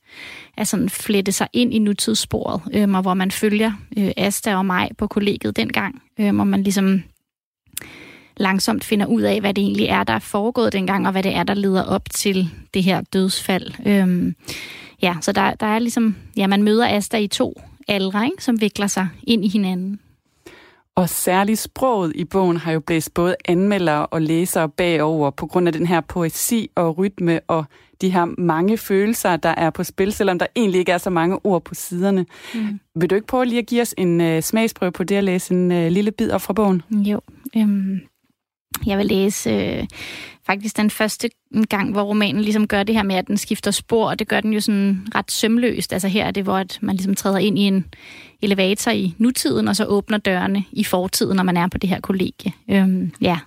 at 0.57 0.67
sådan 0.67 0.89
flette 0.89 1.31
sig 1.31 1.47
ind 1.53 1.73
i 1.73 1.79
nutidssporet, 1.79 2.61
øhm, 2.73 2.95
og 2.95 3.01
hvor 3.01 3.13
man 3.13 3.31
følger 3.31 3.71
øh, 3.97 4.11
Asta 4.17 4.55
og 4.55 4.65
mig 4.65 4.89
på 4.97 5.07
kollegiet 5.07 5.55
dengang, 5.55 6.01
øhm, 6.19 6.39
og 6.39 6.47
man 6.47 6.63
ligesom 6.63 7.03
langsomt 8.37 8.83
finder 8.83 9.05
ud 9.05 9.21
af, 9.21 9.39
hvad 9.39 9.53
det 9.53 9.61
egentlig 9.61 9.85
er, 9.85 10.03
der 10.03 10.13
er 10.13 10.19
foregået 10.19 10.73
dengang, 10.73 11.05
og 11.05 11.11
hvad 11.11 11.23
det 11.23 11.35
er, 11.35 11.43
der 11.43 11.53
leder 11.53 11.83
op 11.83 12.09
til 12.09 12.49
det 12.73 12.83
her 12.83 13.01
dødsfald. 13.01 13.71
Øhm, 13.85 14.35
ja, 15.01 15.15
så 15.21 15.31
der, 15.31 15.53
der 15.53 15.67
er 15.67 15.79
ligesom, 15.79 16.15
ja, 16.37 16.47
man 16.47 16.63
møder 16.63 16.97
Asta 16.97 17.17
i 17.17 17.27
to 17.27 17.61
aldre, 17.87 18.25
ikke, 18.25 18.43
som 18.43 18.61
vikler 18.61 18.87
sig 18.87 19.07
ind 19.23 19.45
i 19.45 19.47
hinanden. 19.47 19.99
Og 20.95 21.09
særligt 21.09 21.59
sproget 21.59 22.11
i 22.15 22.23
bogen 22.25 22.57
har 22.57 22.71
jo 22.71 22.79
blæst 22.79 23.13
både 23.13 23.35
anmeldere 23.45 24.05
og 24.05 24.21
læsere 24.21 24.69
bagover 24.69 25.29
på 25.29 25.47
grund 25.47 25.67
af 25.67 25.73
den 25.73 25.87
her 25.87 26.01
poesi 26.01 26.69
og 26.75 26.97
rytme 26.97 27.39
og 27.47 27.65
de 28.01 28.09
her 28.09 28.25
mange 28.37 28.77
følelser, 28.77 29.35
der 29.35 29.49
er 29.49 29.69
på 29.69 29.83
spil, 29.83 30.11
selvom 30.13 30.39
der 30.39 30.45
egentlig 30.55 30.79
ikke 30.79 30.91
er 30.91 30.97
så 30.97 31.09
mange 31.09 31.39
ord 31.43 31.63
på 31.63 31.75
siderne. 31.75 32.25
Mm. 32.53 32.79
Vil 32.95 33.09
du 33.09 33.15
ikke 33.15 33.27
prøve 33.27 33.45
lige 33.45 33.59
at 33.59 33.65
give 33.65 33.81
os 33.81 33.93
en 33.97 34.21
uh, 34.21 34.39
smagsprøve 34.39 34.91
på 34.91 35.03
det 35.03 35.15
at 35.15 35.23
læse 35.23 35.53
en 35.53 35.71
uh, 35.71 35.91
lille 35.91 36.11
bid 36.11 36.31
op 36.31 36.41
fra 36.41 36.53
bogen? 36.53 36.81
Jo. 36.91 37.21
Øhm, 37.57 37.99
jeg 38.87 38.97
vil 38.97 39.05
læse 39.05 39.49
øh, 39.49 39.87
faktisk 40.45 40.77
den 40.77 40.89
første 40.89 41.29
gang, 41.69 41.91
hvor 41.91 42.01
romanen 42.01 42.41
ligesom 42.41 42.67
gør 42.67 42.83
det 42.83 42.95
her 42.95 43.03
med, 43.03 43.15
at 43.15 43.27
den 43.27 43.37
skifter 43.37 43.71
spor, 43.71 44.09
og 44.09 44.19
det 44.19 44.27
gør 44.27 44.41
den 44.41 44.53
jo 44.53 44.59
sådan 44.59 45.07
ret 45.15 45.31
sømløst. 45.31 45.93
Altså 45.93 46.07
her 46.07 46.25
er 46.25 46.31
det, 46.31 46.43
hvor 46.43 46.57
at 46.57 46.79
man 46.81 46.95
ligesom 46.95 47.15
træder 47.15 47.37
ind 47.37 47.59
i 47.59 47.61
en 47.61 47.85
elevator 48.41 48.91
i 48.91 49.15
nutiden, 49.17 49.67
og 49.67 49.75
så 49.75 49.85
åbner 49.85 50.17
dørene 50.17 50.63
i 50.71 50.83
fortiden, 50.83 51.35
når 51.35 51.43
man 51.43 51.57
er 51.57 51.67
på 51.67 51.77
det 51.77 51.89
her 51.89 51.99
kollegie. 51.99 52.53
Øhm, 52.69 53.11
ja, 53.21 53.39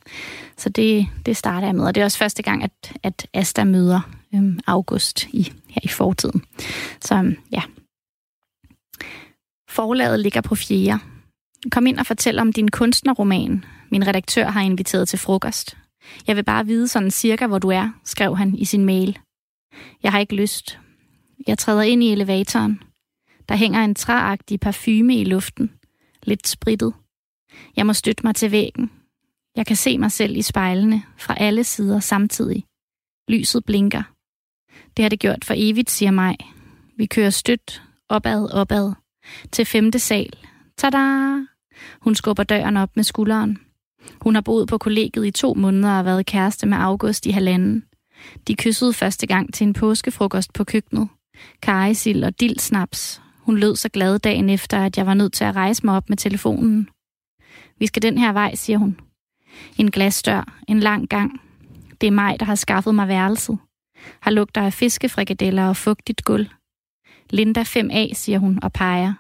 så 0.57 0.69
det, 0.69 1.07
det 1.27 1.37
starter 1.37 1.69
jeg 1.69 1.75
med, 1.75 1.85
og 1.85 1.95
det 1.95 2.01
er 2.01 2.05
også 2.05 2.19
første 2.19 2.43
gang, 2.43 2.63
at, 2.63 2.93
at 3.03 3.27
Asta 3.35 3.65
møder 3.65 4.01
øhm, 4.35 4.61
August 4.67 5.27
i, 5.33 5.53
her 5.69 5.81
i 5.83 5.89
fortiden. 5.89 6.43
Så 7.01 7.15
øhm, 7.15 7.37
ja. 7.53 7.63
Forlaget 9.69 10.21
ligger 10.21 10.41
på 10.41 10.55
fjerde. 10.55 10.99
Kom 11.71 11.87
ind 11.87 11.99
og 11.99 12.07
fortæl 12.07 12.39
om 12.39 12.53
din 12.53 12.69
kunstnerroman. 12.69 13.65
Min 13.91 14.07
redaktør 14.07 14.49
har 14.49 14.61
inviteret 14.61 15.09
til 15.09 15.19
frokost. 15.19 15.77
Jeg 16.27 16.37
vil 16.37 16.45
bare 16.45 16.67
vide 16.67 16.89
sådan 16.89 17.11
cirka, 17.11 17.47
hvor 17.47 17.59
du 17.59 17.69
er, 17.69 17.91
skrev 18.05 18.37
han 18.37 18.55
i 18.55 18.65
sin 18.65 18.85
mail. 18.85 19.19
Jeg 20.03 20.13
har 20.13 20.19
ikke 20.19 20.37
lyst. 20.37 20.79
Jeg 21.47 21.59
træder 21.59 21.83
ind 21.83 22.03
i 22.03 22.13
elevatoren. 22.13 22.83
Der 23.49 23.57
hænger 23.57 23.85
en 23.85 23.95
træagtig 23.95 24.61
parfume 24.61 25.17
i 25.17 25.25
luften. 25.25 25.73
Lidt 26.23 26.49
spritet. 26.49 26.95
Jeg 27.77 27.87
må 27.87 27.93
støtte 27.93 28.27
mig 28.27 28.35
til 28.35 28.51
væggen. 28.51 28.91
Jeg 29.57 29.67
kan 29.67 29.77
se 29.77 29.99
mig 29.99 30.13
selv 30.13 30.37
i 30.37 30.43
spejlene 30.43 31.03
fra 31.19 31.35
alle 31.39 31.65
sider 31.65 32.01
samtidig. 32.01 32.65
Lyset 33.29 33.65
blinker. 33.65 34.03
Det 34.97 35.03
har 35.03 35.09
det 35.09 35.21
gjort 35.21 35.45
for 35.45 35.55
evigt, 35.57 35.91
siger 35.91 36.11
mig. 36.11 36.37
Vi 36.97 37.07
kører 37.07 37.31
stødt, 37.31 37.83
opad, 38.09 38.53
opad, 38.53 38.93
til 39.53 39.65
femte 39.65 39.99
sal. 39.99 40.33
Tada! 40.77 41.37
Hun 42.01 42.15
skubber 42.15 42.43
døren 42.43 42.77
op 42.77 42.97
med 42.97 43.05
skulderen. 43.05 43.66
Hun 44.21 44.35
har 44.35 44.43
boet 44.43 44.69
på 44.69 44.79
kollegiet 44.79 45.27
i 45.27 45.31
to 45.31 45.55
måneder 45.55 45.99
og 45.99 46.05
været 46.05 46.27
kæreste 46.27 46.67
med 46.67 46.79
August 46.79 47.27
i 47.27 47.31
halvanden. 47.31 47.85
De 48.49 48.55
kyssede 48.55 48.93
første 48.93 49.27
gang 49.27 49.55
til 49.55 49.67
en 49.67 49.73
påskefrokost 49.73 50.53
på 50.53 50.65
køkkenet. 50.65 51.09
Karisil 51.63 52.25
og 52.25 52.41
dildsnaps. 52.41 53.23
Hun 53.39 53.59
lød 53.59 53.77
så 53.77 53.89
glad 53.89 54.19
dagen 54.19 54.51
efter, 54.51 54.79
at 54.79 54.99
jeg 54.99 55.07
var 55.07 55.15
nødt 55.15 55.33
til 55.33 55.45
at 55.45 55.57
rejse 55.57 55.87
mig 55.87 55.97
op 55.97 56.09
med 56.09 56.17
telefonen. 56.17 56.89
Vi 57.79 57.87
skal 57.87 58.03
den 58.03 58.19
her 58.19 58.33
vej, 58.33 58.55
siger 58.55 58.79
hun. 58.79 59.01
En 59.79 59.91
glasdør, 59.91 60.55
en 60.69 60.81
lang 60.81 61.09
gang. 61.09 61.41
Det 62.01 62.07
er 62.07 62.11
mig, 62.11 62.41
der 62.41 62.47
har 62.47 62.55
skaffet 62.55 62.95
mig 62.95 63.09
værelset. 63.09 63.59
Har 64.21 64.31
lugter 64.31 64.63
af 64.63 64.73
fiskefrikadeller 64.73 65.69
og 65.69 65.77
fugtigt 65.77 66.25
gulv. 66.25 66.47
Linda 67.31 67.63
5A, 67.63 68.15
siger 68.15 68.39
hun 68.39 68.59
og 68.63 68.73
peger. 68.73 69.13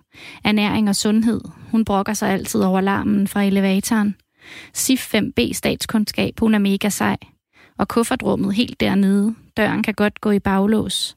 Ernæring 0.44 0.88
og 0.88 0.96
sundhed. 0.96 1.40
Hun 1.70 1.84
brokker 1.84 2.14
sig 2.14 2.30
altid 2.30 2.60
over 2.60 2.80
larmen 2.80 3.28
fra 3.28 3.42
elevatoren. 3.42 4.16
SIF 4.72 5.14
5B 5.14 5.52
statskundskab, 5.52 6.40
hun 6.40 6.54
er 6.54 6.58
mega 6.58 6.88
sej. 6.88 7.16
Og 7.78 7.88
kuffertrummet 7.88 8.54
helt 8.54 8.80
dernede. 8.80 9.34
Døren 9.56 9.82
kan 9.82 9.94
godt 9.94 10.20
gå 10.20 10.30
i 10.30 10.38
baglås. 10.38 11.16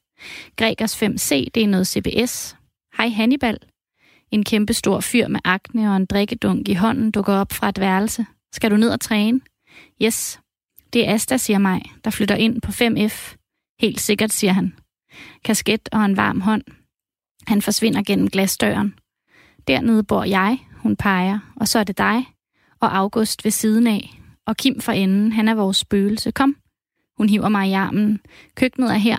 Gregers 0.55 1.03
5C, 1.03 1.47
det 1.55 1.63
er 1.63 1.67
noget 1.67 1.87
CBS. 1.87 2.55
Hej 2.97 3.09
Hannibal. 3.09 3.57
En 4.31 4.43
kæmpe 4.43 4.73
stor 4.73 4.99
fyr 4.99 5.27
med 5.27 5.39
akne 5.43 5.91
og 5.91 5.97
en 5.97 6.05
drikkedunk 6.05 6.69
i 6.69 6.73
hånden 6.73 7.11
dukker 7.11 7.33
op 7.33 7.51
fra 7.51 7.69
et 7.69 7.79
værelse. 7.79 8.25
Skal 8.53 8.71
du 8.71 8.77
ned 8.77 8.89
og 8.89 8.99
træne? 8.99 9.41
Yes. 10.03 10.39
Det 10.93 11.07
er 11.07 11.13
Asta, 11.13 11.37
siger 11.37 11.59
mig, 11.59 11.81
der 12.03 12.09
flytter 12.09 12.35
ind 12.35 12.61
på 12.61 12.71
5F. 12.71 13.35
Helt 13.79 14.01
sikkert, 14.01 14.31
siger 14.31 14.53
han. 14.53 14.73
Kasket 15.43 15.89
og 15.91 16.05
en 16.05 16.17
varm 16.17 16.41
hånd. 16.41 16.63
Han 17.47 17.61
forsvinder 17.61 18.03
gennem 18.03 18.29
glasdøren. 18.29 18.93
Dernede 19.67 20.03
bor 20.03 20.23
jeg, 20.23 20.57
hun 20.73 20.95
peger, 20.95 21.39
og 21.55 21.67
så 21.67 21.79
er 21.79 21.83
det 21.83 21.97
dig, 21.97 22.25
og 22.81 22.97
August 22.97 23.43
ved 23.43 23.51
siden 23.51 23.87
af, 23.87 24.19
og 24.45 24.57
Kim 24.57 24.81
for 24.81 24.91
enden, 24.91 25.31
han 25.31 25.47
er 25.47 25.55
vores 25.55 25.77
spøgelse. 25.77 26.31
Kom. 26.31 26.55
Hun 27.17 27.29
hiver 27.29 27.49
mig 27.49 27.69
i 27.69 27.73
armen. 27.73 28.19
Køkkenet 28.55 28.91
er 28.91 28.97
her. 28.97 29.17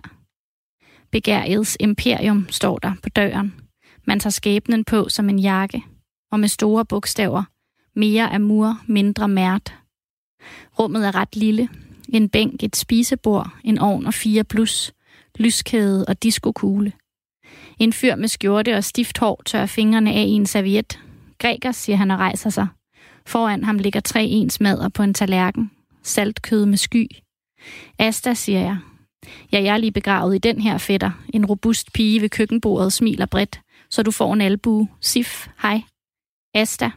Begærets 1.12 1.76
imperium 1.80 2.46
står 2.50 2.78
der 2.78 2.92
på 3.02 3.08
døren. 3.08 3.54
Man 4.04 4.20
tager 4.20 4.30
skæbnen 4.30 4.84
på 4.84 5.08
som 5.08 5.28
en 5.28 5.38
jakke, 5.38 5.84
og 6.32 6.40
med 6.40 6.48
store 6.48 6.84
bogstaver. 6.84 7.42
Mere 7.94 8.34
amur, 8.34 8.80
mindre 8.86 9.28
mært. 9.28 9.74
Rummet 10.78 11.06
er 11.06 11.14
ret 11.14 11.36
lille. 11.36 11.68
En 12.08 12.28
bænk, 12.28 12.62
et 12.62 12.76
spisebord, 12.76 13.50
en 13.64 13.78
ovn 13.78 14.06
og 14.06 14.14
fire 14.14 14.44
plus, 14.44 14.92
lyskæde 15.38 16.04
og 16.08 16.22
diskokugle. 16.22 16.92
En 17.78 17.92
fyr 17.92 18.16
med 18.16 18.28
skjorte 18.28 18.76
og 18.76 18.84
stift 18.84 19.18
hår 19.18 19.42
tør 19.46 19.66
fingrene 19.66 20.12
af 20.12 20.24
i 20.24 20.30
en 20.30 20.46
serviet. 20.46 21.00
Græker, 21.38 21.72
siger 21.72 21.96
han 21.96 22.10
og 22.10 22.18
rejser 22.18 22.50
sig. 22.50 22.66
Foran 23.26 23.64
ham 23.64 23.78
ligger 23.78 24.00
tre 24.00 24.24
ens 24.24 24.60
mader 24.60 24.88
på 24.88 25.02
en 25.02 25.14
tallerken. 25.14 25.70
Saltkød 26.02 26.66
med 26.66 26.76
sky. 26.76 27.06
Asta, 27.98 28.34
siger 28.34 28.60
jeg. 28.60 28.78
Ja, 29.52 29.62
jeg 29.62 29.74
er 29.74 29.76
lige 29.76 29.92
begravet 29.92 30.34
i 30.34 30.38
den 30.38 30.60
her 30.60 30.78
fætter. 30.78 31.10
En 31.34 31.46
robust 31.46 31.92
pige 31.92 32.20
ved 32.20 32.28
køkkenbordet 32.28 32.92
smiler 32.92 33.26
bredt, 33.26 33.60
så 33.90 34.02
du 34.02 34.10
får 34.10 34.32
en 34.32 34.40
albue. 34.40 34.88
Sif, 35.00 35.48
hej. 35.62 35.82
Asta. 36.54 36.90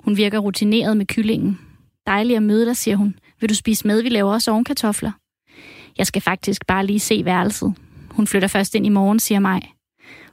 Hun 0.00 0.16
virker 0.16 0.38
rutineret 0.38 0.96
med 0.96 1.06
kyllingen. 1.06 1.58
Dejligt 2.06 2.36
at 2.36 2.42
møde 2.42 2.66
dig, 2.66 2.76
siger 2.76 2.96
hun. 2.96 3.14
Vil 3.40 3.48
du 3.48 3.54
spise 3.54 3.86
med? 3.86 4.02
Vi 4.02 4.08
laver 4.08 4.32
også 4.32 4.50
ovenkartofler. 4.50 5.12
Jeg 5.98 6.06
skal 6.06 6.22
faktisk 6.22 6.66
bare 6.66 6.86
lige 6.86 7.00
se 7.00 7.24
værelset. 7.24 7.74
Hun 8.10 8.26
flytter 8.26 8.48
først 8.48 8.74
ind 8.74 8.86
i 8.86 8.88
morgen, 8.88 9.20
siger 9.20 9.40
mig. 9.40 9.72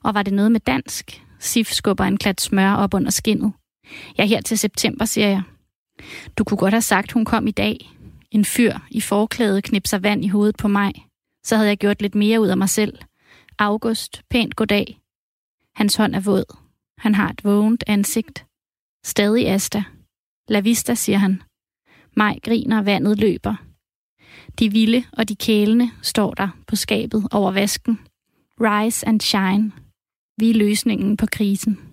Og 0.03 0.13
var 0.13 0.23
det 0.23 0.33
noget 0.33 0.51
med 0.51 0.59
dansk? 0.59 1.23
Sif 1.39 1.71
skubber 1.71 2.03
en 2.03 2.17
klat 2.17 2.41
smør 2.41 2.73
op 2.73 2.93
under 2.93 3.11
skinnet. 3.11 3.53
Jeg 4.17 4.23
er 4.23 4.27
her 4.27 4.41
til 4.41 4.57
september, 4.57 5.05
siger 5.05 5.27
jeg. 5.27 5.41
Du 6.37 6.43
kunne 6.43 6.57
godt 6.57 6.73
have 6.73 6.81
sagt, 6.81 7.11
hun 7.11 7.25
kom 7.25 7.47
i 7.47 7.51
dag. 7.51 7.89
En 8.31 8.45
fyr 8.45 8.73
i 8.91 9.01
forklædet 9.01 9.63
knipser 9.63 9.97
vand 9.97 10.25
i 10.25 10.27
hovedet 10.27 10.57
på 10.57 10.67
mig. 10.67 10.93
Så 11.45 11.55
havde 11.55 11.69
jeg 11.69 11.77
gjort 11.77 12.01
lidt 12.01 12.15
mere 12.15 12.41
ud 12.41 12.47
af 12.47 12.57
mig 12.57 12.69
selv. 12.69 12.97
August, 13.59 14.21
pænt 14.29 14.55
goddag. 14.55 14.99
Hans 15.75 15.95
hånd 15.95 16.15
er 16.15 16.19
våd. 16.19 16.57
Han 16.97 17.15
har 17.15 17.29
et 17.29 17.43
vågent 17.43 17.83
ansigt. 17.87 18.45
Stadig 19.05 19.47
Asta. 19.47 19.83
La 20.47 20.59
vista, 20.59 20.95
siger 20.95 21.17
han. 21.17 21.41
Maj 22.15 22.39
griner, 22.43 22.81
vandet 22.81 23.19
løber. 23.19 23.55
De 24.59 24.71
vilde 24.71 25.03
og 25.13 25.29
de 25.29 25.35
kælende 25.35 25.91
står 26.01 26.33
der 26.33 26.49
på 26.67 26.75
skabet 26.75 27.27
over 27.31 27.51
vasken. 27.51 27.99
Rise 28.61 29.07
and 29.07 29.21
shine. 29.21 29.71
Vi 30.37 30.49
er 30.49 30.53
løsningen 30.53 31.17
på 31.17 31.25
krisen. 31.31 31.88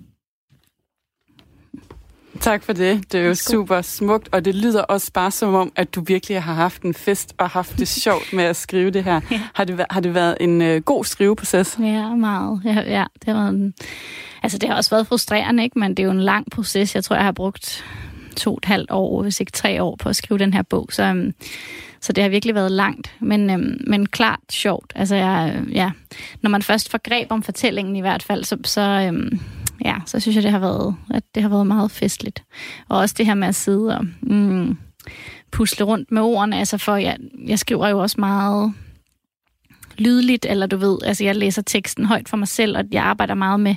Tak 2.41 2.63
for 2.63 2.73
det. 2.73 3.13
Det 3.13 3.21
er 3.21 3.25
jo 3.25 3.35
super 3.35 3.83
smukt, 3.83 4.29
og 4.33 4.45
det 4.45 4.55
lyder 4.55 4.83
også 4.83 5.13
bare 5.13 5.31
som 5.31 5.55
om, 5.55 5.73
at 5.77 5.95
du 5.95 6.01
virkelig 6.01 6.43
har 6.43 6.55
haft 6.55 6.83
en 6.83 6.95
fest 6.95 7.35
og 7.39 7.51
haft 7.51 7.79
det 7.79 7.89
sjovt 8.05 8.33
med 8.33 8.45
at 8.45 8.57
skrive 8.57 8.91
det 8.91 9.05
her. 9.05 9.21
Ja. 9.31 9.41
Har, 9.55 9.65
det, 9.65 9.87
har 9.91 10.01
det 10.01 10.15
været 10.15 10.37
en 10.41 10.63
uh, 10.63 10.77
god 10.77 11.05
skriveproces? 11.05 11.79
Ja, 11.81 12.15
meget. 12.15 12.61
Ja, 12.65 12.81
ja, 12.87 13.05
det 13.15 13.35
har 13.35 13.35
været 13.35 13.49
en, 13.49 13.75
altså 14.43 14.59
det 14.59 14.69
har 14.69 14.77
også 14.77 14.91
været 14.91 15.07
frustrerende, 15.07 15.63
ikke? 15.63 15.79
men 15.79 15.91
det 15.91 15.99
er 15.99 16.05
jo 16.05 16.11
en 16.11 16.21
lang 16.21 16.51
proces. 16.51 16.95
Jeg 16.95 17.05
tror, 17.05 17.17
jeg 17.17 17.25
har 17.25 17.33
brugt 17.33 17.85
to 18.37 18.51
og 18.51 18.59
et 18.63 18.65
halvt 18.65 18.91
år, 18.91 19.23
hvis 19.23 19.41
ikke 19.41 19.53
tre 19.53 19.83
år, 19.83 19.97
på 19.97 20.09
at 20.09 20.17
skrive 20.17 20.39
den 20.39 20.55
her 20.55 20.63
bog. 20.63 20.89
Så, 20.93 21.11
um, 21.11 21.33
så 22.01 22.13
det 22.13 22.23
har 22.23 22.29
virkelig 22.29 22.55
været 22.55 22.73
langt, 22.73 23.15
men, 23.21 23.51
um, 23.51 23.77
men 23.87 24.07
klart 24.07 24.41
sjovt. 24.51 24.93
Altså, 24.95 25.15
jeg, 25.15 25.63
ja, 25.73 25.91
når 26.43 26.51
man 26.51 26.63
først 26.63 26.91
får 26.91 26.99
greb 26.99 27.33
om 27.33 27.43
fortællingen 27.43 27.97
i 27.97 28.01
hvert 28.01 28.23
fald, 28.23 28.45
så, 28.45 28.57
så, 28.65 29.09
um, 29.09 29.41
ja, 29.85 29.97
så 30.07 30.21
synes 30.21 30.37
jeg, 30.37 30.43
det 30.43 30.51
har 30.51 30.59
været, 30.59 30.97
at 31.11 31.23
det 31.35 31.43
har 31.43 31.51
været 31.51 31.67
meget 31.67 31.91
festligt. 31.91 32.45
Og 32.89 32.99
også 32.99 33.15
det 33.19 33.27
her 33.27 33.35
med 33.35 33.49
at 33.49 33.55
sidde 33.55 33.99
og 33.99 34.07
mm, 34.23 34.79
pusle 35.53 35.85
rundt 35.85 36.13
med 36.13 36.23
ordene, 36.23 36.59
altså 36.59 36.79
for 36.79 36.97
jeg, 36.97 37.17
jeg 37.47 37.59
skriver 37.59 37.89
jo 37.89 37.99
også 37.99 38.17
meget 38.21 38.73
lydligt, 39.99 40.47
eller 40.49 40.67
du 40.67 40.77
ved, 40.77 40.99
altså 41.05 41.25
jeg 41.25 41.37
læser 41.37 41.63
teksten 41.63 42.05
højt 42.07 42.29
for 42.29 42.37
mig 42.37 42.49
selv, 42.49 42.77
og 42.79 42.85
jeg 42.93 43.05
arbejder 43.05 43.35
meget 43.35 43.61
med, 43.61 43.75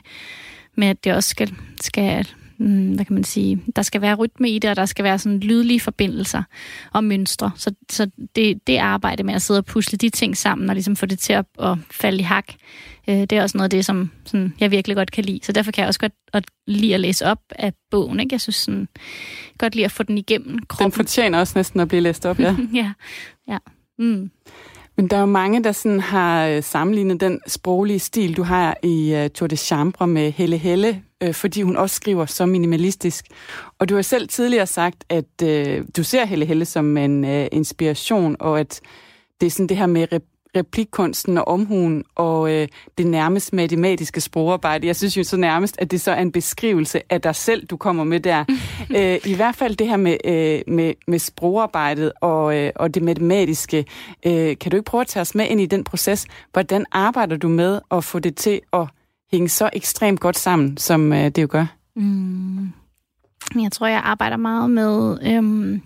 med 0.76 0.88
at 0.88 1.04
det 1.04 1.14
også 1.14 1.30
skal, 1.30 1.56
skal 1.82 2.28
mm, 2.60 2.94
hvad 2.96 3.06
kan 3.06 3.14
man 3.14 3.24
sige, 3.24 3.62
der 3.76 3.82
skal 3.82 4.02
være 4.02 4.16
rytme 4.16 4.50
i 4.50 4.60
det, 4.60 4.70
og 4.70 4.76
der 4.76 4.86
skal 4.86 5.04
være 5.04 5.20
sådan 5.20 5.40
lydlige 5.40 5.80
forbindelser 5.80 6.44
og 6.94 7.04
mønstre. 7.04 7.52
Så, 7.56 7.74
så 7.92 8.10
det, 8.36 8.68
det 8.68 8.78
arbejde 8.78 9.24
med 9.24 9.34
at 9.34 9.42
sidde 9.42 9.58
og 9.58 9.66
pusle 9.66 9.98
de 9.98 10.10
ting 10.10 10.38
sammen, 10.38 10.70
og 10.70 10.76
ligesom 10.76 10.96
få 10.96 11.06
det 11.06 11.20
til 11.20 11.34
at, 11.34 11.46
at 11.60 11.78
falde 11.92 12.20
i 12.20 12.22
hak, 12.22 12.54
øh, 13.08 13.16
det 13.16 13.32
er 13.32 13.42
også 13.42 13.58
noget 13.58 13.64
af 13.64 13.70
det, 13.70 13.86
som 13.86 14.12
sådan, 14.26 14.54
jeg 14.60 14.72
virkelig 14.72 14.96
godt 14.98 15.12
kan 15.12 15.26
lide. 15.26 15.40
Så 15.44 15.52
derfor 15.52 15.72
kan 15.72 15.82
jeg 15.82 15.88
også 15.88 16.00
godt 16.00 16.14
at 16.34 16.46
lide 16.68 16.94
at 16.94 17.00
læse 17.00 17.26
op 17.26 17.42
af 17.50 17.74
bogen. 17.92 18.20
Ikke? 18.20 18.34
Jeg 18.34 18.42
synes 18.42 18.56
sådan, 18.56 18.88
godt 19.58 19.76
lide 19.76 19.86
at 19.86 19.92
få 19.92 20.04
den 20.04 20.18
igennem 20.18 20.60
kroppen. 20.68 20.92
Den 20.92 20.96
fortjener 20.96 21.40
også 21.40 21.54
næsten 21.56 21.80
at 21.80 21.88
blive 21.88 22.02
læst 22.02 22.26
op, 22.26 22.40
ja. 22.40 22.56
ja, 22.74 22.92
ja. 23.48 23.58
Mm. 24.00 24.32
Men 25.00 25.08
der 25.08 25.16
er 25.16 25.20
jo 25.20 25.26
mange, 25.26 25.64
der 25.64 25.72
sådan 25.72 26.00
har 26.00 26.48
øh, 26.48 26.64
sammenlignet 26.64 27.22
den 27.22 27.40
sproglige 27.48 28.00
stil, 28.00 28.38
du 28.38 28.44
har 28.44 28.78
i 28.84 29.24
uh, 29.24 29.30
Tour 29.30 29.48
de 29.48 29.58
Chambre 29.58 30.08
med 30.08 30.32
Helle 30.32 30.58
Helle, 30.58 31.04
øh, 31.24 31.34
fordi 31.34 31.62
hun 31.62 31.78
også 31.78 31.96
skriver 31.96 32.26
så 32.26 32.46
minimalistisk. 32.46 33.26
Og 33.80 33.90
du 33.90 33.96
har 33.96 34.02
selv 34.02 34.28
tidligere 34.28 34.68
sagt, 34.68 35.04
at 35.10 35.44
øh, 35.44 35.86
du 35.98 36.04
ser 36.04 36.26
Helle 36.26 36.46
Helle 36.46 36.66
som 36.66 36.98
en 36.98 37.26
øh, 37.26 37.48
inspiration, 37.52 38.36
og 38.40 38.60
at 38.60 38.82
det 39.42 39.48
er 39.48 39.52
sådan 39.52 39.68
det 39.68 39.78
her 39.78 39.86
med 39.86 40.08
replikkunsten 40.56 41.38
og 41.38 41.48
omhuen 41.48 42.04
og 42.16 42.54
øh, 42.54 42.68
det 42.98 43.08
nærmest 43.08 43.54
matematiske 43.54 44.22
sprogarbejde. 44.22 44.88
Jeg 44.88 44.96
synes 44.96 45.18
jo 45.18 45.24
så 45.24 45.38
nærmest, 45.38 45.76
at 45.80 45.92
det 45.92 46.02
så 46.02 46.12
er 46.12 46.22
en 46.22 46.32
beskrivelse 46.32 47.02
af 47.10 47.22
dig 47.22 47.36
selv, 47.36 47.66
du 47.66 47.78
kommer 47.78 48.04
med 48.04 48.20
der. 48.20 48.46
øh, 48.98 49.20
I 49.26 49.36
hvert 49.36 49.56
fald 49.56 49.76
det 49.76 49.88
her 49.88 49.98
med, 49.98 50.18
øh, 50.26 50.74
med, 50.74 50.94
med 51.08 51.20
sprogarbejdet 51.20 52.12
og, 52.22 52.58
øh, 52.58 52.72
og 52.76 52.94
det 52.94 53.04
matematiske. 53.04 53.86
Øh, 54.26 54.58
kan 54.58 54.72
du 54.72 54.78
ikke 54.78 54.86
prøve 54.86 55.02
at 55.02 55.08
tage 55.08 55.22
os 55.22 55.36
med 55.36 55.48
ind 55.48 55.62
i 55.62 55.66
den 55.66 55.84
proces? 55.84 56.26
Hvordan 56.54 56.86
arbejder 56.92 57.38
du 57.38 57.48
med 57.48 57.80
at 57.92 58.04
få 58.04 58.20
det 58.20 58.36
til 58.36 58.62
at 58.74 58.88
hænge 59.32 59.50
så 59.50 59.70
ekstremt 59.74 60.20
godt 60.20 60.38
sammen, 60.38 60.78
som 60.78 61.14
øh, 61.14 61.26
det 61.26 61.42
jo 61.42 61.48
gør? 61.50 61.66
Mm. 61.96 62.72
Jeg 63.56 63.72
tror, 63.72 63.88
jeg 63.88 64.02
arbejder 64.04 64.38
meget 64.38 64.70
med... 64.70 65.18
Øh 65.24 65.80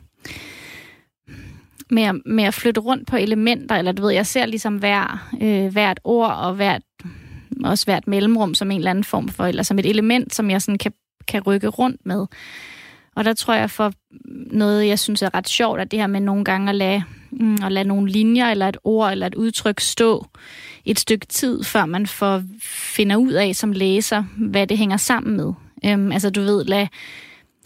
med, 1.93 2.03
at, 2.03 2.15
med 2.25 2.43
at 2.43 2.53
flytte 2.53 2.81
rundt 2.81 3.07
på 3.07 3.15
elementer, 3.15 3.75
eller 3.75 3.91
du 3.91 4.01
ved, 4.01 4.11
jeg 4.11 4.25
ser 4.25 4.45
ligesom 4.45 4.77
hver, 4.77 5.29
øh, 5.41 5.71
hvert 5.71 5.99
ord 6.03 6.31
og 6.31 6.53
hvert, 6.53 6.81
også 7.63 7.85
hvert 7.85 8.07
mellemrum 8.07 8.53
som 8.53 8.71
en 8.71 8.77
eller 8.77 8.91
anden 8.91 9.03
form 9.03 9.29
for, 9.29 9.45
eller 9.45 9.63
som 9.63 9.79
et 9.79 9.85
element, 9.85 10.35
som 10.35 10.49
jeg 10.49 10.61
sådan 10.61 10.77
kan, 10.77 10.93
kan 11.27 11.41
rykke 11.41 11.67
rundt 11.67 12.05
med. 12.05 12.25
Og 13.15 13.25
der 13.25 13.33
tror 13.33 13.53
jeg 13.53 13.69
for 13.69 13.93
noget, 14.51 14.87
jeg 14.87 14.99
synes 14.99 15.21
er 15.21 15.33
ret 15.33 15.49
sjovt, 15.49 15.81
at 15.81 15.91
det 15.91 15.99
her 15.99 16.07
med 16.07 16.19
nogle 16.19 16.45
gange 16.45 16.69
at 16.69 16.75
lade, 16.75 17.03
mm, 17.31 17.57
at 17.63 17.71
lade 17.71 17.87
nogle 17.87 18.11
linjer, 18.11 18.51
eller 18.51 18.67
et 18.67 18.77
ord, 18.83 19.11
eller 19.11 19.27
et 19.27 19.35
udtryk 19.35 19.79
stå 19.79 20.25
et 20.85 20.99
stykke 20.99 21.25
tid, 21.25 21.63
før 21.63 21.85
man 21.85 22.07
får 22.07 22.43
finder 22.61 23.15
ud 23.15 23.31
af 23.31 23.55
som 23.55 23.71
læser, 23.71 24.23
hvad 24.37 24.67
det 24.67 24.77
hænger 24.77 24.97
sammen 24.97 25.37
med. 25.37 25.53
Øhm, 25.85 26.11
altså 26.11 26.29
du 26.29 26.41
ved, 26.41 26.65
lad, 26.65 26.87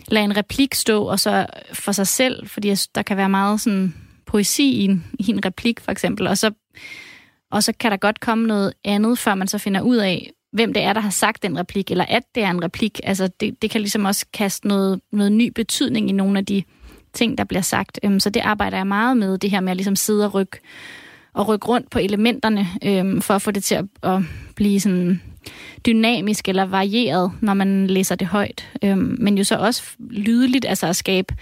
lad 0.08 0.24
en 0.24 0.38
replik 0.38 0.74
stå, 0.74 1.04
og 1.04 1.20
så 1.20 1.46
for 1.74 1.92
sig 1.92 2.08
selv, 2.08 2.48
fordi 2.48 2.76
der 2.96 3.02
kan 3.02 3.18
være 3.18 3.30
meget 3.30 3.62
sådan 3.62 3.94
poesi 4.28 4.72
i 4.72 4.84
en, 4.84 5.06
i 5.20 5.32
en 5.32 5.46
replik, 5.46 5.80
for 5.80 5.92
eksempel, 5.92 6.28
og 6.28 6.38
så, 6.38 6.52
og 7.52 7.64
så 7.64 7.74
kan 7.80 7.92
der 7.92 7.98
godt 7.98 8.20
komme 8.20 8.48
noget 8.48 8.74
andet, 8.86 9.20
før 9.20 9.36
man 9.36 9.48
så 9.48 9.58
finder 9.58 9.82
ud 9.82 9.96
af, 9.96 10.32
hvem 10.54 10.74
det 10.74 10.84
er, 10.84 10.94
der 10.94 11.02
har 11.02 11.10
sagt 11.10 11.44
den 11.44 11.60
replik, 11.60 11.92
eller 11.92 12.06
at 12.06 12.24
det 12.36 12.44
er 12.44 12.50
en 12.50 12.64
replik. 12.64 13.00
Altså, 13.04 13.30
det, 13.40 13.62
det 13.62 13.70
kan 13.70 13.82
ligesom 13.82 14.06
også 14.06 14.26
kaste 14.34 14.68
noget, 14.68 15.02
noget 15.12 15.32
ny 15.32 15.52
betydning 15.56 16.10
i 16.10 16.14
nogle 16.14 16.40
af 16.40 16.46
de 16.46 16.64
ting, 17.14 17.38
der 17.38 17.44
bliver 17.44 17.62
sagt. 17.62 18.00
Øhm, 18.04 18.20
så 18.20 18.30
det 18.30 18.40
arbejder 18.40 18.78
jeg 18.78 18.88
meget 18.88 19.18
med, 19.18 19.38
det 19.38 19.52
her 19.52 19.60
med 19.60 19.72
at 19.72 19.78
ligesom 19.78 19.96
sidde 19.96 20.26
og 20.26 20.34
rykke, 20.34 20.60
og 21.34 21.48
rykke 21.48 21.68
rundt 21.68 21.90
på 21.90 22.00
elementerne, 22.00 22.68
øhm, 22.84 23.22
for 23.22 23.34
at 23.34 23.42
få 23.42 23.52
det 23.52 23.64
til 23.64 23.76
at, 23.76 23.86
at 24.04 24.22
blive 24.56 24.80
sådan 24.80 25.22
dynamisk 25.86 26.50
eller 26.50 26.66
varieret, 26.66 27.32
når 27.42 27.54
man 27.54 27.88
læser 27.88 28.16
det 28.16 28.28
højt. 28.28 28.70
Øhm, 28.84 29.16
men 29.20 29.38
jo 29.38 29.44
så 29.44 29.56
også 29.56 29.84
lydeligt, 30.10 30.66
altså 30.66 30.88
at 30.88 30.96
skabe 30.96 31.36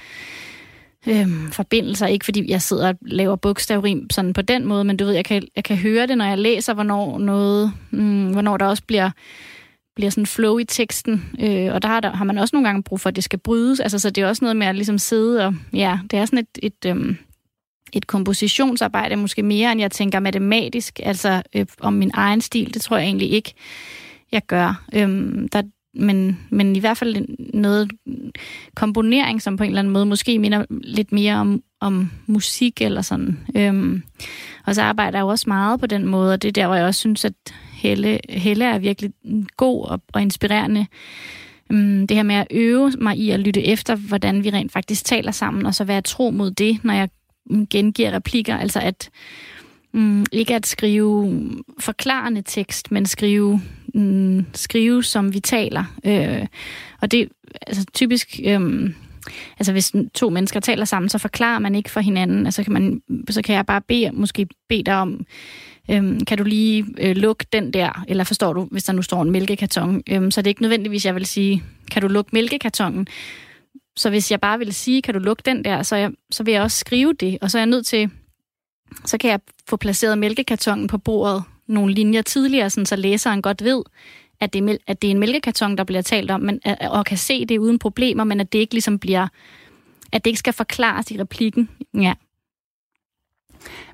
øhm, 1.07 1.51
forbindelser. 1.51 2.07
Ikke 2.07 2.25
fordi 2.25 2.51
jeg 2.51 2.61
sidder 2.61 2.87
og 2.87 2.95
laver 3.01 3.35
bogstavrim 3.35 4.09
sådan 4.09 4.33
på 4.33 4.41
den 4.41 4.65
måde, 4.65 4.83
men 4.83 4.97
du 4.97 5.05
ved, 5.05 5.13
jeg 5.13 5.25
kan, 5.25 5.47
jeg 5.55 5.63
kan 5.63 5.77
høre 5.77 6.07
det, 6.07 6.17
når 6.17 6.25
jeg 6.25 6.37
læser, 6.37 6.73
hvornår, 6.73 7.17
noget, 7.17 7.71
mm, 7.91 8.31
hvornår 8.31 8.57
der 8.57 8.65
også 8.65 8.83
bliver 8.87 9.09
bliver 9.95 10.09
sådan 10.09 10.25
flow 10.25 10.57
i 10.57 10.63
teksten, 10.63 11.25
øh, 11.39 11.73
og 11.73 11.81
der 11.81 11.87
har, 11.87 11.99
der 11.99 12.11
har 12.11 12.25
man 12.25 12.37
også 12.37 12.55
nogle 12.55 12.67
gange 12.67 12.83
brug 12.83 12.99
for, 12.99 13.09
at 13.09 13.15
det 13.15 13.23
skal 13.23 13.39
brydes. 13.39 13.79
Altså, 13.79 13.99
så 13.99 14.09
det 14.09 14.21
er 14.21 14.27
også 14.27 14.45
noget 14.45 14.57
med 14.57 14.67
at 14.67 14.75
ligesom 14.75 14.97
sidde 14.97 15.45
og, 15.45 15.55
ja, 15.73 15.99
det 16.11 16.19
er 16.19 16.25
sådan 16.25 16.39
et, 16.39 16.47
et, 16.63 16.85
øhm, 16.85 17.17
et 17.93 18.07
kompositionsarbejde, 18.07 19.15
måske 19.15 19.43
mere, 19.43 19.71
end 19.71 19.81
jeg 19.81 19.91
tænker 19.91 20.19
matematisk, 20.19 20.99
altså 21.03 21.41
øh, 21.55 21.65
om 21.79 21.93
min 21.93 22.11
egen 22.13 22.41
stil, 22.41 22.73
det 22.73 22.81
tror 22.81 22.97
jeg 22.97 23.05
egentlig 23.05 23.31
ikke, 23.31 23.53
jeg 24.31 24.41
gør. 24.47 24.83
Øhm, 24.93 25.47
der, 25.49 25.61
men, 25.95 26.39
men 26.49 26.75
i 26.75 26.79
hvert 26.79 26.97
fald 26.97 27.25
noget 27.53 27.91
komponering, 28.75 29.41
som 29.41 29.58
på 29.58 29.63
en 29.63 29.69
eller 29.69 29.79
anden 29.79 29.93
måde 29.93 30.05
måske 30.05 30.39
minder 30.39 30.65
lidt 30.69 31.12
mere 31.12 31.36
om, 31.36 31.63
om 31.79 32.12
musik 32.25 32.81
eller 32.81 33.01
sådan. 33.01 33.39
Øhm, 33.55 34.03
og 34.65 34.75
så 34.75 34.81
arbejder 34.81 35.17
jeg 35.17 35.23
jo 35.23 35.27
også 35.27 35.45
meget 35.47 35.79
på 35.79 35.88
den 35.88 36.05
måde, 36.05 36.34
og 36.34 36.41
det 36.41 36.47
er 36.47 36.51
der, 36.51 36.67
hvor 36.67 36.75
jeg 36.75 36.86
også 36.86 36.99
synes, 36.99 37.25
at 37.25 37.34
Helle, 37.73 38.19
Helle 38.29 38.65
er 38.65 38.79
virkelig 38.79 39.12
god 39.58 39.86
og, 39.86 40.01
og 40.13 40.21
inspirerende. 40.21 40.86
Øhm, 41.71 42.08
det 42.08 42.17
her 42.17 42.23
med 42.23 42.36
at 42.36 42.47
øve 42.51 42.91
mig 43.01 43.17
i 43.17 43.29
at 43.29 43.39
lytte 43.39 43.63
efter, 43.63 43.95
hvordan 43.95 44.43
vi 44.43 44.49
rent 44.49 44.71
faktisk 44.71 45.05
taler 45.05 45.31
sammen, 45.31 45.65
og 45.65 45.75
så 45.75 45.84
være 45.84 46.01
tro 46.01 46.29
mod 46.29 46.51
det, 46.51 46.84
når 46.84 46.93
jeg 46.93 47.10
gengiver 47.69 48.12
replikker. 48.12 48.58
Altså 48.58 48.79
at 48.79 49.10
mm, 49.93 50.25
ikke 50.31 50.55
at 50.55 50.67
skrive 50.67 51.49
forklarende 51.79 52.41
tekst, 52.45 52.91
men 52.91 53.05
skrive 53.05 53.62
mm, 53.95 54.45
skrive, 54.53 55.03
som 55.03 55.34
vi 55.34 55.39
taler. 55.39 55.84
Øh, 56.05 56.47
og 57.01 57.12
det 57.12 57.29
altså 57.67 57.86
typisk... 57.93 58.39
Øh, 58.45 58.89
altså 59.60 59.71
hvis 59.71 59.93
to 60.13 60.29
mennesker 60.29 60.60
taler 60.60 60.86
sammen, 60.86 61.10
så 61.10 61.17
forklarer 61.17 61.60
man 61.60 61.75
ikke 61.75 61.91
for 61.91 61.99
hinanden. 61.99 62.45
Altså 62.45 62.63
kan 62.63 62.73
man, 62.73 63.01
så 63.29 63.41
kan 63.41 63.55
jeg 63.55 63.65
bare 63.65 63.81
bede, 63.81 64.12
måske 64.13 64.47
bede 64.69 64.84
dig 64.84 64.95
om, 64.95 65.25
øhm, 65.91 66.25
kan 66.25 66.38
du 66.38 66.43
lige 66.43 66.86
øh, 66.99 67.15
lukke 67.15 67.45
den 67.53 67.73
der, 67.73 68.03
eller 68.08 68.23
forstår 68.23 68.53
du, 68.53 68.67
hvis 68.71 68.84
der 68.84 68.93
nu 68.93 69.01
står 69.01 69.21
en 69.21 69.31
mælkekarton, 69.31 70.03
øhm, 70.10 70.31
så 70.31 70.41
det 70.41 70.47
er 70.47 70.51
ikke 70.51 70.62
nødvendigvis, 70.62 71.05
jeg 71.05 71.15
vil 71.15 71.25
sige, 71.25 71.63
kan 71.91 72.01
du 72.01 72.08
lukke 72.08 72.29
mælkekartongen? 72.34 73.08
Så 73.97 74.10
hvis 74.10 74.31
jeg 74.31 74.41
bare 74.41 74.60
vil 74.60 74.73
sige, 74.73 75.01
kan 75.01 75.13
du 75.13 75.19
lukke 75.19 75.43
den 75.45 75.63
der, 75.63 75.84
så, 75.84 75.95
jeg, 75.95 76.12
så 76.31 76.43
vil 76.43 76.51
jeg 76.51 76.62
også 76.62 76.79
skrive 76.79 77.13
det, 77.13 77.38
og 77.41 77.51
så 77.51 77.58
er 77.58 77.60
jeg 77.60 77.67
nødt 77.67 77.86
til, 77.86 78.10
så 79.05 79.17
kan 79.17 79.29
jeg 79.29 79.39
få 79.69 79.77
placeret 79.77 80.17
mælkekartongen 80.17 80.88
på 80.88 80.97
bordet 80.97 81.43
nogle 81.67 81.93
linjer 81.93 82.21
tidligere, 82.21 82.69
sådan, 82.69 82.86
så 82.86 82.95
læseren 82.95 83.41
godt 83.41 83.63
ved, 83.63 83.84
at 84.39 84.54
det, 84.54 84.69
er, 84.69 84.78
at 84.88 85.01
det 85.01 85.08
er 85.08 85.12
en 85.12 85.19
mælkekarton, 85.19 85.78
der 85.78 85.84
bliver 85.84 86.01
talt 86.01 86.32
om, 86.32 86.41
men, 86.41 86.60
og 86.82 87.06
kan 87.06 87.17
se 87.17 87.45
det 87.45 87.58
uden 87.58 87.80
problemer, 87.80 88.23
men 88.23 88.39
at 88.39 88.54
det 88.54 88.60
ikke 88.60 88.73
ligesom 88.73 88.99
bliver, 88.99 89.28
at 90.11 90.26
det 90.26 90.30
ikke 90.30 90.39
skal 90.39 90.53
forklares 90.53 91.11
i 91.11 91.22
replikken. 91.22 91.70
Ja. 91.93 92.13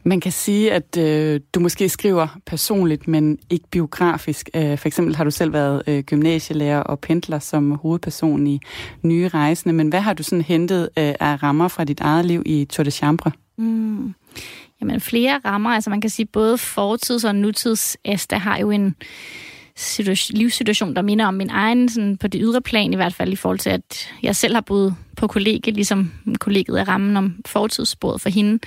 Man 0.04 0.20
kan 0.20 0.32
sige, 0.32 0.72
at 0.72 0.98
øh, 0.98 1.40
du 1.56 1.60
måske 1.60 1.90
skriver 1.90 2.28
personligt, 2.46 3.08
men 3.08 3.40
ikke 3.50 3.66
biografisk. 3.72 4.50
Øh, 4.56 4.78
for 4.78 4.88
eksempel 4.88 5.16
har 5.16 5.24
du 5.24 5.32
selv 5.32 5.54
været 5.54 5.84
øh, 5.88 6.04
gymnasielærer 6.04 6.80
og 6.80 7.00
pendler 7.00 7.40
som 7.40 7.72
hovedperson 7.72 8.48
i 8.48 8.60
Nye 9.02 9.28
Rejsende, 9.28 9.74
men 9.74 9.90
hvad 9.90 10.02
har 10.02 10.14
du 10.14 10.24
sådan 10.24 10.42
hentet 10.42 10.90
øh, 10.98 11.14
af 11.20 11.44
rammer 11.44 11.68
fra 11.68 11.84
dit 11.84 12.00
eget 12.00 12.26
liv 12.26 12.44
i 12.46 12.66
Tour 12.66 12.84
de 12.84 12.92
Chambre? 12.92 13.32
Mm. 13.58 14.14
Jamen 14.82 15.02
flere 15.02 15.40
rammer, 15.46 15.70
altså 15.70 15.90
man 15.90 16.02
kan 16.02 16.10
sige 16.10 16.26
både 16.26 16.58
fortids- 16.58 17.26
og 17.26 17.36
nutids 17.36 17.98
Asta 18.06 18.36
har 18.36 18.58
jo 18.58 18.72
en 18.72 18.96
livssituation, 20.30 20.96
der 20.96 21.02
minder 21.02 21.26
om 21.26 21.34
min 21.34 21.50
egen, 21.50 21.90
sådan 21.90 22.18
på 22.18 22.28
det 22.28 22.42
ydre 22.44 22.62
plan 22.62 22.94
i 22.94 22.96
hvert 22.96 23.14
fald, 23.14 23.34
i 23.34 23.36
forhold 23.36 23.60
til, 23.60 23.70
at 23.70 24.10
jeg 24.24 24.36
selv 24.36 24.54
har 24.54 24.62
boet 24.62 24.96
på 25.18 25.28
kollegiet, 25.28 25.76
ligesom 25.76 26.12
kollegiet 26.40 26.80
er 26.80 26.88
rammen 26.88 27.18
om 27.18 27.36
fortidssporet 27.46 28.22
for 28.22 28.30
hende. 28.30 28.60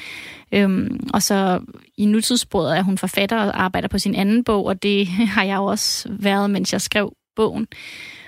Øhm, 0.53 1.09
og 1.15 1.23
så 1.23 1.61
i 1.97 2.07
nutidssporet 2.07 2.79
er 2.79 2.83
hun 2.83 2.99
forfatter 2.99 3.37
og 3.37 3.63
arbejder 3.63 3.89
på 3.89 3.99
sin 3.99 4.15
anden 4.15 4.45
bog, 4.45 4.67
og 4.67 4.83
det 4.83 5.07
har 5.37 5.45
jeg 5.45 5.57
jo 5.57 5.65
også 5.65 6.09
været, 6.11 6.51
mens 6.51 6.73
jeg 6.73 6.81
skrev 6.81 7.13
bogen. 7.37 7.67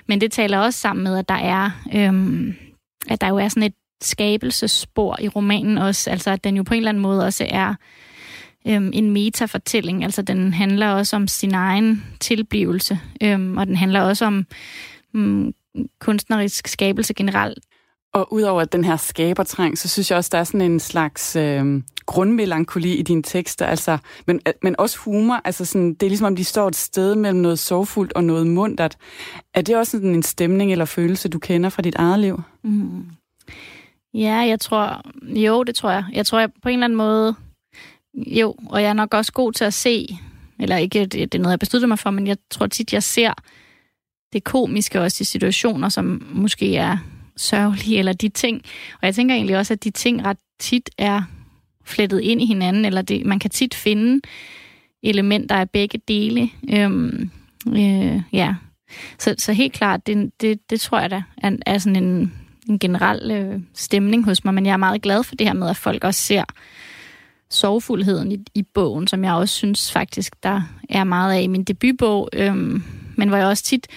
Men 0.07 0.21
det 0.21 0.31
taler 0.31 0.59
også 0.59 0.79
sammen 0.79 1.03
med, 1.03 1.17
at 1.17 1.29
der 1.29 1.35
er, 1.35 1.69
øhm, 1.95 2.55
at 3.09 3.21
der 3.21 3.27
jo 3.27 3.37
er 3.37 3.47
sådan 3.47 3.63
et 3.63 3.73
skabelsespor 4.01 5.17
i 5.21 5.27
romanen 5.27 5.77
også, 5.77 6.09
altså 6.09 6.31
at 6.31 6.43
den 6.43 6.57
jo 6.57 6.63
på 6.63 6.73
en 6.73 6.77
eller 6.77 6.89
anden 6.89 7.03
måde 7.03 7.25
også 7.25 7.47
er 7.49 7.75
øhm, 8.67 8.91
en 8.93 9.11
metafortælling, 9.11 10.03
altså 10.03 10.21
den 10.21 10.53
handler 10.53 10.87
også 10.87 11.15
om 11.15 11.27
sin 11.27 11.53
egen 11.53 12.03
tilblivelse, 12.19 12.99
øhm, 13.23 13.57
og 13.57 13.67
den 13.67 13.75
handler 13.75 14.01
også 14.01 14.25
om 14.25 14.45
øhm, 15.15 15.53
kunstnerisk 15.99 16.67
skabelse 16.67 17.13
generelt. 17.13 17.59
Og 18.13 18.33
udover 18.33 18.65
den 18.65 18.83
her 18.83 18.97
skabertrang, 18.97 19.77
så 19.77 19.89
synes 19.89 20.11
jeg 20.11 20.17
også, 20.17 20.29
der 20.31 20.37
er 20.37 20.43
sådan 20.43 20.61
en 20.61 20.79
slags 20.79 21.35
øh, 21.35 21.81
grundmelankoli 22.05 22.93
i 22.93 23.01
dine 23.01 23.23
tekster, 23.23 23.65
altså, 23.65 23.97
men, 24.27 24.41
men 24.63 24.75
også 24.79 24.97
humor. 24.97 25.41
Altså 25.45 25.65
sådan, 25.65 25.93
det 25.93 26.03
er 26.03 26.09
ligesom, 26.09 26.27
om 26.27 26.35
de 26.35 26.43
står 26.43 26.67
et 26.67 26.75
sted 26.75 27.15
mellem 27.15 27.39
noget 27.39 27.59
sorgfuldt 27.59 28.13
og 28.13 28.23
noget 28.23 28.47
mundtet. 28.47 28.97
Er 29.53 29.61
det 29.61 29.75
også 29.75 29.91
sådan 29.91 30.15
en 30.15 30.23
stemning 30.23 30.71
eller 30.71 30.85
følelse, 30.85 31.29
du 31.29 31.39
kender 31.39 31.69
fra 31.69 31.81
dit 31.81 31.95
eget 31.95 32.19
liv? 32.19 32.41
Mm. 32.63 33.05
Ja, 34.13 34.35
jeg 34.35 34.59
tror... 34.59 35.01
Jo, 35.23 35.63
det 35.63 35.75
tror 35.75 35.91
jeg. 35.91 36.05
Jeg 36.13 36.25
tror, 36.25 36.39
jeg 36.39 36.49
på 36.63 36.69
en 36.69 36.73
eller 36.73 36.85
anden 36.85 36.97
måde... 36.97 37.35
Jo, 38.13 38.55
og 38.69 38.81
jeg 38.81 38.89
er 38.89 38.93
nok 38.93 39.13
også 39.13 39.31
god 39.33 39.53
til 39.53 39.65
at 39.65 39.73
se, 39.73 40.07
eller 40.59 40.77
ikke, 40.77 40.99
det, 40.99 41.13
det 41.13 41.35
er 41.35 41.39
noget, 41.39 41.51
jeg 41.51 41.59
besluttede 41.59 41.87
mig 41.87 41.99
for, 41.99 42.09
men 42.09 42.27
jeg 42.27 42.37
tror 42.51 42.67
tit, 42.67 42.93
jeg 42.93 43.03
ser 43.03 43.33
det 44.33 44.43
komiske 44.43 45.01
også 45.01 45.21
i 45.21 45.25
situationer, 45.25 45.89
som 45.89 46.27
måske 46.31 46.75
er 46.75 46.97
sørgelige, 47.37 47.99
eller 47.99 48.13
de 48.13 48.29
ting. 48.29 48.61
Og 49.01 49.05
jeg 49.05 49.15
tænker 49.15 49.35
egentlig 49.35 49.57
også, 49.57 49.73
at 49.73 49.83
de 49.83 49.89
ting 49.89 50.25
ret 50.25 50.37
tit 50.59 50.89
er 50.97 51.21
flettet 51.85 52.21
ind 52.21 52.41
i 52.41 52.45
hinanden, 52.45 52.85
eller 52.85 53.01
det, 53.01 53.25
man 53.25 53.39
kan 53.39 53.49
tit 53.49 53.75
finde 53.75 54.21
elementer 55.03 55.55
af 55.55 55.69
begge 55.69 56.01
dele. 56.07 56.49
Øhm, 56.69 57.31
øh, 57.67 58.21
ja. 58.33 58.55
Så, 59.19 59.35
så 59.37 59.53
helt 59.53 59.73
klart, 59.73 60.07
det, 60.07 60.31
det, 60.41 60.69
det 60.69 60.81
tror 60.81 60.99
jeg 60.99 61.11
da 61.11 61.23
er, 61.37 61.51
er 61.65 61.77
sådan 61.77 62.03
en, 62.03 62.33
en 62.69 62.79
generel 62.79 63.31
øh, 63.31 63.59
stemning 63.73 64.25
hos 64.25 64.45
mig, 64.45 64.53
men 64.53 64.65
jeg 64.65 64.73
er 64.73 64.77
meget 64.77 65.01
glad 65.01 65.23
for 65.23 65.35
det 65.35 65.47
her 65.47 65.53
med, 65.53 65.69
at 65.69 65.77
folk 65.77 66.03
også 66.03 66.21
ser 66.21 66.43
sorgfuldheden 67.49 68.31
i, 68.31 68.37
i 68.55 68.63
bogen, 68.63 69.07
som 69.07 69.23
jeg 69.23 69.33
også 69.33 69.55
synes 69.55 69.91
faktisk, 69.91 70.43
der 70.43 70.61
er 70.89 71.03
meget 71.03 71.33
af 71.33 71.41
i 71.41 71.47
min 71.47 71.63
debutbog, 71.63 72.29
øhm, 72.33 72.83
men 73.15 73.29
hvor 73.29 73.37
jeg 73.37 73.47
også 73.47 73.63
tit 73.63 73.87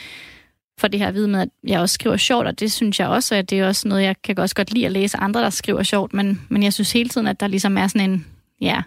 for 0.78 0.88
det 0.88 1.00
her 1.00 1.08
at 1.08 1.14
vide 1.14 1.28
med, 1.28 1.40
at 1.40 1.48
jeg 1.64 1.80
også 1.80 1.94
skriver 1.94 2.16
sjovt, 2.16 2.46
og 2.46 2.60
det 2.60 2.72
synes 2.72 3.00
jeg 3.00 3.08
også, 3.08 3.34
at 3.34 3.50
det 3.50 3.58
er 3.58 3.66
også 3.66 3.88
noget, 3.88 4.02
jeg 4.02 4.16
kan 4.24 4.38
også 4.38 4.54
godt 4.54 4.72
lide 4.72 4.86
at 4.86 4.92
læse 4.92 5.18
andre, 5.18 5.42
der 5.42 5.50
skriver 5.50 5.82
sjovt, 5.82 6.14
men, 6.14 6.40
men 6.48 6.62
jeg 6.62 6.72
synes 6.72 6.92
hele 6.92 7.08
tiden, 7.08 7.26
at 7.26 7.40
der 7.40 7.46
ligesom 7.46 7.78
er 7.78 7.86
sådan 7.86 8.10
en, 8.10 8.26
ja, 8.60 8.82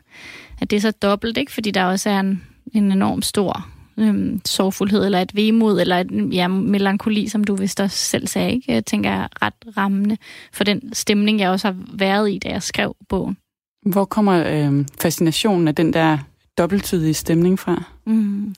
at 0.61 0.69
det 0.69 0.75
er 0.77 0.81
så 0.81 0.91
dobbelt, 0.91 1.37
ikke? 1.37 1.51
Fordi 1.51 1.71
der 1.71 1.85
også 1.85 2.09
er 2.09 2.19
en, 2.19 2.43
en 2.73 2.91
enorm 2.91 3.21
stor 3.21 3.67
øhm, 3.97 4.41
sorgfuldhed, 4.45 5.05
eller 5.05 5.21
et 5.21 5.35
vemod, 5.35 5.81
eller 5.81 5.97
et 5.97 6.33
ja, 6.33 6.47
melankoli, 6.47 7.27
som 7.27 7.43
du 7.43 7.55
vist 7.55 7.79
også 7.79 7.97
selv 7.97 8.27
sagde, 8.27 8.51
ikke? 8.51 8.71
Jeg 8.71 8.85
tænker 8.85 9.09
er 9.09 9.27
ret 9.41 9.77
rammende 9.77 10.17
for 10.53 10.63
den 10.63 10.93
stemning, 10.93 11.39
jeg 11.39 11.49
også 11.49 11.67
har 11.67 11.75
været 11.93 12.31
i, 12.31 12.39
da 12.39 12.49
jeg 12.49 12.63
skrev 12.63 12.95
bogen. 13.09 13.37
Hvor 13.85 14.05
kommer 14.05 14.43
øh, 14.47 14.85
fascinationen 15.01 15.67
af 15.67 15.75
den 15.75 15.93
der 15.93 16.17
dobbelttydige 16.57 17.13
stemning 17.13 17.59
fra? 17.59 17.83
Mm. 18.05 18.55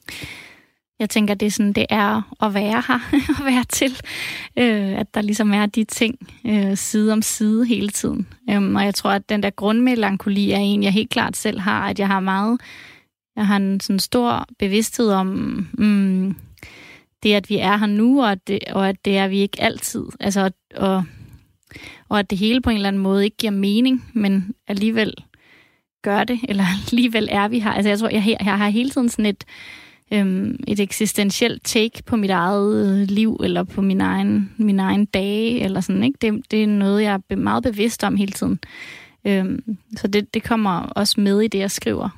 Jeg 0.99 1.09
tænker, 1.09 1.33
det 1.33 1.45
er 1.45 1.51
sådan, 1.51 1.73
det 1.73 1.85
er 1.89 2.35
at 2.45 2.53
være 2.53 2.83
her, 2.87 2.99
at 3.39 3.45
være 3.45 3.63
til. 3.69 4.01
Øh, 4.57 4.99
at 4.99 5.15
der 5.15 5.21
ligesom 5.21 5.53
er 5.53 5.65
de 5.65 5.83
ting 5.83 6.27
øh, 6.45 6.77
side 6.77 7.13
om 7.13 7.21
side 7.21 7.65
hele 7.65 7.89
tiden. 7.89 8.27
Øhm, 8.49 8.75
og 8.75 8.85
jeg 8.85 8.95
tror, 8.95 9.09
at 9.09 9.29
den 9.29 9.43
der 9.43 9.49
grundmelankoli 9.49 10.51
er 10.51 10.57
en, 10.57 10.83
jeg 10.83 10.93
helt 10.93 11.09
klart 11.09 11.37
selv 11.37 11.59
har, 11.59 11.89
at 11.89 11.99
jeg 11.99 12.07
har 12.07 12.19
meget, 12.19 12.61
jeg 13.35 13.47
har 13.47 13.55
en 13.55 13.79
sådan 13.79 13.99
stor 13.99 14.47
bevidsthed 14.59 15.09
om 15.11 15.27
mm, 15.73 16.35
det, 17.23 17.33
at 17.33 17.49
vi 17.49 17.57
er 17.57 17.77
her 17.77 17.87
nu, 17.87 18.23
og 18.23 18.31
at 18.31 18.47
det, 18.47 18.59
og 18.71 18.89
at 18.89 19.05
det 19.05 19.17
er 19.17 19.27
vi 19.27 19.39
ikke 19.39 19.61
altid. 19.61 20.05
Altså, 20.19 20.51
og, 20.75 21.03
og 22.09 22.19
at 22.19 22.29
det 22.29 22.37
hele 22.37 22.61
på 22.61 22.69
en 22.69 22.75
eller 22.75 22.87
anden 22.87 23.01
måde 23.01 23.23
ikke 23.25 23.37
giver 23.37 23.51
mening, 23.51 24.05
men 24.13 24.55
alligevel 24.67 25.13
gør 26.01 26.23
det, 26.23 26.39
eller 26.49 26.63
alligevel 26.87 27.27
er 27.31 27.47
vi 27.47 27.59
her. 27.59 27.71
Altså 27.71 27.89
jeg 27.89 27.99
tror, 27.99 28.09
jeg, 28.09 28.37
jeg 28.45 28.57
har 28.57 28.69
hele 28.69 28.89
tiden 28.89 29.09
sådan 29.09 29.25
et, 29.25 29.43
øhm, 30.11 30.59
et 30.67 30.79
eksistentielt 30.79 31.63
take 31.63 32.03
på 32.05 32.15
mit 32.15 32.31
eget 32.31 32.85
øh, 32.85 33.07
liv, 33.07 33.39
eller 33.43 33.63
på 33.63 33.81
min 33.81 34.01
egen, 34.01 34.51
min 34.57 34.79
egen 34.79 35.05
dage, 35.05 35.61
eller 35.61 35.81
sådan, 35.81 36.03
ikke? 36.03 36.17
Det, 36.21 36.51
det 36.51 36.63
er 36.63 36.67
noget, 36.67 37.03
jeg 37.03 37.19
er 37.29 37.35
meget 37.35 37.63
bevidst 37.63 38.03
om 38.03 38.15
hele 38.15 38.31
tiden. 38.31 38.59
Øhm, 39.25 39.77
så 39.97 40.07
det, 40.07 40.33
det 40.33 40.43
kommer 40.43 40.79
også 40.79 41.21
med 41.21 41.41
i 41.41 41.47
det, 41.47 41.59
jeg 41.59 41.71
skriver. 41.71 42.09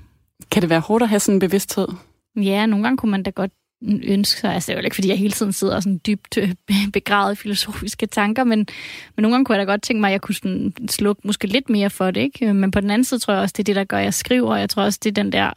Kan 0.51 0.61
det 0.61 0.69
være 0.69 0.79
hårdt 0.79 1.03
at 1.03 1.09
have 1.09 1.19
sådan 1.19 1.35
en 1.35 1.39
bevidsthed? 1.39 1.87
Ja, 2.35 2.65
nogle 2.65 2.83
gange 2.83 2.97
kunne 2.97 3.11
man 3.11 3.23
da 3.23 3.29
godt 3.29 3.51
ønske 3.81 4.39
sig, 4.39 4.53
altså 4.53 4.71
det 4.71 4.77
er 4.77 4.81
jo 4.81 4.85
ikke, 4.85 4.95
fordi 4.95 5.07
jeg 5.07 5.17
hele 5.17 5.31
tiden 5.31 5.53
sidder 5.53 5.79
sådan 5.79 6.01
dybt 6.07 6.37
øh, 6.37 6.53
begravet 6.93 7.37
filosofiske 7.37 8.05
tanker, 8.05 8.43
men, 8.43 8.59
men 9.15 9.21
nogle 9.21 9.33
gange 9.33 9.45
kunne 9.45 9.57
jeg 9.57 9.67
da 9.67 9.71
godt 9.71 9.81
tænke 9.81 10.01
mig, 10.01 10.07
at 10.07 10.11
jeg 10.11 10.21
kunne 10.21 10.35
sådan 10.35 10.73
slukke 10.89 11.21
måske 11.25 11.47
lidt 11.47 11.69
mere 11.69 11.89
for 11.89 12.11
det, 12.11 12.21
ikke? 12.21 12.53
Men 12.53 12.71
på 12.71 12.81
den 12.81 12.89
anden 12.89 13.05
side 13.05 13.19
tror 13.19 13.33
jeg 13.33 13.41
også, 13.41 13.53
det 13.57 13.63
er 13.63 13.63
det, 13.63 13.75
der 13.75 13.83
gør, 13.83 13.97
at 13.97 14.03
jeg 14.03 14.13
skriver, 14.13 14.51
og 14.51 14.59
jeg 14.59 14.69
tror 14.69 14.83
også, 14.83 14.99
det 15.03 15.09
er 15.09 15.23
den 15.23 15.31
der 15.31 15.53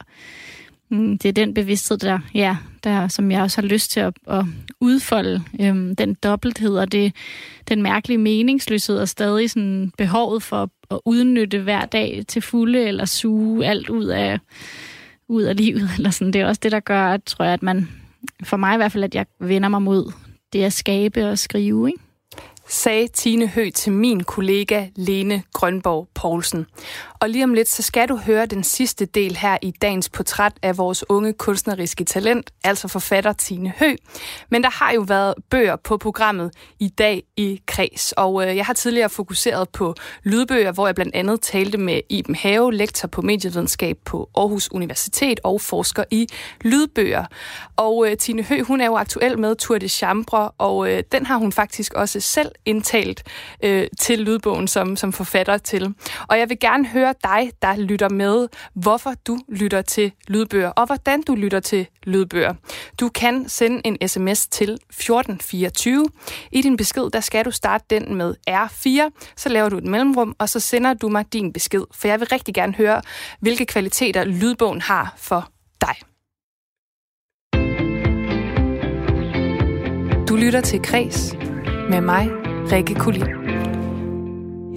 mm, 0.89 1.17
det 1.17 1.29
er 1.29 1.33
den 1.33 1.53
bevidsthed, 1.53 1.97
der, 1.97 2.19
ja, 2.33 2.57
der, 2.83 3.07
som 3.07 3.31
jeg 3.31 3.41
også 3.41 3.61
har 3.61 3.67
lyst 3.67 3.91
til 3.91 3.99
at, 3.99 4.13
at 4.27 4.45
udfolde. 4.79 5.43
Øhm, 5.61 5.95
den 5.95 6.13
dobbelthed 6.13 6.77
og 6.77 6.91
det, 6.91 7.15
den 7.69 7.81
mærkelige 7.81 8.17
meningsløshed 8.17 8.97
og 8.97 9.09
stadig 9.09 9.49
sådan 9.49 9.91
behovet 9.97 10.43
for 10.43 10.69
at 10.91 10.99
udnytte 11.05 11.59
hver 11.59 11.85
dag 11.85 12.23
til 12.27 12.41
fulde 12.41 12.83
eller 12.83 13.05
suge 13.05 13.65
alt 13.65 13.89
ud 13.89 14.05
af, 14.05 14.39
ud 15.27 15.43
af 15.43 15.57
livet. 15.57 15.89
Eller 15.97 16.09
sådan. 16.09 16.33
Det 16.33 16.41
er 16.41 16.47
også 16.47 16.59
det, 16.63 16.71
der 16.71 16.79
gør, 16.79 17.03
at, 17.03 17.23
tror 17.23 17.45
jeg, 17.45 17.53
at 17.53 17.63
man, 17.63 17.89
for 18.43 18.57
mig 18.57 18.73
i 18.73 18.77
hvert 18.77 18.91
fald, 18.91 19.03
at 19.03 19.15
jeg 19.15 19.25
vender 19.39 19.69
mig 19.69 19.81
mod 19.81 20.11
det 20.53 20.63
at 20.63 20.73
skabe 20.73 21.29
og 21.29 21.39
skrive. 21.39 21.87
Ikke? 21.87 21.99
Sagde 22.71 23.07
Tine 23.07 23.47
Hø 23.47 23.69
til 23.69 23.91
min 23.91 24.23
kollega 24.23 24.87
Lene 24.95 25.43
Grønborg 25.53 26.07
Poulsen. 26.13 26.65
Og 27.19 27.29
lige 27.29 27.43
om 27.43 27.53
lidt, 27.53 27.67
så 27.67 27.81
skal 27.81 28.09
du 28.09 28.17
høre 28.17 28.45
den 28.45 28.63
sidste 28.63 29.05
del 29.05 29.35
her 29.35 29.57
i 29.61 29.71
dagens 29.71 30.09
portræt 30.09 30.53
af 30.61 30.77
vores 30.77 31.09
unge 31.09 31.33
kunstneriske 31.33 32.03
talent, 32.03 32.51
altså 32.63 32.87
forfatter 32.87 33.33
Tine 33.33 33.73
Hø. 33.79 33.95
Men 34.49 34.63
der 34.63 34.69
har 34.69 34.91
jo 34.91 35.01
været 35.01 35.33
bøger 35.49 35.75
på 35.75 35.97
programmet 35.97 36.51
i 36.79 36.87
dag 36.87 37.23
i 37.37 37.61
Kreds, 37.67 38.11
og 38.11 38.47
øh, 38.49 38.55
jeg 38.55 38.65
har 38.65 38.73
tidligere 38.73 39.09
fokuseret 39.09 39.69
på 39.69 39.95
lydbøger, 40.23 40.71
hvor 40.71 40.87
jeg 40.87 40.95
blandt 40.95 41.15
andet 41.15 41.41
talte 41.41 41.77
med 41.77 42.01
Iben 42.09 42.35
Have, 42.35 42.73
lektor 42.73 43.07
på 43.07 43.21
medievidenskab 43.21 43.97
på 44.05 44.29
Aarhus 44.37 44.71
Universitet 44.71 45.39
og 45.43 45.61
forsker 45.61 46.03
i 46.11 46.27
lydbøger. 46.61 47.25
Og 47.75 48.09
øh, 48.09 48.17
Tine 48.17 48.43
Hø, 48.43 48.61
hun 48.61 48.81
er 48.81 48.85
jo 48.85 48.95
aktuel 48.95 49.39
med 49.39 49.55
Tour 49.55 49.77
de 49.77 49.89
Chambre, 49.89 50.51
og 50.57 50.91
øh, 50.91 51.03
den 51.11 51.25
har 51.25 51.37
hun 51.37 51.51
faktisk 51.51 51.93
også 51.93 52.19
selv 52.19 52.51
indtalt 52.65 53.23
øh, 53.63 53.87
til 53.99 54.19
lydbogen 54.19 54.67
som, 54.67 54.95
som 54.95 55.13
forfatter 55.13 55.57
til. 55.57 55.93
Og 56.27 56.39
jeg 56.39 56.49
vil 56.49 56.59
gerne 56.59 56.87
høre 56.87 57.13
dig, 57.23 57.51
der 57.61 57.75
lytter 57.75 58.09
med, 58.09 58.47
hvorfor 58.73 59.13
du 59.27 59.39
lytter 59.49 59.81
til 59.81 60.11
lydbøger, 60.27 60.69
og 60.69 60.85
hvordan 60.85 61.21
du 61.21 61.35
lytter 61.35 61.59
til 61.59 61.87
lydbøger. 62.03 62.53
Du 62.99 63.09
kan 63.09 63.49
sende 63.49 63.81
en 63.85 64.07
sms 64.07 64.47
til 64.47 64.71
1424. 64.73 66.07
I 66.51 66.61
din 66.61 66.77
besked, 66.77 67.09
der 67.09 67.19
skal 67.19 67.45
du 67.45 67.51
starte 67.51 67.85
den 67.89 68.15
med 68.15 68.35
R4, 68.49 69.33
så 69.35 69.49
laver 69.49 69.69
du 69.69 69.77
et 69.77 69.85
mellemrum, 69.85 70.35
og 70.39 70.49
så 70.49 70.59
sender 70.59 70.93
du 70.93 71.09
mig 71.09 71.33
din 71.33 71.53
besked, 71.53 71.83
for 71.93 72.07
jeg 72.07 72.19
vil 72.19 72.27
rigtig 72.27 72.53
gerne 72.53 72.73
høre, 72.73 73.01
hvilke 73.39 73.65
kvaliteter 73.65 74.23
lydbogen 74.23 74.81
har 74.81 75.13
for 75.17 75.49
dig. 75.81 75.95
Du 80.31 80.35
lytter 80.35 80.61
til 80.61 80.81
Kres 80.81 81.35
med 81.89 82.01
mig, 82.01 82.40
Rikke 82.69 82.95
Kulin. 82.95 83.25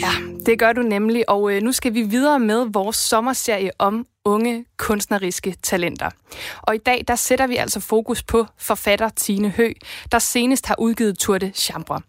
Ja, 0.01 0.11
det 0.47 0.59
gør 0.59 0.73
du 0.73 0.83
nemlig, 0.83 1.29
og 1.31 1.53
øh, 1.53 1.63
nu 1.63 1.73
skal 1.73 1.95
vi 1.95 2.03
videre 2.03 2.41
med 2.41 2.67
vores 2.73 2.97
sommerserie 2.97 3.71
om 3.79 4.07
unge 4.25 4.65
kunstneriske 4.77 5.57
talenter. 5.63 6.11
Og 6.63 6.75
i 6.75 6.79
dag, 6.79 7.05
der 7.09 7.17
sætter 7.17 7.47
vi 7.47 7.57
altså 7.57 7.81
fokus 7.81 8.23
på 8.23 8.47
forfatter 8.59 9.09
Tine 9.09 9.51
Hø, 9.51 9.73
der 10.13 10.19
senest 10.19 10.67
har 10.67 10.77
udgivet 10.79 11.19
Turte 11.19 11.53
Chambre. 11.55 12.01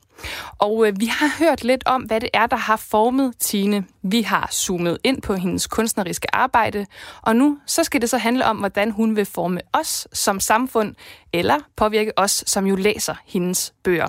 Og 0.59 0.88
øh, 0.88 0.99
vi 0.99 1.05
har 1.05 1.38
hørt 1.39 1.63
lidt 1.63 1.84
om, 1.86 2.01
hvad 2.01 2.21
det 2.21 2.30
er, 2.34 2.45
der 2.45 2.57
har 2.57 2.78
formet 2.78 3.34
Tine. 3.39 3.86
Vi 4.03 4.21
har 4.21 4.49
zoomet 4.51 4.97
ind 5.03 5.21
på 5.21 5.34
hendes 5.34 5.67
kunstneriske 5.67 6.36
arbejde, 6.36 6.86
og 7.21 7.36
nu 7.36 7.57
så 7.67 7.84
skal 7.84 8.01
det 8.01 8.09
så 8.09 8.17
handle 8.17 8.45
om, 8.45 8.57
hvordan 8.57 8.91
hun 8.91 9.15
vil 9.15 9.26
forme 9.26 9.61
os 9.73 10.07
som 10.13 10.39
samfund, 10.39 10.95
eller 11.34 11.59
påvirke 11.78 12.19
os, 12.19 12.43
som 12.47 12.67
jo 12.67 12.76
læser 12.76 13.15
hendes 13.26 13.73
bøger. 13.84 14.07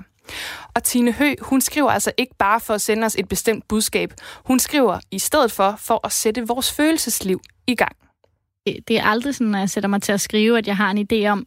Og 0.76 0.82
Tine 0.82 1.12
Hø, 1.12 1.34
hun 1.40 1.60
skriver 1.60 1.90
altså 1.90 2.12
ikke 2.16 2.34
bare 2.38 2.60
for 2.60 2.74
at 2.74 2.80
sende 2.80 3.04
os 3.04 3.16
et 3.18 3.28
bestemt 3.28 3.68
budskab. 3.68 4.12
Hun 4.44 4.58
skriver 4.58 5.00
i 5.10 5.18
stedet 5.18 5.52
for, 5.52 5.74
for 5.78 6.06
at 6.06 6.12
sætte 6.12 6.46
vores 6.46 6.72
følelsesliv 6.72 7.40
i 7.66 7.74
gang. 7.74 7.96
Det 8.66 8.98
er 8.98 9.04
aldrig 9.04 9.34
sådan, 9.34 9.54
at 9.54 9.60
jeg 9.60 9.70
sætter 9.70 9.88
mig 9.88 10.02
til 10.02 10.12
at 10.12 10.20
skrive, 10.20 10.58
at 10.58 10.66
jeg 10.66 10.76
har 10.76 10.90
en 10.90 11.06
idé 11.12 11.26
om, 11.28 11.46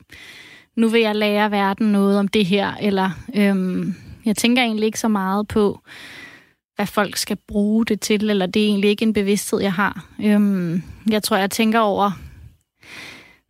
nu 0.75 0.87
vil 0.87 1.01
jeg 1.01 1.15
lære 1.15 1.51
verden 1.51 1.91
noget 1.91 2.19
om 2.19 2.27
det 2.27 2.45
her, 2.45 2.73
eller 2.81 3.09
øhm, 3.35 3.95
jeg 4.25 4.37
tænker 4.37 4.61
egentlig 4.63 4.85
ikke 4.85 4.99
så 4.99 5.07
meget 5.07 5.47
på, 5.47 5.79
hvad 6.75 6.87
folk 6.87 7.17
skal 7.17 7.37
bruge 7.47 7.85
det 7.85 8.01
til, 8.01 8.29
eller 8.29 8.45
det 8.45 8.63
er 8.63 8.67
egentlig 8.67 8.89
ikke 8.89 9.03
en 9.03 9.13
bevidsthed, 9.13 9.61
jeg 9.61 9.73
har. 9.73 10.05
Øhm, 10.23 10.83
jeg 11.09 11.23
tror, 11.23 11.37
jeg 11.37 11.51
tænker 11.51 11.79
over, 11.79 12.11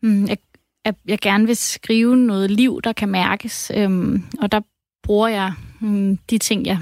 mm, 0.01 0.27
jeg, 0.27 0.37
at 0.85 0.95
jeg 1.05 1.19
gerne 1.19 1.45
vil 1.45 1.55
skrive 1.55 2.17
noget 2.17 2.51
liv, 2.51 2.81
der 2.83 2.93
kan 2.93 3.09
mærkes, 3.09 3.71
øhm, 3.75 4.23
og 4.41 4.51
der 4.51 4.61
bruger 5.09 5.27
jeg 5.27 5.53
mm, 5.79 6.17
de 6.29 6.37
ting, 6.37 6.65
jeg 6.65 6.77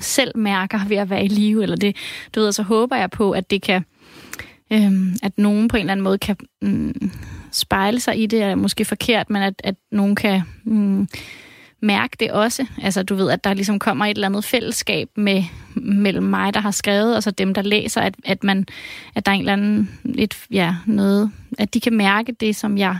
selv 0.00 0.38
mærker 0.38 0.88
ved 0.88 0.96
at 0.96 1.10
være 1.10 1.24
i 1.24 1.28
live, 1.28 1.62
eller 1.62 1.76
det, 1.76 1.96
du 2.34 2.40
ved, 2.40 2.52
så 2.52 2.62
håber 2.62 2.96
jeg 2.96 3.10
på, 3.10 3.30
at 3.30 3.50
det 3.50 3.62
kan, 3.62 3.84
øhm, 4.72 5.16
at 5.22 5.38
nogen 5.38 5.68
på 5.68 5.76
en 5.76 5.80
eller 5.80 5.92
anden 5.92 6.04
måde 6.04 6.18
kan 6.18 6.36
mm, 6.62 7.10
spejle 7.52 8.00
sig 8.00 8.22
i 8.22 8.26
det, 8.26 8.42
er 8.42 8.54
måske 8.54 8.84
forkert, 8.84 9.30
men 9.30 9.42
at, 9.42 9.54
at 9.64 9.74
nogen 9.92 10.14
kan 10.14 10.42
mm, 10.64 11.08
mærke 11.80 12.16
det 12.20 12.30
også. 12.30 12.66
Altså, 12.82 13.02
du 13.02 13.14
ved, 13.14 13.30
at 13.30 13.44
der 13.44 13.54
ligesom 13.54 13.78
kommer 13.78 14.04
et 14.04 14.14
eller 14.14 14.28
andet 14.28 14.44
fællesskab 14.44 15.08
med, 15.16 15.44
mellem 15.74 16.24
mig, 16.24 16.54
der 16.54 16.60
har 16.60 16.70
skrevet, 16.70 17.16
og 17.16 17.22
så 17.22 17.30
dem, 17.30 17.54
der 17.54 17.62
læser, 17.62 18.00
at, 18.00 18.14
at, 18.24 18.44
man, 18.44 18.66
at 19.14 19.26
der 19.26 19.32
er 19.32 19.36
en 19.36 19.40
eller 19.40 19.52
anden, 19.52 19.90
et, 20.14 20.36
ja, 20.50 20.74
noget, 20.86 21.30
at 21.58 21.74
de 21.74 21.80
kan 21.80 21.96
mærke 21.96 22.32
det, 22.32 22.56
som 22.56 22.78
jeg 22.78 22.98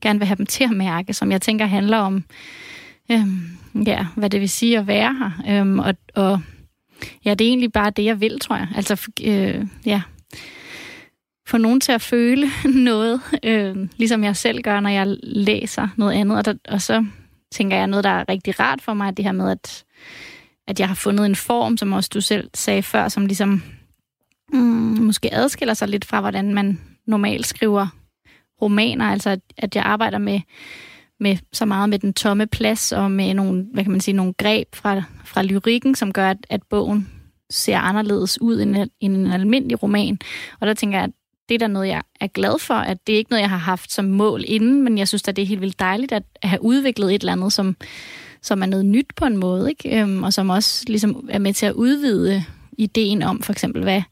gerne 0.00 0.18
vil 0.18 0.26
have 0.26 0.36
dem 0.36 0.46
til 0.46 0.64
at 0.64 0.76
mærke, 0.76 1.14
som 1.14 1.32
jeg 1.32 1.42
tænker 1.42 1.66
handler 1.66 1.98
om, 1.98 2.24
øhm, 3.10 3.59
ja, 3.86 4.06
hvad 4.16 4.30
det 4.30 4.40
vil 4.40 4.48
sige 4.48 4.78
at 4.78 4.86
være 4.86 5.14
her. 5.14 5.60
Øhm, 5.60 5.78
og, 5.78 5.94
og 6.14 6.40
ja, 7.24 7.34
det 7.34 7.44
er 7.44 7.48
egentlig 7.48 7.72
bare 7.72 7.90
det, 7.90 8.04
jeg 8.04 8.20
vil, 8.20 8.40
tror 8.40 8.56
jeg. 8.56 8.68
Altså, 8.76 9.10
øh, 9.24 9.66
ja, 9.86 10.02
få 11.46 11.58
nogen 11.58 11.80
til 11.80 11.92
at 11.92 12.02
føle 12.02 12.50
noget, 12.90 13.20
øh, 13.42 13.76
ligesom 13.96 14.24
jeg 14.24 14.36
selv 14.36 14.62
gør, 14.62 14.80
når 14.80 14.90
jeg 14.90 15.16
læser 15.22 15.88
noget 15.96 16.12
andet. 16.12 16.38
Og, 16.38 16.44
der, 16.44 16.54
og 16.68 16.82
så 16.82 17.04
tænker 17.52 17.76
jeg 17.76 17.86
noget, 17.86 18.04
der 18.04 18.10
er 18.10 18.28
rigtig 18.28 18.60
rart 18.60 18.82
for 18.82 18.94
mig, 18.94 19.16
det 19.16 19.24
her 19.24 19.32
med, 19.32 19.50
at, 19.50 19.84
at 20.66 20.80
jeg 20.80 20.88
har 20.88 20.94
fundet 20.94 21.26
en 21.26 21.36
form, 21.36 21.76
som 21.76 21.92
også 21.92 22.10
du 22.14 22.20
selv 22.20 22.50
sagde 22.54 22.82
før, 22.82 23.08
som 23.08 23.26
ligesom 23.26 23.62
mm, 24.52 25.00
måske 25.00 25.34
adskiller 25.34 25.74
sig 25.74 25.88
lidt 25.88 26.04
fra, 26.04 26.20
hvordan 26.20 26.54
man 26.54 26.80
normalt 27.06 27.46
skriver 27.46 27.86
romaner. 28.62 29.04
Altså, 29.04 29.30
at, 29.30 29.40
at 29.56 29.76
jeg 29.76 29.84
arbejder 29.84 30.18
med, 30.18 30.40
med 31.20 31.36
så 31.52 31.64
meget 31.64 31.88
med 31.88 31.98
den 31.98 32.12
tomme 32.12 32.46
plads, 32.46 32.92
og 32.92 33.10
med 33.10 33.34
nogle, 33.34 33.66
hvad 33.72 33.84
kan 33.84 33.90
man 33.90 34.00
sige, 34.00 34.14
nogle 34.14 34.32
greb 34.32 34.74
fra, 34.74 35.02
fra 35.24 35.42
lyrikken, 35.42 35.94
som 35.94 36.12
gør, 36.12 36.30
at, 36.30 36.46
at 36.50 36.62
bogen 36.70 37.08
ser 37.50 37.78
anderledes 37.78 38.40
ud 38.40 38.60
end, 38.60 38.76
end 39.00 39.16
en 39.16 39.26
almindelig 39.26 39.82
roman. 39.82 40.18
Og 40.60 40.66
der 40.66 40.74
tænker 40.74 40.98
jeg, 40.98 41.04
at 41.04 41.10
det 41.48 41.54
er 41.54 41.58
da 41.58 41.66
noget, 41.66 41.88
jeg 41.88 42.02
er 42.20 42.26
glad 42.26 42.58
for, 42.58 42.74
at 42.74 43.06
det 43.06 43.12
er 43.12 43.16
ikke 43.16 43.30
noget, 43.30 43.40
jeg 43.40 43.50
har 43.50 43.56
haft 43.56 43.92
som 43.92 44.04
mål 44.04 44.44
inden, 44.46 44.82
men 44.82 44.98
jeg 44.98 45.08
synes 45.08 45.28
at 45.28 45.36
det 45.36 45.42
er 45.42 45.46
helt 45.46 45.60
vildt 45.60 45.80
dejligt 45.80 46.12
at 46.12 46.22
have 46.42 46.62
udviklet 46.62 47.14
et 47.14 47.20
eller 47.20 47.32
andet, 47.32 47.52
som, 47.52 47.76
som 48.42 48.62
er 48.62 48.66
noget 48.66 48.86
nyt 48.86 49.06
på 49.16 49.24
en 49.24 49.36
måde, 49.36 49.70
ikke? 49.70 50.00
Øhm, 50.00 50.22
og 50.22 50.32
som 50.32 50.50
også 50.50 50.84
ligesom 50.86 51.28
er 51.30 51.38
med 51.38 51.52
til 51.52 51.66
at 51.66 51.72
udvide 51.72 52.44
ideen 52.78 53.22
om 53.22 53.42
for 53.42 53.52
eksempel, 53.52 53.82
hvad 53.82 54.02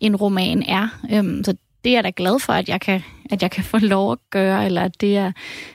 en 0.00 0.16
roman 0.16 0.62
er. 0.62 0.88
Øhm, 1.12 1.44
så 1.44 1.56
det 1.84 1.90
er 1.90 1.94
jeg 1.94 2.04
da 2.04 2.12
glad 2.16 2.40
for, 2.40 2.52
at 2.52 2.68
jeg 2.68 2.80
kan, 2.80 3.02
at 3.30 3.42
jeg 3.42 3.50
kan 3.50 3.64
få 3.64 3.78
lov 3.78 4.12
at 4.12 4.18
gøre, 4.30 4.64
eller 4.64 4.80
at 4.82 5.00
det 5.00 5.16
er, 5.16 5.32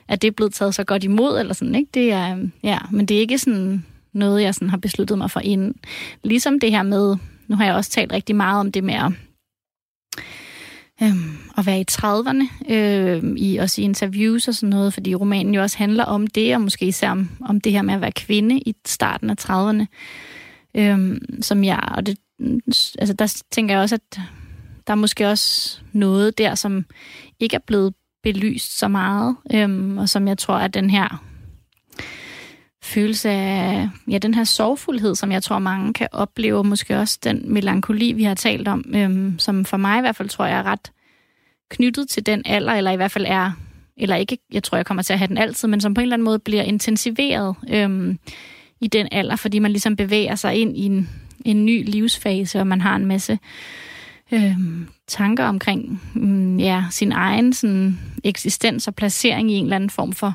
at 0.08 0.22
det 0.22 0.28
er 0.28 0.32
blevet 0.32 0.54
taget 0.54 0.76
så 0.76 0.84
godt 0.84 1.04
imod, 1.04 1.40
eller 1.40 1.54
sådan, 1.54 1.76
ikke? 1.76 1.90
Det 1.94 2.12
er, 2.12 2.32
øhm, 2.32 2.52
ja, 2.64 2.78
men 2.92 3.06
det 3.06 3.18
er 3.18 3.22
ikke 3.22 3.38
sådan 3.38 3.86
noget, 4.14 4.42
jeg 4.42 4.56
sådan 4.56 4.70
har 4.70 4.78
besluttet 4.78 5.18
mig 5.18 5.32
for 5.32 5.40
inden. 5.40 5.76
Ligesom 6.24 6.60
det 6.60 6.72
her 6.72 6.84
med, 6.84 7.18
nu 7.48 7.56
har 7.56 7.66
jeg 7.66 7.76
også 7.76 7.92
talt 7.92 8.12
rigtig 8.12 8.36
meget 8.36 8.60
om 8.60 8.72
det 8.72 8.84
med 8.84 8.94
at 8.94 9.12
øhm, 11.04 11.38
at 11.58 11.66
være 11.66 11.80
i 11.80 11.86
30'erne, 11.92 12.74
øh, 12.74 13.24
i, 13.38 13.58
også 13.58 13.82
i 13.82 13.84
interviews 13.84 14.48
og 14.48 14.56
sådan 14.56 14.70
noget, 14.70 14.94
fordi 14.94 15.16
romanen 15.16 15.54
jo 15.54 15.62
også 15.62 15.78
handler 15.78 16.04
om 16.04 16.28
det, 16.28 16.56
og 16.56 16.62
måske 16.62 16.86
især 16.86 17.10
om, 17.10 17.30
om 17.42 17.62
det 17.62 17.72
her 17.72 17.82
med 17.82 17.94
at 17.94 18.02
være 18.02 18.12
kvinde 18.12 18.60
i 18.60 18.76
starten 18.86 19.30
af 19.30 19.36
30'erne, 19.42 19.86
øh, 20.76 21.22
som 21.42 21.64
jeg, 21.64 21.90
og 21.96 22.06
det, 22.06 22.18
altså 23.00 23.14
der 23.14 23.42
tænker 23.52 23.76
jeg 23.76 23.82
også, 23.82 23.96
at 23.96 24.20
der 24.88 24.94
er 24.94 24.96
måske 24.96 25.28
også 25.28 25.80
noget 25.92 26.38
der, 26.38 26.56
som 26.56 26.86
ikke 27.40 27.56
er 27.56 27.66
blevet 27.68 27.94
belyst 28.24 28.78
så 28.78 28.88
meget, 28.88 29.36
øhm, 29.54 29.98
og 29.98 30.10
som 30.10 30.28
jeg 30.28 30.38
tror, 30.38 30.56
at 30.56 30.74
den 30.74 30.90
her 30.90 31.24
følelse 32.84 33.30
af 33.30 33.90
ja, 34.08 34.18
den 34.18 34.34
her 34.34 34.44
sorgfuldhed, 34.44 35.16
som 35.16 35.32
jeg 35.32 35.44
tror, 35.44 35.60
mange 35.60 35.94
kan 35.94 36.08
opleve, 36.12 36.58
og 36.58 36.66
måske 36.66 36.98
også 36.98 37.20
den 37.24 37.54
melankoli, 37.54 38.12
vi 38.12 38.24
har 38.24 38.34
talt 38.34 38.68
om, 38.68 38.86
øhm, 38.96 39.40
som 39.40 39.66
for 39.66 39.78
mig 39.78 39.98
i 39.98 40.02
hvert 40.02 40.16
fald 40.16 40.30
tror 40.30 40.46
jeg 40.46 40.60
er 40.60 40.64
ret 40.64 40.92
knyttet 41.70 42.10
til 42.10 42.26
den 42.26 42.42
alder, 42.46 42.74
eller 42.74 42.92
i 42.92 42.96
hvert 42.96 43.12
fald 43.12 43.26
er, 43.28 43.52
eller 43.98 44.16
ikke, 44.16 44.38
jeg 44.52 44.64
tror, 44.64 44.76
jeg 44.76 44.86
kommer 44.86 45.04
til 45.04 45.14
at 45.14 45.20
have 45.20 45.28
den 45.28 45.38
altid, 45.38 45.68
men 45.68 45.82
som 45.82 45.94
på 45.94 46.02
en 46.02 46.04
eller 46.04 46.16
anden 46.16 46.26
måde 46.26 46.40
bliver 46.40 46.64
intensiveret 46.64 47.56
øhm, 47.70 48.20
i 48.82 48.88
den 48.88 49.08
alder, 49.12 49.36
fordi 49.36 49.60
man 49.60 49.72
ligesom 49.72 49.96
bevæger 49.96 50.36
sig 50.36 50.56
ind 50.56 50.78
i 50.78 50.86
en, 50.86 51.10
en 51.46 51.66
ny 51.66 51.90
livsfase, 51.90 52.60
og 52.60 52.68
man 52.68 52.82
har 52.82 52.96
en 52.96 53.06
masse 53.06 53.40
øh, 54.32 54.56
tanker 55.08 55.46
omkring 55.46 56.02
mm, 56.14 56.58
ja, 56.60 56.84
sin 56.92 57.12
egen 57.12 57.54
sådan, 57.54 58.00
eksistens 58.24 58.88
og 58.88 58.96
placering 58.96 59.52
i 59.52 59.54
en 59.54 59.64
eller 59.64 59.76
anden 59.76 59.90
form 59.90 60.14
for 60.14 60.34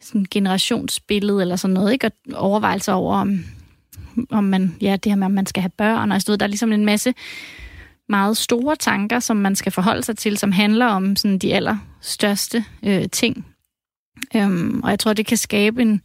sådan 0.00 0.26
generationsbillede 0.30 1.40
eller 1.40 1.56
sådan 1.56 1.74
noget, 1.74 1.92
ikke? 1.92 2.06
Og 2.06 2.34
overvejelser 2.34 2.92
over, 2.92 3.16
om, 3.16 3.44
om 4.30 4.44
man, 4.44 4.76
ja, 4.80 4.96
det 4.96 5.12
her 5.12 5.16
med, 5.16 5.26
om 5.26 5.32
man 5.32 5.46
skal 5.46 5.60
have 5.60 5.70
børn, 5.70 6.12
og 6.12 6.22
sådan 6.22 6.40
Der 6.40 6.46
er 6.46 6.48
ligesom 6.48 6.72
en 6.72 6.84
masse 6.84 7.14
meget 8.08 8.36
store 8.36 8.76
tanker, 8.76 9.20
som 9.20 9.36
man 9.36 9.56
skal 9.56 9.72
forholde 9.72 10.02
sig 10.02 10.16
til, 10.16 10.38
som 10.38 10.52
handler 10.52 10.86
om 10.86 11.16
sådan 11.16 11.38
de 11.38 11.54
allerstørste 11.54 12.64
øh, 12.82 13.08
ting. 13.12 13.46
Øhm, 14.36 14.80
og 14.82 14.90
jeg 14.90 14.98
tror, 14.98 15.12
det 15.12 15.26
kan 15.26 15.36
skabe 15.36 15.82
en, 15.82 16.02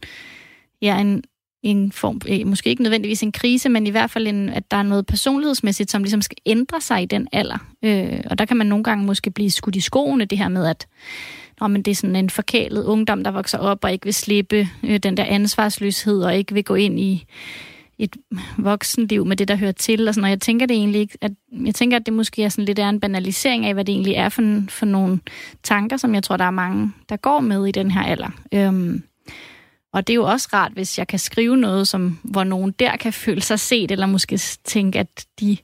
ja, 0.82 0.98
en, 0.98 1.22
en 1.62 1.92
form, 1.92 2.20
eh, 2.26 2.46
måske 2.46 2.70
ikke 2.70 2.82
nødvendigvis 2.82 3.22
en 3.22 3.32
krise, 3.32 3.68
men 3.68 3.86
i 3.86 3.90
hvert 3.90 4.10
fald, 4.10 4.26
en, 4.26 4.48
at 4.48 4.70
der 4.70 4.76
er 4.76 4.82
noget 4.82 5.06
personlighedsmæssigt, 5.06 5.90
som 5.90 6.02
ligesom 6.02 6.22
skal 6.22 6.36
ændre 6.46 6.80
sig 6.80 7.02
i 7.02 7.06
den 7.06 7.28
alder. 7.32 7.58
Øh, 7.84 8.20
og 8.30 8.38
der 8.38 8.44
kan 8.44 8.56
man 8.56 8.66
nogle 8.66 8.84
gange 8.84 9.04
måske 9.04 9.30
blive 9.30 9.50
skudt 9.50 9.76
i 9.76 9.80
skoene, 9.80 10.24
det 10.24 10.38
her 10.38 10.48
med, 10.48 10.66
at 10.66 10.86
Nå, 11.60 11.68
men 11.68 11.82
det 11.82 11.90
er 11.90 11.94
sådan 11.94 12.16
en 12.16 12.30
forkælet 12.30 12.84
ungdom, 12.84 13.24
der 13.24 13.30
vokser 13.30 13.58
op 13.58 13.84
og 13.84 13.92
ikke 13.92 14.04
vil 14.04 14.14
slippe 14.14 14.68
øh, 14.84 14.98
den 14.98 15.16
der 15.16 15.24
ansvarsløshed 15.24 16.22
og 16.22 16.36
ikke 16.36 16.54
vil 16.54 16.64
gå 16.64 16.74
ind 16.74 17.00
i 17.00 17.24
et 17.98 18.16
voksenliv 18.58 19.26
med 19.26 19.36
det, 19.36 19.48
der 19.48 19.56
hører 19.56 19.72
til. 19.72 20.08
Og 20.08 20.14
sådan, 20.14 20.24
og 20.24 20.30
jeg 20.30 20.40
tænker 20.40 20.66
det 20.66 20.76
egentlig 20.76 21.00
ikke, 21.00 21.18
at, 21.20 21.32
jeg 21.64 21.74
tænker, 21.74 21.96
at 21.96 22.06
det 22.06 22.14
måske 22.14 22.44
er 22.44 22.48
sådan 22.48 22.64
lidt 22.64 22.78
er 22.78 22.88
en 22.88 23.00
banalisering 23.00 23.66
af, 23.66 23.74
hvad 23.74 23.84
det 23.84 23.92
egentlig 23.92 24.14
er 24.14 24.28
for, 24.28 24.62
for 24.68 24.86
nogle 24.86 25.20
tanker, 25.62 25.96
som 25.96 26.14
jeg 26.14 26.22
tror, 26.22 26.36
der 26.36 26.44
er 26.44 26.50
mange, 26.50 26.92
der 27.08 27.16
går 27.16 27.40
med 27.40 27.66
i 27.66 27.70
den 27.70 27.90
her 27.90 28.02
alder. 28.02 28.30
Øhm, 28.54 29.02
og 29.92 30.06
det 30.06 30.12
er 30.12 30.14
jo 30.14 30.24
også 30.24 30.48
rart, 30.52 30.72
hvis 30.72 30.98
jeg 30.98 31.06
kan 31.06 31.18
skrive 31.18 31.56
noget, 31.56 31.88
som, 31.88 32.18
hvor 32.22 32.44
nogen 32.44 32.74
der 32.78 32.96
kan 32.96 33.12
føle 33.12 33.42
sig 33.42 33.60
set, 33.60 33.90
eller 33.90 34.06
måske 34.06 34.40
tænke, 34.64 34.98
at 34.98 35.26
de 35.40 35.56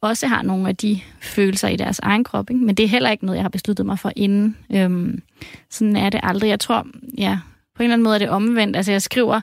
også 0.00 0.26
har 0.26 0.42
nogle 0.42 0.68
af 0.68 0.76
de 0.76 1.00
følelser 1.20 1.68
i 1.68 1.76
deres 1.76 1.98
egen 1.98 2.24
krop. 2.24 2.50
Ikke? 2.50 2.64
Men 2.64 2.74
det 2.74 2.84
er 2.84 2.88
heller 2.88 3.10
ikke 3.10 3.26
noget, 3.26 3.36
jeg 3.36 3.44
har 3.44 3.48
besluttet 3.48 3.86
mig 3.86 3.98
for 3.98 4.12
inden. 4.16 4.56
Øhm, 4.72 5.22
sådan 5.70 5.96
er 5.96 6.10
det 6.10 6.20
aldrig. 6.22 6.48
Jeg 6.48 6.60
tror, 6.60 6.86
ja, 7.18 7.38
på 7.74 7.82
en 7.82 7.84
eller 7.84 7.94
anden 7.94 8.04
måde 8.04 8.14
er 8.14 8.18
det 8.18 8.28
omvendt. 8.28 8.76
Altså 8.76 8.92
jeg 8.92 9.02
skriver, 9.02 9.40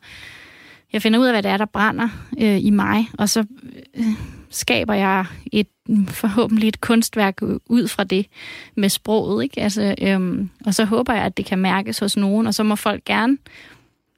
jeg 0.94 1.02
finder 1.02 1.20
ud 1.20 1.26
af, 1.26 1.34
hvad 1.34 1.44
det 1.44 1.52
er, 1.52 1.58
der 1.58 1.66
brænder 1.66 2.10
øh, 2.40 2.66
i 2.66 2.70
mig, 2.70 3.10
og 3.18 3.30
så 3.30 3.46
øh, 3.96 4.06
skaber 4.50 4.94
jeg 4.94 5.26
et 5.52 5.68
forhåbentlig 6.08 6.68
et 6.68 6.82
kunstværk 6.82 7.42
ud 7.66 7.88
fra 7.88 8.04
det 8.04 8.26
med 8.76 8.90
sproget. 8.90 9.44
Ikke? 9.44 9.62
Altså, 9.62 9.96
øhm, 10.02 10.50
og 10.66 10.74
så 10.74 10.86
håber 10.86 11.14
jeg, 11.14 11.24
at 11.24 11.38
det 11.38 11.46
kan 11.46 11.60
mærkes 11.60 12.00
hos 12.00 12.18
nogen, 12.18 12.48
og 12.48 12.54
så 12.54 12.64
må 12.64 12.76
folk 12.76 13.06
gerne 13.06 13.38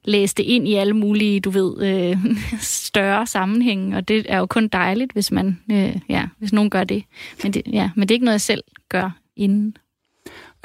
læse 0.06 0.34
det 0.34 0.42
ind 0.42 0.68
i 0.68 0.74
alle 0.74 0.94
mulige, 0.94 1.40
du 1.40 1.50
ved, 1.50 1.82
øh, 1.82 2.18
større 2.60 3.26
sammenhænge, 3.26 3.96
og 3.96 4.08
det 4.08 4.26
er 4.28 4.38
jo 4.38 4.46
kun 4.46 4.68
dejligt, 4.68 5.12
hvis 5.12 5.32
man, 5.32 5.58
øh, 5.70 5.96
ja, 6.08 6.24
hvis 6.38 6.52
nogen 6.52 6.70
gør 6.70 6.84
det. 6.84 7.04
Men 7.42 7.52
det, 7.52 7.62
ja, 7.72 7.90
men 7.96 8.08
det 8.08 8.10
er 8.10 8.16
ikke 8.16 8.24
noget, 8.24 8.34
jeg 8.34 8.40
selv 8.40 8.62
gør 8.88 9.10
inden. 9.36 9.76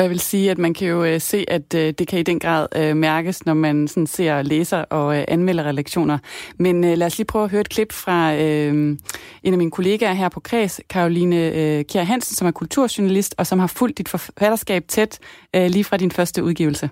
Jeg 0.02 0.10
vil 0.10 0.20
sige, 0.20 0.52
at 0.52 0.58
man 0.58 0.74
kan 0.74 0.88
jo 0.88 1.04
øh, 1.04 1.22
se, 1.22 1.46
at 1.48 1.74
øh, 1.74 1.94
det 1.98 2.08
kan 2.08 2.20
i 2.20 2.24
den 2.24 2.40
grad 2.40 2.68
øh, 2.76 2.98
mærkes, 2.98 3.46
når 3.46 3.54
man 3.54 3.88
sådan 3.88 4.08
ser, 4.08 4.42
læser 4.42 4.78
og 4.78 5.18
øh, 5.18 5.26
anmelder 5.28 5.64
relektioner. 5.64 6.18
Men 6.58 6.84
øh, 6.84 6.98
lad 6.98 7.08
os 7.08 7.18
lige 7.18 7.26
prøve 7.26 7.46
at 7.46 7.52
høre 7.52 7.62
et 7.62 7.70
klip 7.70 7.92
fra 7.92 8.36
øh, 8.36 8.74
en 9.44 9.54
af 9.54 9.58
mine 9.58 9.72
kollegaer 9.72 10.14
her 10.14 10.30
på 10.30 10.40
Kreds, 10.40 10.82
Karoline 10.90 11.54
øh, 11.56 11.86
Kjær 11.86 12.04
Hansen, 12.04 12.36
som 12.36 12.48
er 12.48 12.52
kulturjournalist 12.52 13.36
og 13.38 13.48
som 13.48 13.60
har 13.60 13.68
fulgt 13.68 13.98
dit 13.98 14.10
forfatterskab 14.10 14.86
tæt 14.88 15.20
øh, 15.56 15.70
lige 15.70 15.84
fra 15.84 15.98
din 15.98 16.12
første 16.12 16.44
udgivelse. 16.44 16.90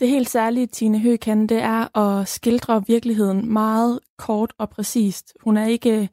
Det 0.00 0.08
helt 0.08 0.30
særlige, 0.30 0.66
Tine 0.66 1.00
Høgh 1.00 1.18
kan, 1.18 1.46
det 1.46 1.58
er 1.58 1.98
at 1.98 2.28
skildre 2.28 2.86
virkeligheden 2.86 3.52
meget 3.52 4.00
kort 4.18 4.52
og 4.58 4.70
præcist. 4.70 5.36
Hun 5.40 5.56
er 5.56 5.66
ikke 5.66 6.00
øh, 6.02 6.08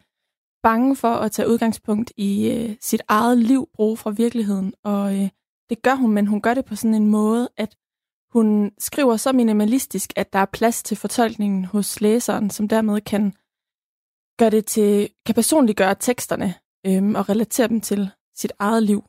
bange 0.63 0.95
for 0.95 1.13
at 1.13 1.31
tage 1.31 1.49
udgangspunkt 1.49 2.11
i 2.17 2.51
øh, 2.51 2.75
sit 2.81 3.01
eget 3.07 3.37
liv, 3.37 3.69
bruge 3.73 3.97
fra 3.97 4.09
virkeligheden, 4.09 4.73
og 4.83 5.15
øh, 5.15 5.29
det 5.69 5.81
gør 5.81 5.95
hun, 5.95 6.11
men 6.11 6.27
hun 6.27 6.41
gør 6.41 6.53
det 6.53 6.65
på 6.65 6.75
sådan 6.75 6.93
en 6.93 7.07
måde, 7.07 7.49
at 7.57 7.75
hun 8.33 8.71
skriver 8.77 9.17
så 9.17 9.31
minimalistisk, 9.33 10.13
at 10.15 10.33
der 10.33 10.39
er 10.39 10.45
plads 10.45 10.83
til 10.83 10.97
fortolkningen 10.97 11.65
hos 11.65 12.01
læseren, 12.01 12.49
som 12.49 12.67
dermed 12.67 13.01
kan 13.01 13.33
gøre 14.39 14.49
det 14.49 14.65
til, 14.65 15.09
kan 15.25 15.35
personliggøre 15.35 15.95
teksterne 15.95 16.53
øhm, 16.85 17.15
og 17.15 17.29
relatere 17.29 17.67
dem 17.67 17.81
til 17.81 18.09
sit 18.35 18.51
eget 18.59 18.83
liv. 18.83 19.03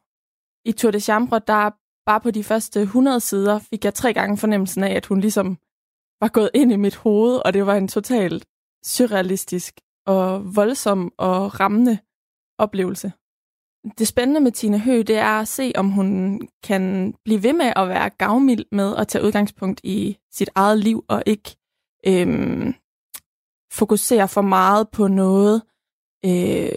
I 0.64 0.72
Tour 0.72 0.90
de 0.90 1.00
Chambre, 1.00 1.40
der 1.46 1.70
bare 2.08 2.20
på 2.20 2.30
de 2.30 2.44
første 2.44 2.80
100 2.80 3.20
sider, 3.20 3.58
fik 3.58 3.84
jeg 3.84 3.94
tre 3.94 4.12
gange 4.12 4.36
fornemmelsen 4.36 4.82
af, 4.82 4.94
at 4.94 5.06
hun 5.06 5.20
ligesom 5.20 5.58
var 6.20 6.28
gået 6.28 6.50
ind 6.54 6.72
i 6.72 6.76
mit 6.76 6.96
hoved, 6.96 7.36
og 7.44 7.54
det 7.54 7.66
var 7.66 7.74
en 7.74 7.88
totalt 7.88 8.46
surrealistisk 8.84 9.80
og 10.06 10.56
voldsom 10.56 11.12
og 11.18 11.60
rammende 11.60 11.98
oplevelse. 12.58 13.12
Det 13.98 14.08
spændende 14.08 14.40
med 14.40 14.52
Tina 14.52 14.78
Høgh, 14.78 15.06
det 15.06 15.16
er 15.16 15.40
at 15.40 15.48
se, 15.48 15.72
om 15.76 15.90
hun 15.90 16.40
kan 16.62 17.14
blive 17.24 17.42
ved 17.42 17.52
med 17.52 17.72
at 17.76 17.88
være 17.88 18.10
gavmild 18.10 18.64
med 18.72 18.96
at 18.96 19.08
tage 19.08 19.24
udgangspunkt 19.24 19.80
i 19.84 20.18
sit 20.32 20.50
eget 20.54 20.78
liv, 20.78 21.04
og 21.08 21.22
ikke 21.26 21.56
øhm, 22.06 22.74
fokusere 23.72 24.28
for 24.28 24.42
meget 24.42 24.88
på 24.88 25.08
noget 25.08 25.62
øh, 26.24 26.72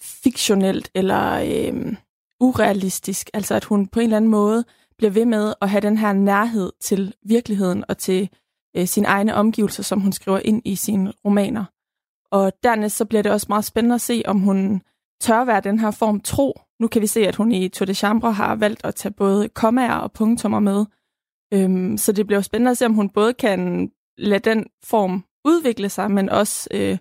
fiktionelt 0.00 0.90
eller 0.94 1.32
øh, 1.32 1.96
urealistisk. 2.40 3.30
Altså 3.34 3.54
at 3.54 3.64
hun 3.64 3.86
på 3.86 4.00
en 4.00 4.04
eller 4.04 4.16
anden 4.16 4.30
måde 4.30 4.64
bliver 4.98 5.10
ved 5.10 5.24
med 5.24 5.54
at 5.60 5.70
have 5.70 5.80
den 5.80 5.98
her 5.98 6.12
nærhed 6.12 6.72
til 6.80 7.14
virkeligheden 7.22 7.84
og 7.88 7.98
til 7.98 8.30
øh, 8.76 8.86
sine 8.86 9.06
egne 9.06 9.34
omgivelser, 9.34 9.82
som 9.82 10.00
hun 10.00 10.12
skriver 10.12 10.38
ind 10.38 10.62
i 10.64 10.76
sine 10.76 11.12
romaner. 11.24 11.64
Og 12.30 12.52
dernæst 12.62 12.96
så 12.96 13.04
bliver 13.04 13.22
det 13.22 13.32
også 13.32 13.46
meget 13.48 13.64
spændende 13.64 13.94
at 13.94 14.00
se, 14.00 14.22
om 14.24 14.40
hun 14.40 14.82
tør 15.20 15.44
være 15.44 15.60
den 15.60 15.78
her 15.78 15.90
form 15.90 16.20
tro. 16.20 16.60
Nu 16.80 16.88
kan 16.88 17.02
vi 17.02 17.06
se, 17.06 17.28
at 17.28 17.36
hun 17.36 17.52
i 17.52 17.68
Tour 17.68 17.86
de 17.86 17.94
Chambre 17.94 18.32
har 18.32 18.54
valgt 18.54 18.84
at 18.84 18.94
tage 18.94 19.12
både 19.12 19.48
kommaer 19.48 19.94
og 19.94 20.12
punktummer 20.12 20.60
med. 20.60 20.84
Øhm, 21.52 21.98
så 21.98 22.12
det 22.12 22.26
bliver 22.26 22.40
spændende 22.40 22.70
at 22.70 22.78
se, 22.78 22.86
om 22.86 22.94
hun 22.94 23.10
både 23.10 23.34
kan 23.34 23.90
lade 24.18 24.50
den 24.50 24.66
form 24.84 25.24
udvikle 25.44 25.88
sig, 25.88 26.10
men 26.10 26.28
også 26.28 26.68
øh, 26.70 26.98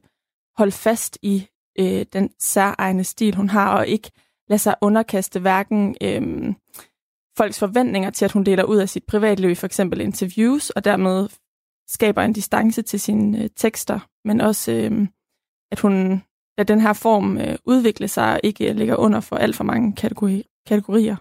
holde 0.57 0.71
fast 0.71 1.17
i 1.21 1.47
øh, 1.79 2.05
den 2.13 2.29
særegne 2.39 3.03
stil, 3.03 3.35
hun 3.35 3.49
har, 3.49 3.77
og 3.77 3.87
ikke 3.87 4.11
lade 4.49 4.59
sig 4.59 4.75
underkaste 4.81 5.39
hverken 5.39 5.95
øh, 6.01 6.53
folks 7.37 7.59
forventninger 7.59 8.09
til, 8.09 8.25
at 8.25 8.31
hun 8.31 8.43
deler 8.43 8.63
ud 8.63 8.77
af 8.77 8.89
sit 8.89 9.03
privatliv 9.03 9.55
for 9.55 9.65
eksempel 9.65 10.01
interviews, 10.01 10.69
og 10.69 10.85
dermed 10.85 11.29
skaber 11.87 12.21
en 12.21 12.33
distance 12.33 12.81
til 12.81 12.99
sine 12.99 13.43
øh, 13.43 13.49
tekster, 13.55 13.99
men 14.27 14.41
også 14.41 14.71
øh, 14.71 15.07
at 15.71 15.79
hun 15.79 16.23
lader 16.57 16.73
den 16.73 16.81
her 16.81 16.93
form 16.93 17.37
øh, 17.37 17.55
udvikle 17.65 18.07
sig 18.07 18.33
og 18.33 18.39
ikke 18.43 18.73
ligger 18.73 18.95
under 18.95 19.19
for 19.19 19.35
alt 19.35 19.55
for 19.55 19.63
mange 19.63 19.95
kategori 19.95 20.43
kategorier. 20.67 21.15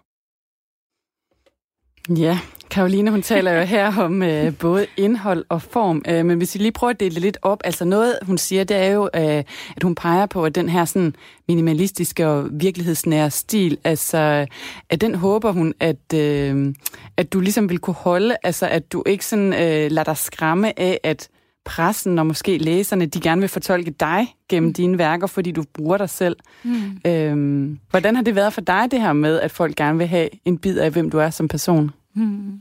Ja, 2.08 2.38
Karoline, 2.70 3.10
hun 3.10 3.22
taler 3.22 3.52
jo 3.52 3.64
her 3.64 4.02
om 4.02 4.22
øh, 4.22 4.58
både 4.58 4.86
indhold 4.96 5.44
og 5.48 5.62
form, 5.62 6.02
øh, 6.08 6.26
men 6.26 6.38
hvis 6.38 6.54
vi 6.54 6.58
lige 6.60 6.72
prøver 6.72 6.90
at 6.90 7.00
dele 7.00 7.14
det 7.14 7.22
lidt 7.22 7.38
op, 7.42 7.60
altså 7.64 7.84
noget, 7.84 8.18
hun 8.22 8.38
siger, 8.38 8.64
det 8.64 8.76
er 8.76 8.90
jo, 8.90 9.10
øh, 9.14 9.44
at 9.76 9.82
hun 9.82 9.94
peger 9.94 10.26
på, 10.26 10.44
at 10.44 10.54
den 10.54 10.68
her 10.68 10.84
sådan 10.84 11.14
minimalistiske 11.48 12.28
og 12.28 12.48
virkelighedsnære 12.52 13.30
stil, 13.30 13.78
altså, 13.84 14.46
at 14.90 15.00
den 15.00 15.14
håber 15.14 15.52
hun, 15.52 15.74
at, 15.80 16.14
øh, 16.14 16.74
at 17.16 17.32
du 17.32 17.40
ligesom 17.40 17.68
vil 17.68 17.78
kunne 17.78 17.94
holde, 17.94 18.36
altså 18.42 18.66
at 18.66 18.92
du 18.92 19.02
ikke 19.06 19.26
sådan 19.26 19.52
øh, 19.52 19.90
lader 19.90 20.04
dig 20.04 20.16
skræmme 20.16 20.78
af, 20.80 21.00
at 21.02 21.28
pressen 21.64 22.18
og 22.18 22.26
måske 22.26 22.58
læserne, 22.58 23.06
de 23.06 23.20
gerne 23.20 23.40
vil 23.40 23.48
fortolke 23.48 23.90
dig 23.90 24.26
gennem 24.48 24.68
mm. 24.68 24.74
dine 24.74 24.98
værker, 24.98 25.26
fordi 25.26 25.52
du 25.52 25.64
bruger 25.74 25.96
dig 25.96 26.10
selv. 26.10 26.36
Mm. 26.62 27.00
Øhm, 27.06 27.78
hvordan 27.90 28.16
har 28.16 28.22
det 28.22 28.34
været 28.34 28.52
for 28.52 28.60
dig, 28.60 28.88
det 28.90 29.00
her 29.00 29.12
med, 29.12 29.40
at 29.40 29.50
folk 29.50 29.76
gerne 29.76 29.98
vil 29.98 30.06
have 30.06 30.28
en 30.44 30.58
bid 30.58 30.78
af, 30.78 30.90
hvem 30.90 31.10
du 31.10 31.18
er 31.18 31.30
som 31.30 31.48
person? 31.48 31.90
Mm. 32.14 32.60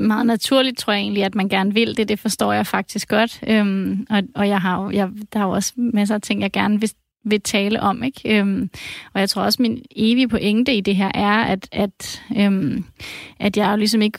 Meget 0.00 0.26
naturligt 0.26 0.78
tror 0.78 0.92
jeg 0.92 1.00
egentlig, 1.00 1.24
at 1.24 1.34
man 1.34 1.48
gerne 1.48 1.74
vil 1.74 1.96
det. 1.96 2.08
Det 2.08 2.18
forstår 2.18 2.52
jeg 2.52 2.66
faktisk 2.66 3.08
godt. 3.08 3.40
Øhm, 3.48 4.06
og, 4.10 4.22
og 4.34 4.48
jeg 4.48 4.60
har 4.60 4.82
jo, 4.82 4.90
jeg, 4.90 5.08
der 5.32 5.40
er 5.40 5.44
jo 5.44 5.50
også 5.50 5.72
masser 5.76 6.14
af 6.14 6.20
ting, 6.20 6.42
jeg 6.42 6.52
gerne 6.52 6.80
vil, 6.80 6.90
vil 7.24 7.40
tale 7.40 7.80
om. 7.80 8.02
Ikke? 8.02 8.38
Øhm, 8.38 8.70
og 9.14 9.20
jeg 9.20 9.30
tror 9.30 9.42
også, 9.42 9.62
min 9.62 9.82
evige 9.96 10.28
pointe 10.28 10.74
i 10.74 10.80
det 10.80 10.96
her 10.96 11.10
er, 11.14 11.42
at, 11.42 11.68
at, 11.72 12.22
øhm, 12.36 12.84
at 13.40 13.56
jeg 13.56 13.70
jo 13.70 13.76
ligesom 13.76 14.02
ikke 14.02 14.18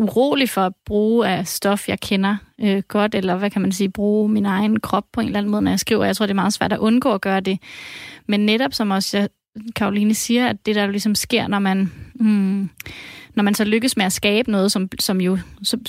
urolig 0.00 0.50
for 0.50 0.60
at 0.60 0.72
bruge 0.86 1.28
af 1.28 1.46
stof, 1.46 1.88
jeg 1.88 2.00
kender 2.00 2.36
øh, 2.60 2.82
godt, 2.88 3.14
eller 3.14 3.36
hvad 3.36 3.50
kan 3.50 3.62
man 3.62 3.72
sige, 3.72 3.90
bruge 3.90 4.28
min 4.28 4.46
egen 4.46 4.80
krop 4.80 5.04
på 5.12 5.20
en 5.20 5.26
eller 5.26 5.38
anden 5.38 5.50
måde, 5.50 5.62
når 5.62 5.70
jeg 5.70 5.80
skriver. 5.80 6.04
Jeg 6.04 6.16
tror, 6.16 6.26
det 6.26 6.30
er 6.30 6.34
meget 6.34 6.52
svært 6.52 6.72
at 6.72 6.78
undgå 6.78 7.12
at 7.12 7.20
gøre 7.20 7.40
det. 7.40 7.58
Men 8.28 8.46
netop 8.46 8.74
som 8.74 8.90
også 8.90 9.18
jeg, 9.18 9.28
Karoline 9.76 10.14
siger, 10.14 10.48
at 10.48 10.66
det 10.66 10.74
der 10.74 10.86
ligesom 10.86 11.14
sker, 11.14 11.48
når 11.48 11.58
man, 11.58 11.92
hmm, 12.14 12.70
når 13.34 13.42
man 13.42 13.54
så 13.54 13.64
lykkes 13.64 13.96
med 13.96 14.04
at 14.04 14.12
skabe 14.12 14.50
noget, 14.50 14.72
som, 14.72 14.88
som 15.00 15.20
jo 15.20 15.38
som, 15.62 15.80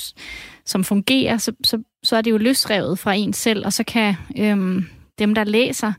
som 0.65 0.83
fungerer, 0.83 1.37
så, 1.37 1.51
så, 1.63 1.83
så 2.03 2.15
er 2.15 2.21
det 2.21 2.31
jo 2.31 2.37
løsrevet 2.37 2.99
fra 2.99 3.13
en 3.13 3.33
selv, 3.33 3.65
og 3.65 3.73
så 3.73 3.83
kan 3.83 4.15
øhm, 4.37 4.85
dem, 5.19 5.35
der 5.35 5.43
læser, 5.43 5.93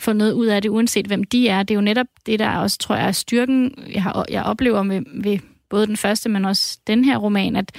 få 0.00 0.12
noget 0.12 0.32
ud 0.32 0.46
af 0.46 0.62
det, 0.62 0.68
uanset 0.68 1.06
hvem 1.06 1.24
de 1.24 1.48
er. 1.48 1.62
Det 1.62 1.74
er 1.74 1.78
jo 1.78 1.80
netop 1.80 2.06
det, 2.26 2.38
der 2.38 2.56
også, 2.56 2.78
tror 2.78 2.96
jeg, 2.96 3.08
er 3.08 3.12
styrken, 3.12 3.74
jeg, 3.94 4.02
har, 4.02 4.24
jeg 4.30 4.42
oplever 4.42 4.82
med, 4.82 5.02
ved 5.22 5.38
både 5.70 5.86
den 5.86 5.96
første, 5.96 6.28
men 6.28 6.44
også 6.44 6.78
den 6.86 7.04
her 7.04 7.16
roman, 7.16 7.56
at, 7.56 7.72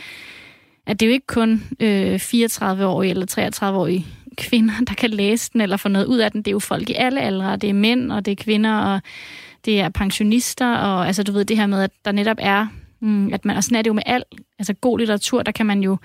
at 0.86 0.99
det 0.99 1.05
er 1.05 1.09
jo 1.09 1.13
ikke 1.13 1.27
kun 1.27 1.63
øh, 1.79 2.15
34-årige 2.15 3.09
eller 3.09 3.59
33-årige 3.63 4.05
kvinder, 4.38 4.73
der 4.88 4.93
kan 4.93 5.09
læse 5.09 5.49
den 5.53 5.61
eller 5.61 5.77
få 5.77 5.89
noget 5.89 6.05
ud 6.05 6.17
af 6.17 6.31
den. 6.31 6.41
Det 6.41 6.47
er 6.47 6.55
jo 6.55 6.59
folk 6.59 6.89
i 6.89 6.93
alle 6.93 7.21
aldre. 7.21 7.57
Det 7.57 7.69
er 7.69 7.73
mænd, 7.73 8.11
og 8.11 8.25
det 8.25 8.31
er 8.31 8.43
kvinder, 8.43 8.77
og 8.77 9.01
det 9.65 9.81
er 9.81 9.89
pensionister, 9.89 10.75
og 10.75 11.07
altså 11.07 11.23
du 11.23 11.31
ved 11.31 11.45
det 11.45 11.57
her 11.57 11.67
med, 11.67 11.83
at 11.83 11.91
der 12.05 12.11
netop 12.11 12.38
er, 12.39 12.67
mm, 12.99 13.33
at 13.33 13.45
man, 13.45 13.57
og 13.57 13.63
sådan 13.63 13.77
er 13.77 13.81
det 13.81 13.88
jo 13.88 13.93
med 13.93 14.03
al 14.05 14.23
altså 14.59 14.73
god 14.73 14.99
litteratur, 14.99 15.43
der 15.43 15.51
kan 15.51 15.65
man 15.65 15.83
jo, 15.83 15.97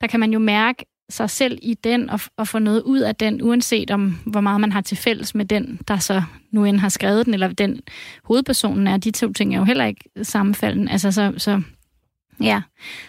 der 0.00 0.06
kan 0.06 0.20
man 0.20 0.32
jo 0.32 0.38
mærke 0.38 0.86
sig 1.08 1.30
selv 1.30 1.58
i 1.62 1.74
den, 1.74 2.10
og, 2.10 2.20
og 2.36 2.48
få 2.48 2.58
noget 2.58 2.82
ud 2.82 3.00
af 3.00 3.16
den, 3.16 3.42
uanset 3.42 3.90
om 3.90 4.18
hvor 4.26 4.40
meget 4.40 4.60
man 4.60 4.72
har 4.72 4.80
til 4.80 4.96
fælles 4.96 5.34
med 5.34 5.44
den, 5.44 5.80
der 5.88 5.96
så 5.96 6.22
nu 6.50 6.64
end 6.64 6.78
har 6.78 6.88
skrevet 6.88 7.26
den, 7.26 7.34
eller 7.34 7.48
den 7.48 7.80
hovedpersonen 8.24 8.86
er. 8.86 8.96
De 8.96 9.10
to 9.10 9.32
ting 9.32 9.54
er 9.54 9.58
jo 9.58 9.64
heller 9.64 9.84
ikke 9.84 10.04
sammenfaldende. 10.22 10.92
Altså 10.92 11.12
så, 11.12 11.32
så 11.36 11.62
ja, 12.40 12.62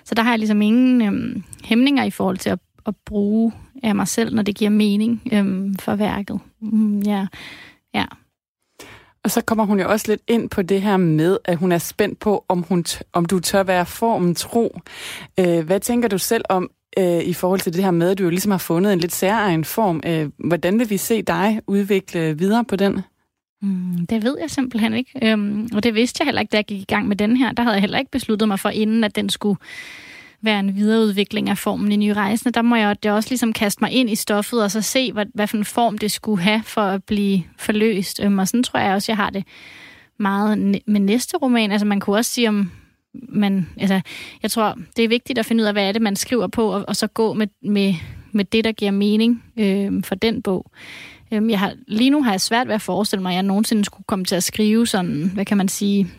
så 0.03 0.15
der 0.15 0.23
har 0.23 0.31
jeg 0.31 0.39
ligesom 0.39 0.61
ingen 0.61 1.01
øhm, 1.01 1.43
hæmninger 1.63 2.03
i 2.03 2.11
forhold 2.11 2.37
til 2.37 2.49
at, 2.49 2.59
at 2.85 2.95
bruge 3.05 3.53
af 3.83 3.95
mig 3.95 4.07
selv, 4.07 4.35
når 4.35 4.43
det 4.43 4.55
giver 4.55 4.71
mening 4.71 5.21
øhm, 5.33 5.75
for 5.75 5.95
værket. 5.95 6.39
Mm, 6.61 6.99
ja, 6.99 7.27
ja. 7.93 8.05
Og 9.23 9.31
så 9.31 9.41
kommer 9.41 9.65
hun 9.65 9.79
jo 9.79 9.89
også 9.89 10.05
lidt 10.07 10.21
ind 10.27 10.49
på 10.49 10.61
det 10.61 10.81
her 10.81 10.97
med, 10.97 11.37
at 11.45 11.57
hun 11.57 11.71
er 11.71 11.77
spændt 11.77 12.19
på, 12.19 12.45
om, 12.47 12.61
hun 12.61 12.85
om 13.13 13.25
du 13.25 13.39
tør 13.39 13.63
være 13.63 13.85
formen 13.85 14.35
tro. 14.35 14.79
Øh, 15.39 15.65
hvad 15.65 15.79
tænker 15.79 16.07
du 16.07 16.17
selv 16.17 16.43
om 16.49 16.71
øh, 16.97 17.23
i 17.23 17.33
forhold 17.33 17.59
til 17.59 17.73
det 17.73 17.83
her 17.83 17.91
med, 17.91 18.09
at 18.09 18.17
du 18.17 18.23
jo 18.23 18.29
ligesom 18.29 18.51
har 18.51 18.57
fundet 18.57 18.93
en 18.93 18.99
lidt 18.99 19.13
særegen 19.13 19.65
form? 19.65 20.01
Øh, 20.05 20.29
hvordan 20.37 20.79
vil 20.79 20.89
vi 20.89 20.97
se 20.97 21.21
dig 21.21 21.61
udvikle 21.67 22.37
videre 22.37 22.65
på 22.65 22.75
den? 22.75 23.01
Mm, 23.61 24.07
det 24.09 24.23
ved 24.23 24.37
jeg 24.41 24.51
simpelthen 24.51 24.93
ikke. 24.93 25.11
Øhm, 25.23 25.69
og 25.73 25.83
det 25.83 25.95
vidste 25.95 26.21
jeg 26.21 26.25
heller 26.25 26.41
ikke, 26.41 26.51
da 26.51 26.57
jeg 26.57 26.65
gik 26.65 26.81
i 26.81 26.85
gang 26.85 27.07
med 27.07 27.15
den 27.15 27.37
her. 27.37 27.51
Der 27.51 27.63
havde 27.63 27.73
jeg 27.73 27.81
heller 27.81 27.99
ikke 27.99 28.11
besluttet 28.11 28.47
mig 28.47 28.59
for 28.59 28.69
inden, 28.69 29.03
at 29.03 29.15
den 29.15 29.29
skulle 29.29 29.59
være 30.41 30.59
en 30.59 30.75
videreudvikling 30.75 31.49
af 31.49 31.57
formen 31.57 31.91
i 31.91 31.95
Nye 31.95 32.13
Rejsende. 32.13 32.51
Der 32.51 32.61
må 32.61 32.75
jeg 32.75 33.03
det 33.03 33.11
også 33.11 33.29
ligesom 33.29 33.53
kaste 33.53 33.83
mig 33.83 33.91
ind 33.91 34.09
i 34.09 34.15
stoffet, 34.15 34.63
og 34.63 34.71
så 34.71 34.81
se, 34.81 35.11
hvad, 35.11 35.25
hvad 35.33 35.47
for 35.47 35.57
en 35.57 35.65
form 35.65 35.97
det 35.97 36.11
skulle 36.11 36.43
have 36.43 36.63
for 36.63 36.81
at 36.81 37.03
blive 37.03 37.43
forløst. 37.57 38.19
Øhm, 38.23 38.39
og 38.39 38.47
sådan 38.47 38.63
tror 38.63 38.79
jeg 38.79 38.93
også, 38.93 39.11
jeg 39.11 39.17
har 39.17 39.29
det 39.29 39.43
meget 40.19 40.57
med 40.87 40.99
næste 40.99 41.37
roman. 41.37 41.71
Altså 41.71 41.85
man 41.85 41.99
kunne 41.99 42.15
også 42.15 42.31
sige 42.31 42.49
om... 42.49 42.71
Man, 43.29 43.69
altså, 43.77 44.01
jeg 44.43 44.51
tror, 44.51 44.77
det 44.97 45.05
er 45.05 45.09
vigtigt 45.09 45.39
at 45.39 45.45
finde 45.45 45.61
ud 45.61 45.67
af, 45.67 45.73
hvad 45.73 45.87
er 45.87 45.91
det, 45.91 46.01
man 46.01 46.15
skriver 46.15 46.47
på, 46.47 46.71
og, 46.71 46.85
og 46.87 46.95
så 46.95 47.07
gå 47.07 47.33
med, 47.33 47.47
med, 47.63 47.93
med 48.31 48.45
det, 48.45 48.63
der 48.63 48.71
giver 48.71 48.91
mening 48.91 49.43
øh, 49.57 50.03
for 50.03 50.15
den 50.15 50.41
bog. 50.41 50.71
Øhm, 51.31 51.49
jeg 51.49 51.59
har, 51.59 51.73
lige 51.87 52.09
nu 52.09 52.23
har 52.23 52.31
jeg 52.31 52.41
svært 52.41 52.67
ved 52.67 52.75
at 52.75 52.81
forestille 52.81 53.23
mig, 53.23 53.29
at 53.29 53.35
jeg 53.35 53.43
nogensinde 53.43 53.85
skulle 53.85 54.05
komme 54.07 54.25
til 54.25 54.35
at 54.35 54.43
skrive 54.43 54.87
sådan, 54.87 55.31
hvad 55.33 55.45
kan 55.45 55.57
man 55.57 55.67
sige, 55.67 56.11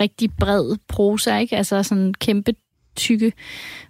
rigtig 0.00 0.30
bred 0.40 0.76
prosa, 0.88 1.38
ikke? 1.38 1.56
Altså 1.56 1.82
sådan 1.82 2.14
kæmpe 2.14 2.54
tykke 2.96 3.32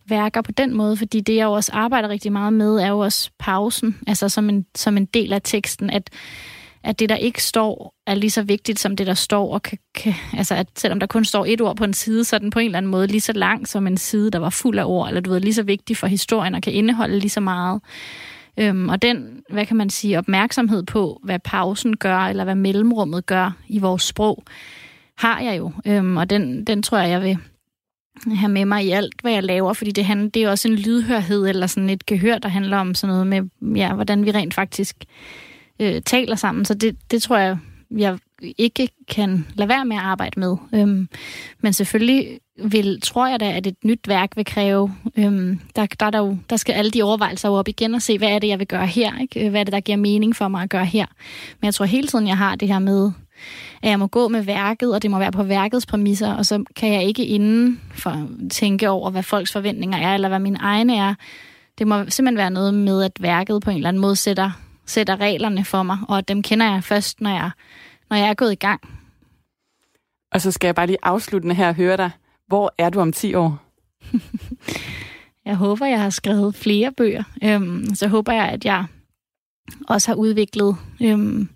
værker 0.09 0.43
på 0.43 0.53
den 0.53 0.75
måde, 0.75 0.97
fordi 0.97 1.21
det, 1.21 1.37
jeg 1.37 1.45
jo 1.45 1.53
også 1.53 1.73
arbejder 1.75 2.09
rigtig 2.09 2.33
meget 2.33 2.53
med, 2.53 2.77
er 2.77 2.89
jo 2.89 2.99
også 2.99 3.31
pausen, 3.39 3.99
altså 4.07 4.29
som 4.29 4.49
en, 4.49 4.67
som 4.75 4.97
en 4.97 5.05
del 5.05 5.33
af 5.33 5.41
teksten, 5.45 5.91
at, 5.91 6.11
at 6.85 6.99
det, 6.99 7.09
der 7.09 7.17
ikke 7.17 7.43
står, 7.43 7.95
er 8.07 8.15
lige 8.15 8.31
så 8.31 8.43
vigtigt 8.43 8.79
som 8.79 8.97
det, 8.97 9.07
der 9.07 9.15
står, 9.15 9.55
og 9.55 9.63
kan, 9.63 9.79
kan, 9.95 10.15
altså 10.37 10.55
at 10.55 10.67
selvom 10.77 11.01
der 11.01 11.07
kun 11.07 11.25
står 11.25 11.45
et 11.49 11.61
ord 11.61 11.77
på 11.77 11.85
en 11.85 11.95
side, 11.95 12.25
så 12.25 12.37
er 12.37 12.41
den 12.41 12.51
på 12.51 12.59
en 12.59 12.65
eller 12.65 12.79
anden 12.79 12.91
måde 12.91 13.07
lige 13.07 13.21
så 13.21 13.33
lang 13.33 13.69
som 13.69 13.87
en 13.87 13.97
side, 13.97 14.31
der 14.31 14.39
var 14.39 14.51
fuld 14.51 14.79
af 14.79 14.85
ord, 14.85 15.09
eller 15.09 15.21
du 15.21 15.31
ved, 15.31 15.41
lige 15.41 15.55
så 15.55 15.63
vigtig 15.63 15.97
for 15.97 16.07
historien, 16.07 16.55
og 16.55 16.63
kan 16.63 16.73
indeholde 16.73 17.19
lige 17.19 17.31
så 17.31 17.41
meget. 17.41 17.81
Øhm, 18.59 18.89
og 18.89 19.03
den, 19.03 19.43
hvad 19.51 19.67
kan 19.67 19.77
man 19.77 19.91
sige, 19.91 20.19
opmærksomhed 20.19 20.83
på, 20.83 21.21
hvad 21.25 21.39
pausen 21.39 21.97
gør, 21.97 22.19
eller 22.19 22.45
hvad 22.45 22.55
mellemrummet 22.55 23.27
gør 23.27 23.57
i 23.69 23.79
vores 23.79 24.03
sprog, 24.03 24.45
har 25.19 25.41
jeg 25.41 25.59
jo. 25.59 25.73
Øhm, 25.87 26.17
og 26.17 26.31
den, 26.31 26.65
den 26.65 26.83
tror 26.83 26.99
jeg, 26.99 27.11
jeg 27.11 27.23
vil 27.23 27.39
have 28.37 28.53
med 28.53 28.65
mig 28.65 28.85
i 28.85 28.91
alt, 28.91 29.15
hvad 29.21 29.33
jeg 29.33 29.43
laver, 29.43 29.73
fordi 29.73 29.91
det, 29.91 30.05
handler, 30.05 30.31
det 30.31 30.43
er 30.43 30.51
også 30.51 30.69
en 30.69 30.75
lydhørhed, 30.75 31.49
eller 31.49 31.67
sådan 31.67 31.91
et 31.91 32.07
gehør, 32.07 32.39
der 32.39 32.49
handler 32.49 32.77
om 32.77 32.95
sådan 32.95 33.15
noget 33.15 33.27
med, 33.27 33.77
ja, 33.77 33.95
hvordan 33.95 34.25
vi 34.25 34.31
rent 34.31 34.55
faktisk 34.55 34.97
øh, 35.81 36.03
taler 36.03 36.37
sammen. 36.37 36.65
Så 36.65 36.75
det, 36.75 36.97
det 37.11 37.23
tror 37.23 37.39
jeg, 37.39 37.59
jeg 37.91 38.19
ikke 38.59 38.89
kan 39.09 39.47
lade 39.55 39.69
være 39.69 39.85
med 39.85 39.97
at 39.97 40.03
arbejde 40.03 40.41
med. 40.41 40.57
Øhm, 40.75 41.09
men 41.61 41.73
selvfølgelig 41.73 42.41
vil, 42.65 43.01
tror 43.01 43.27
jeg 43.27 43.41
da, 43.41 43.53
at 43.53 43.67
et 43.67 43.85
nyt 43.85 44.09
værk 44.09 44.37
vil 44.37 44.45
kræve, 44.45 44.95
øhm, 45.17 45.61
der, 45.77 45.87
der, 46.01 46.11
der, 46.11 46.19
jo, 46.19 46.37
der 46.51 46.57
skal 46.57 46.73
alle 46.73 46.91
de 46.91 47.03
overvejelser 47.03 47.49
op 47.49 47.69
igen 47.69 47.95
og 47.95 48.03
se, 48.03 48.19
hvad 48.19 48.29
er 48.29 48.39
det, 48.39 48.49
jeg 48.49 48.59
vil 48.59 48.67
gøre 48.67 48.87
her? 48.87 49.19
Ikke? 49.19 49.45
Øh, 49.45 49.51
hvad 49.51 49.61
er 49.61 49.65
det, 49.65 49.73
der 49.73 49.81
giver 49.81 49.99
mening 49.99 50.37
for 50.37 50.49
mig 50.49 50.63
at 50.63 50.71
gøre 50.71 50.85
her? 50.85 51.07
Men 51.61 51.67
jeg 51.67 51.75
tror 51.75 51.85
hele 51.87 52.09
tiden, 52.09 52.29
jeg 52.29 52.37
har 52.37 52.57
det 52.57 52.69
her 52.69 52.79
med, 52.79 53.11
at 53.83 53.91
jeg 53.91 53.99
må 53.99 54.07
gå 54.07 54.29
med 54.29 54.43
værket, 54.43 54.95
og 54.95 55.03
det 55.03 55.11
må 55.11 55.19
være 55.19 55.33
på 55.33 55.43
værkets 55.43 55.87
præmisser, 55.87 56.35
og 56.35 56.47
så 56.47 56.65
kan 56.77 56.93
jeg 56.93 57.05
ikke 57.05 57.27
inden 57.27 57.81
for 57.93 58.29
tænke 58.51 58.91
over, 58.91 59.11
hvad 59.11 59.23
folks 59.23 59.53
forventninger 59.53 59.99
er, 59.99 60.15
eller 60.15 60.29
hvad 60.29 60.39
mine 60.39 60.59
egne 60.61 60.97
er. 60.97 61.15
Det 61.79 61.87
må 61.87 62.05
simpelthen 62.09 62.37
være 62.37 62.51
noget 62.51 62.75
med, 62.75 63.03
at 63.03 63.13
værket 63.21 63.63
på 63.63 63.71
en 63.71 63.77
eller 63.77 63.89
anden 63.89 64.01
måde 64.01 64.17
sætter, 64.17 64.51
sætter 64.89 65.21
reglerne 65.21 65.65
for 65.65 65.83
mig, 65.83 65.99
og 66.09 66.19
at 66.19 66.29
dem 66.29 66.43
kender 66.43 66.73
jeg 66.73 66.85
først, 66.85 67.21
når 67.21 67.31
jeg, 67.31 67.51
når 68.11 68.17
jeg 68.17 68.29
er 68.29 68.35
gået 68.35 68.53
i 68.53 68.55
gang. 68.55 68.81
Og 70.33 70.41
så 70.41 70.51
skal 70.51 70.69
jeg 70.69 70.75
bare 70.75 70.87
lige 70.87 70.99
afsluttende 71.03 71.55
her 71.55 71.73
høre 71.73 71.97
dig. 71.97 72.11
Hvor 72.47 72.75
er 72.79 72.91
du 72.91 73.01
om 73.01 73.13
10 73.13 73.35
år? 73.35 73.59
Jeg 75.45 75.57
håber, 75.57 75.87
jeg 75.87 76.01
har 76.01 76.11
skrevet 76.11 76.55
flere 76.55 76.93
bøger. 76.93 77.23
Øhm, 77.45 77.95
så 77.95 78.09
håber 78.09 78.33
jeg, 78.33 78.49
at 78.49 78.65
jeg 78.65 78.85
også 79.89 80.09
har 80.09 80.15
udviklet 80.15 80.77
øhm, 81.03 81.49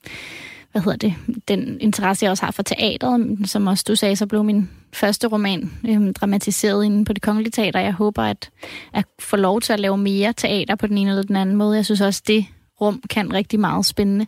hvad 0.73 0.83
hedder 0.83 0.97
det, 0.97 1.15
den 1.49 1.81
interesse, 1.81 2.25
jeg 2.25 2.31
også 2.31 2.45
har 2.45 2.53
for 2.53 2.63
teateret, 2.63 3.39
som 3.45 3.67
også 3.67 3.85
du 3.89 3.97
sagde, 3.97 4.17
så 4.17 4.27
blev 4.27 4.45
min 4.45 4.71
første 4.93 5.27
roman 5.27 5.73
øhm, 5.89 6.15
dramatiseret 6.15 6.85
inde 6.85 7.05
på 7.05 7.13
det 7.13 7.23
kongelige 7.23 7.51
teater. 7.51 7.81
Jeg 7.81 7.93
håber, 7.93 8.23
at 8.23 8.51
at 8.93 9.05
få 9.19 9.37
lov 9.37 9.61
til 9.61 9.73
at 9.73 9.81
lave 9.81 9.99
mere 9.99 10.33
teater 10.33 10.75
på 10.75 10.87
den 10.87 10.99
ene 10.99 11.11
eller 11.11 11.23
den 11.23 11.37
anden 11.37 11.57
måde. 11.57 11.77
Jeg 11.77 11.85
synes 11.85 12.01
også, 12.01 12.23
det 12.27 12.47
rum 12.83 13.03
kan 13.11 13.33
rigtig 13.33 13.61
meget 13.61 13.87
spændende. 13.87 14.27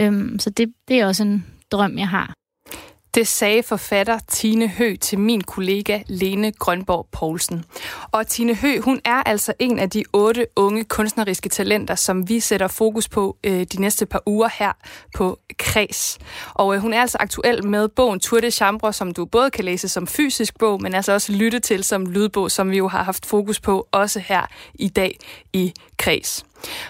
Øhm, 0.00 0.38
så 0.38 0.50
det, 0.50 0.72
det 0.88 1.00
er 1.00 1.06
også 1.06 1.22
en 1.22 1.46
drøm, 1.70 1.98
jeg 1.98 2.08
har. 2.08 2.34
Det 3.14 3.28
sagde 3.28 3.62
forfatter 3.62 4.18
Tine 4.28 4.68
Hø 4.68 4.96
til 4.96 5.18
min 5.18 5.40
kollega 5.40 6.02
Lene 6.06 6.52
Grønborg 6.52 7.08
Poulsen. 7.12 7.64
Og 8.12 8.26
Tine 8.26 8.54
Hø, 8.54 8.80
hun 8.80 9.00
er 9.04 9.22
altså 9.22 9.52
en 9.58 9.78
af 9.78 9.90
de 9.90 10.04
otte 10.12 10.46
unge 10.56 10.84
kunstneriske 10.84 11.48
talenter, 11.48 11.94
som 11.94 12.28
vi 12.28 12.40
sætter 12.40 12.68
fokus 12.68 13.08
på 13.08 13.36
øh, 13.44 13.66
de 13.72 13.80
næste 13.80 14.06
par 14.06 14.22
uger 14.26 14.48
her 14.58 14.72
på 15.16 15.38
Kreds. 15.58 16.18
Og 16.54 16.74
øh, 16.74 16.80
hun 16.80 16.92
er 16.94 17.00
altså 17.00 17.18
aktuel 17.20 17.66
med 17.66 17.88
bogen 17.88 18.20
Tour 18.20 18.40
de 18.40 18.50
Chambre, 18.50 18.92
som 18.92 19.14
du 19.14 19.24
både 19.24 19.50
kan 19.50 19.64
læse 19.64 19.88
som 19.88 20.06
fysisk 20.06 20.58
bog, 20.58 20.82
men 20.82 20.94
altså 20.94 21.12
også 21.12 21.32
lytte 21.32 21.60
til 21.60 21.84
som 21.84 22.06
lydbog, 22.06 22.50
som 22.50 22.70
vi 22.70 22.76
jo 22.76 22.88
har 22.88 23.02
haft 23.02 23.26
fokus 23.26 23.60
på 23.60 23.88
også 23.92 24.20
her 24.20 24.46
i 24.74 24.88
dag 24.88 25.18
i 25.52 25.72
Kreds. 25.98 26.44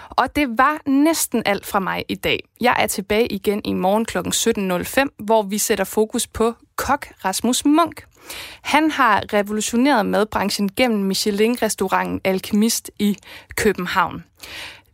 Og 0.09 0.35
det 0.35 0.57
var 0.57 0.77
næsten 0.85 1.43
alt 1.45 1.65
fra 1.65 1.79
mig 1.79 2.05
i 2.09 2.15
dag. 2.15 2.39
Jeg 2.61 2.75
er 2.79 2.87
tilbage 2.87 3.27
igen 3.27 3.61
i 3.65 3.73
morgen 3.73 4.05
kl. 4.05 4.17
17.05, 4.17 5.25
hvor 5.25 5.41
vi 5.41 5.57
sætter 5.57 5.83
fokus 5.83 6.27
på 6.27 6.53
kok 6.75 7.07
Rasmus 7.25 7.65
Munk. 7.65 8.05
Han 8.61 8.91
har 8.91 9.23
revolutioneret 9.33 10.05
madbranchen 10.05 10.69
gennem 10.75 11.03
Michelin-restauranten 11.03 12.21
Alkemist 12.23 12.91
i 12.99 13.17
København. 13.55 14.23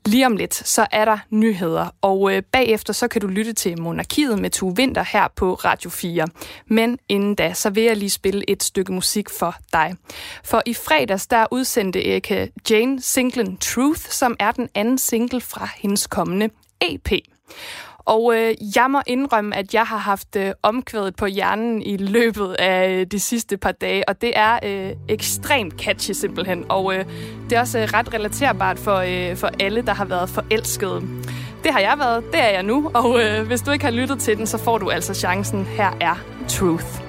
Lige 0.07 0.25
om 0.25 0.37
lidt, 0.37 0.53
så 0.53 0.87
er 0.91 1.05
der 1.05 1.17
nyheder, 1.29 1.87
og 2.01 2.33
øh, 2.33 2.43
bagefter 2.51 2.93
så 2.93 3.07
kan 3.07 3.21
du 3.21 3.27
lytte 3.27 3.53
til 3.53 3.81
Monarkiet 3.81 4.39
med 4.39 4.49
Tue 4.49 4.75
Vinter 4.75 5.03
her 5.03 5.27
på 5.35 5.53
Radio 5.53 5.89
4. 5.89 6.27
Men 6.67 6.99
inden 7.09 7.35
da, 7.35 7.53
så 7.53 7.69
vil 7.69 7.83
jeg 7.83 7.97
lige 7.97 8.09
spille 8.09 8.49
et 8.49 8.63
stykke 8.63 8.93
musik 8.93 9.29
for 9.29 9.55
dig. 9.73 9.95
For 10.43 10.61
i 10.65 10.73
fredags, 10.73 11.27
der 11.27 11.45
udsendte 11.51 12.11
Erika 12.11 12.47
Jane 12.69 13.01
singlen 13.01 13.57
Truth, 13.57 14.01
som 14.01 14.35
er 14.39 14.51
den 14.51 14.69
anden 14.75 14.97
single 14.97 15.41
fra 15.41 15.69
hendes 15.77 16.07
kommende 16.07 16.49
EP. 16.81 17.11
Og 18.05 18.35
øh, 18.35 18.53
jeg 18.75 18.91
må 18.91 19.01
indrømme, 19.07 19.55
at 19.55 19.73
jeg 19.73 19.83
har 19.83 19.97
haft 19.97 20.35
øh, 20.35 20.51
omkvædet 20.63 21.15
på 21.15 21.25
hjernen 21.25 21.81
i 21.81 21.97
løbet 21.97 22.55
af 22.59 22.89
øh, 22.89 23.05
de 23.11 23.19
sidste 23.19 23.57
par 23.57 23.71
dage, 23.71 24.09
og 24.09 24.21
det 24.21 24.33
er 24.35 24.59
øh, 24.63 24.95
ekstremt 25.09 25.73
catchy 25.81 26.11
simpelthen. 26.11 26.65
Og 26.69 26.95
øh, 26.95 27.05
det 27.49 27.55
er 27.55 27.59
også 27.59 27.79
øh, 27.79 27.85
ret 27.93 28.13
relaterbart 28.13 28.79
for, 28.79 28.95
øh, 28.95 29.35
for 29.35 29.49
alle, 29.59 29.81
der 29.81 29.93
har 29.93 30.05
været 30.05 30.29
forelskede. 30.29 31.01
Det 31.63 31.71
har 31.71 31.79
jeg 31.79 31.95
været, 31.97 32.23
det 32.31 32.39
er 32.43 32.49
jeg 32.49 32.63
nu, 32.63 32.91
og 32.93 33.23
øh, 33.23 33.47
hvis 33.47 33.61
du 33.61 33.71
ikke 33.71 33.85
har 33.85 33.91
lyttet 33.91 34.19
til 34.19 34.37
den, 34.37 34.47
så 34.47 34.57
får 34.57 34.77
du 34.77 34.89
altså 34.89 35.13
chancen. 35.13 35.65
Her 35.65 35.97
er 36.01 36.15
Truth. 36.49 37.04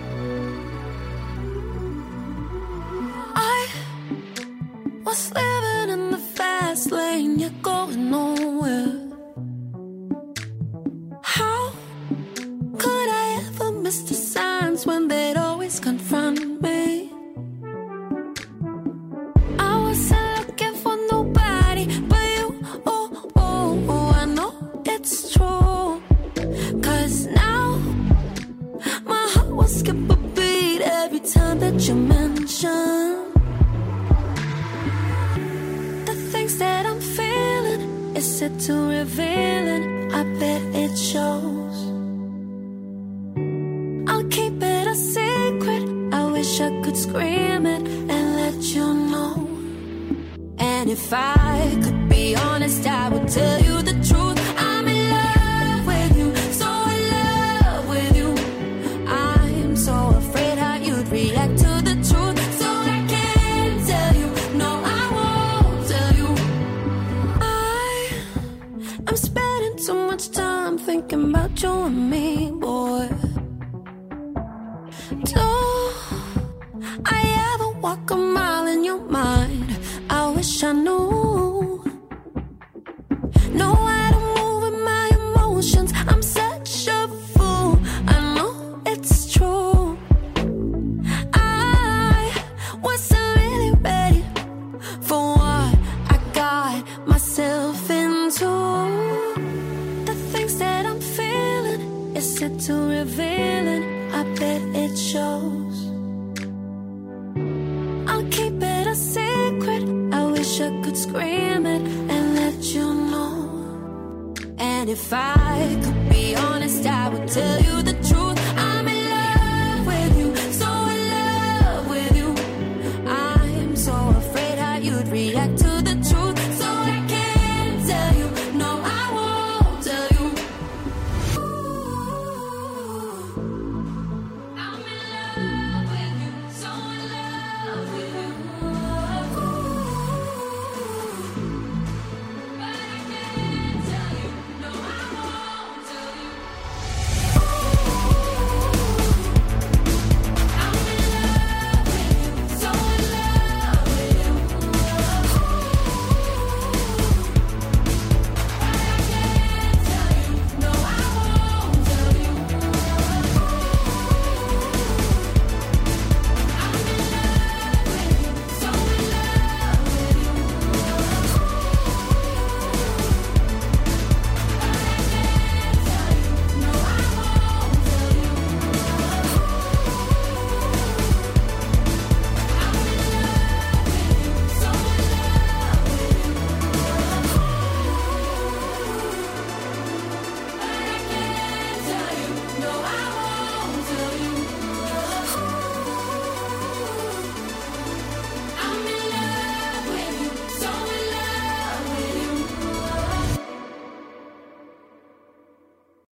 Scream 111.08 111.66
it 111.66 111.82
and 112.12 112.34
let 112.34 112.58
you 112.74 112.92
know. 113.10 114.34
And 114.58 114.90
if 114.90 115.12
I 115.12 115.35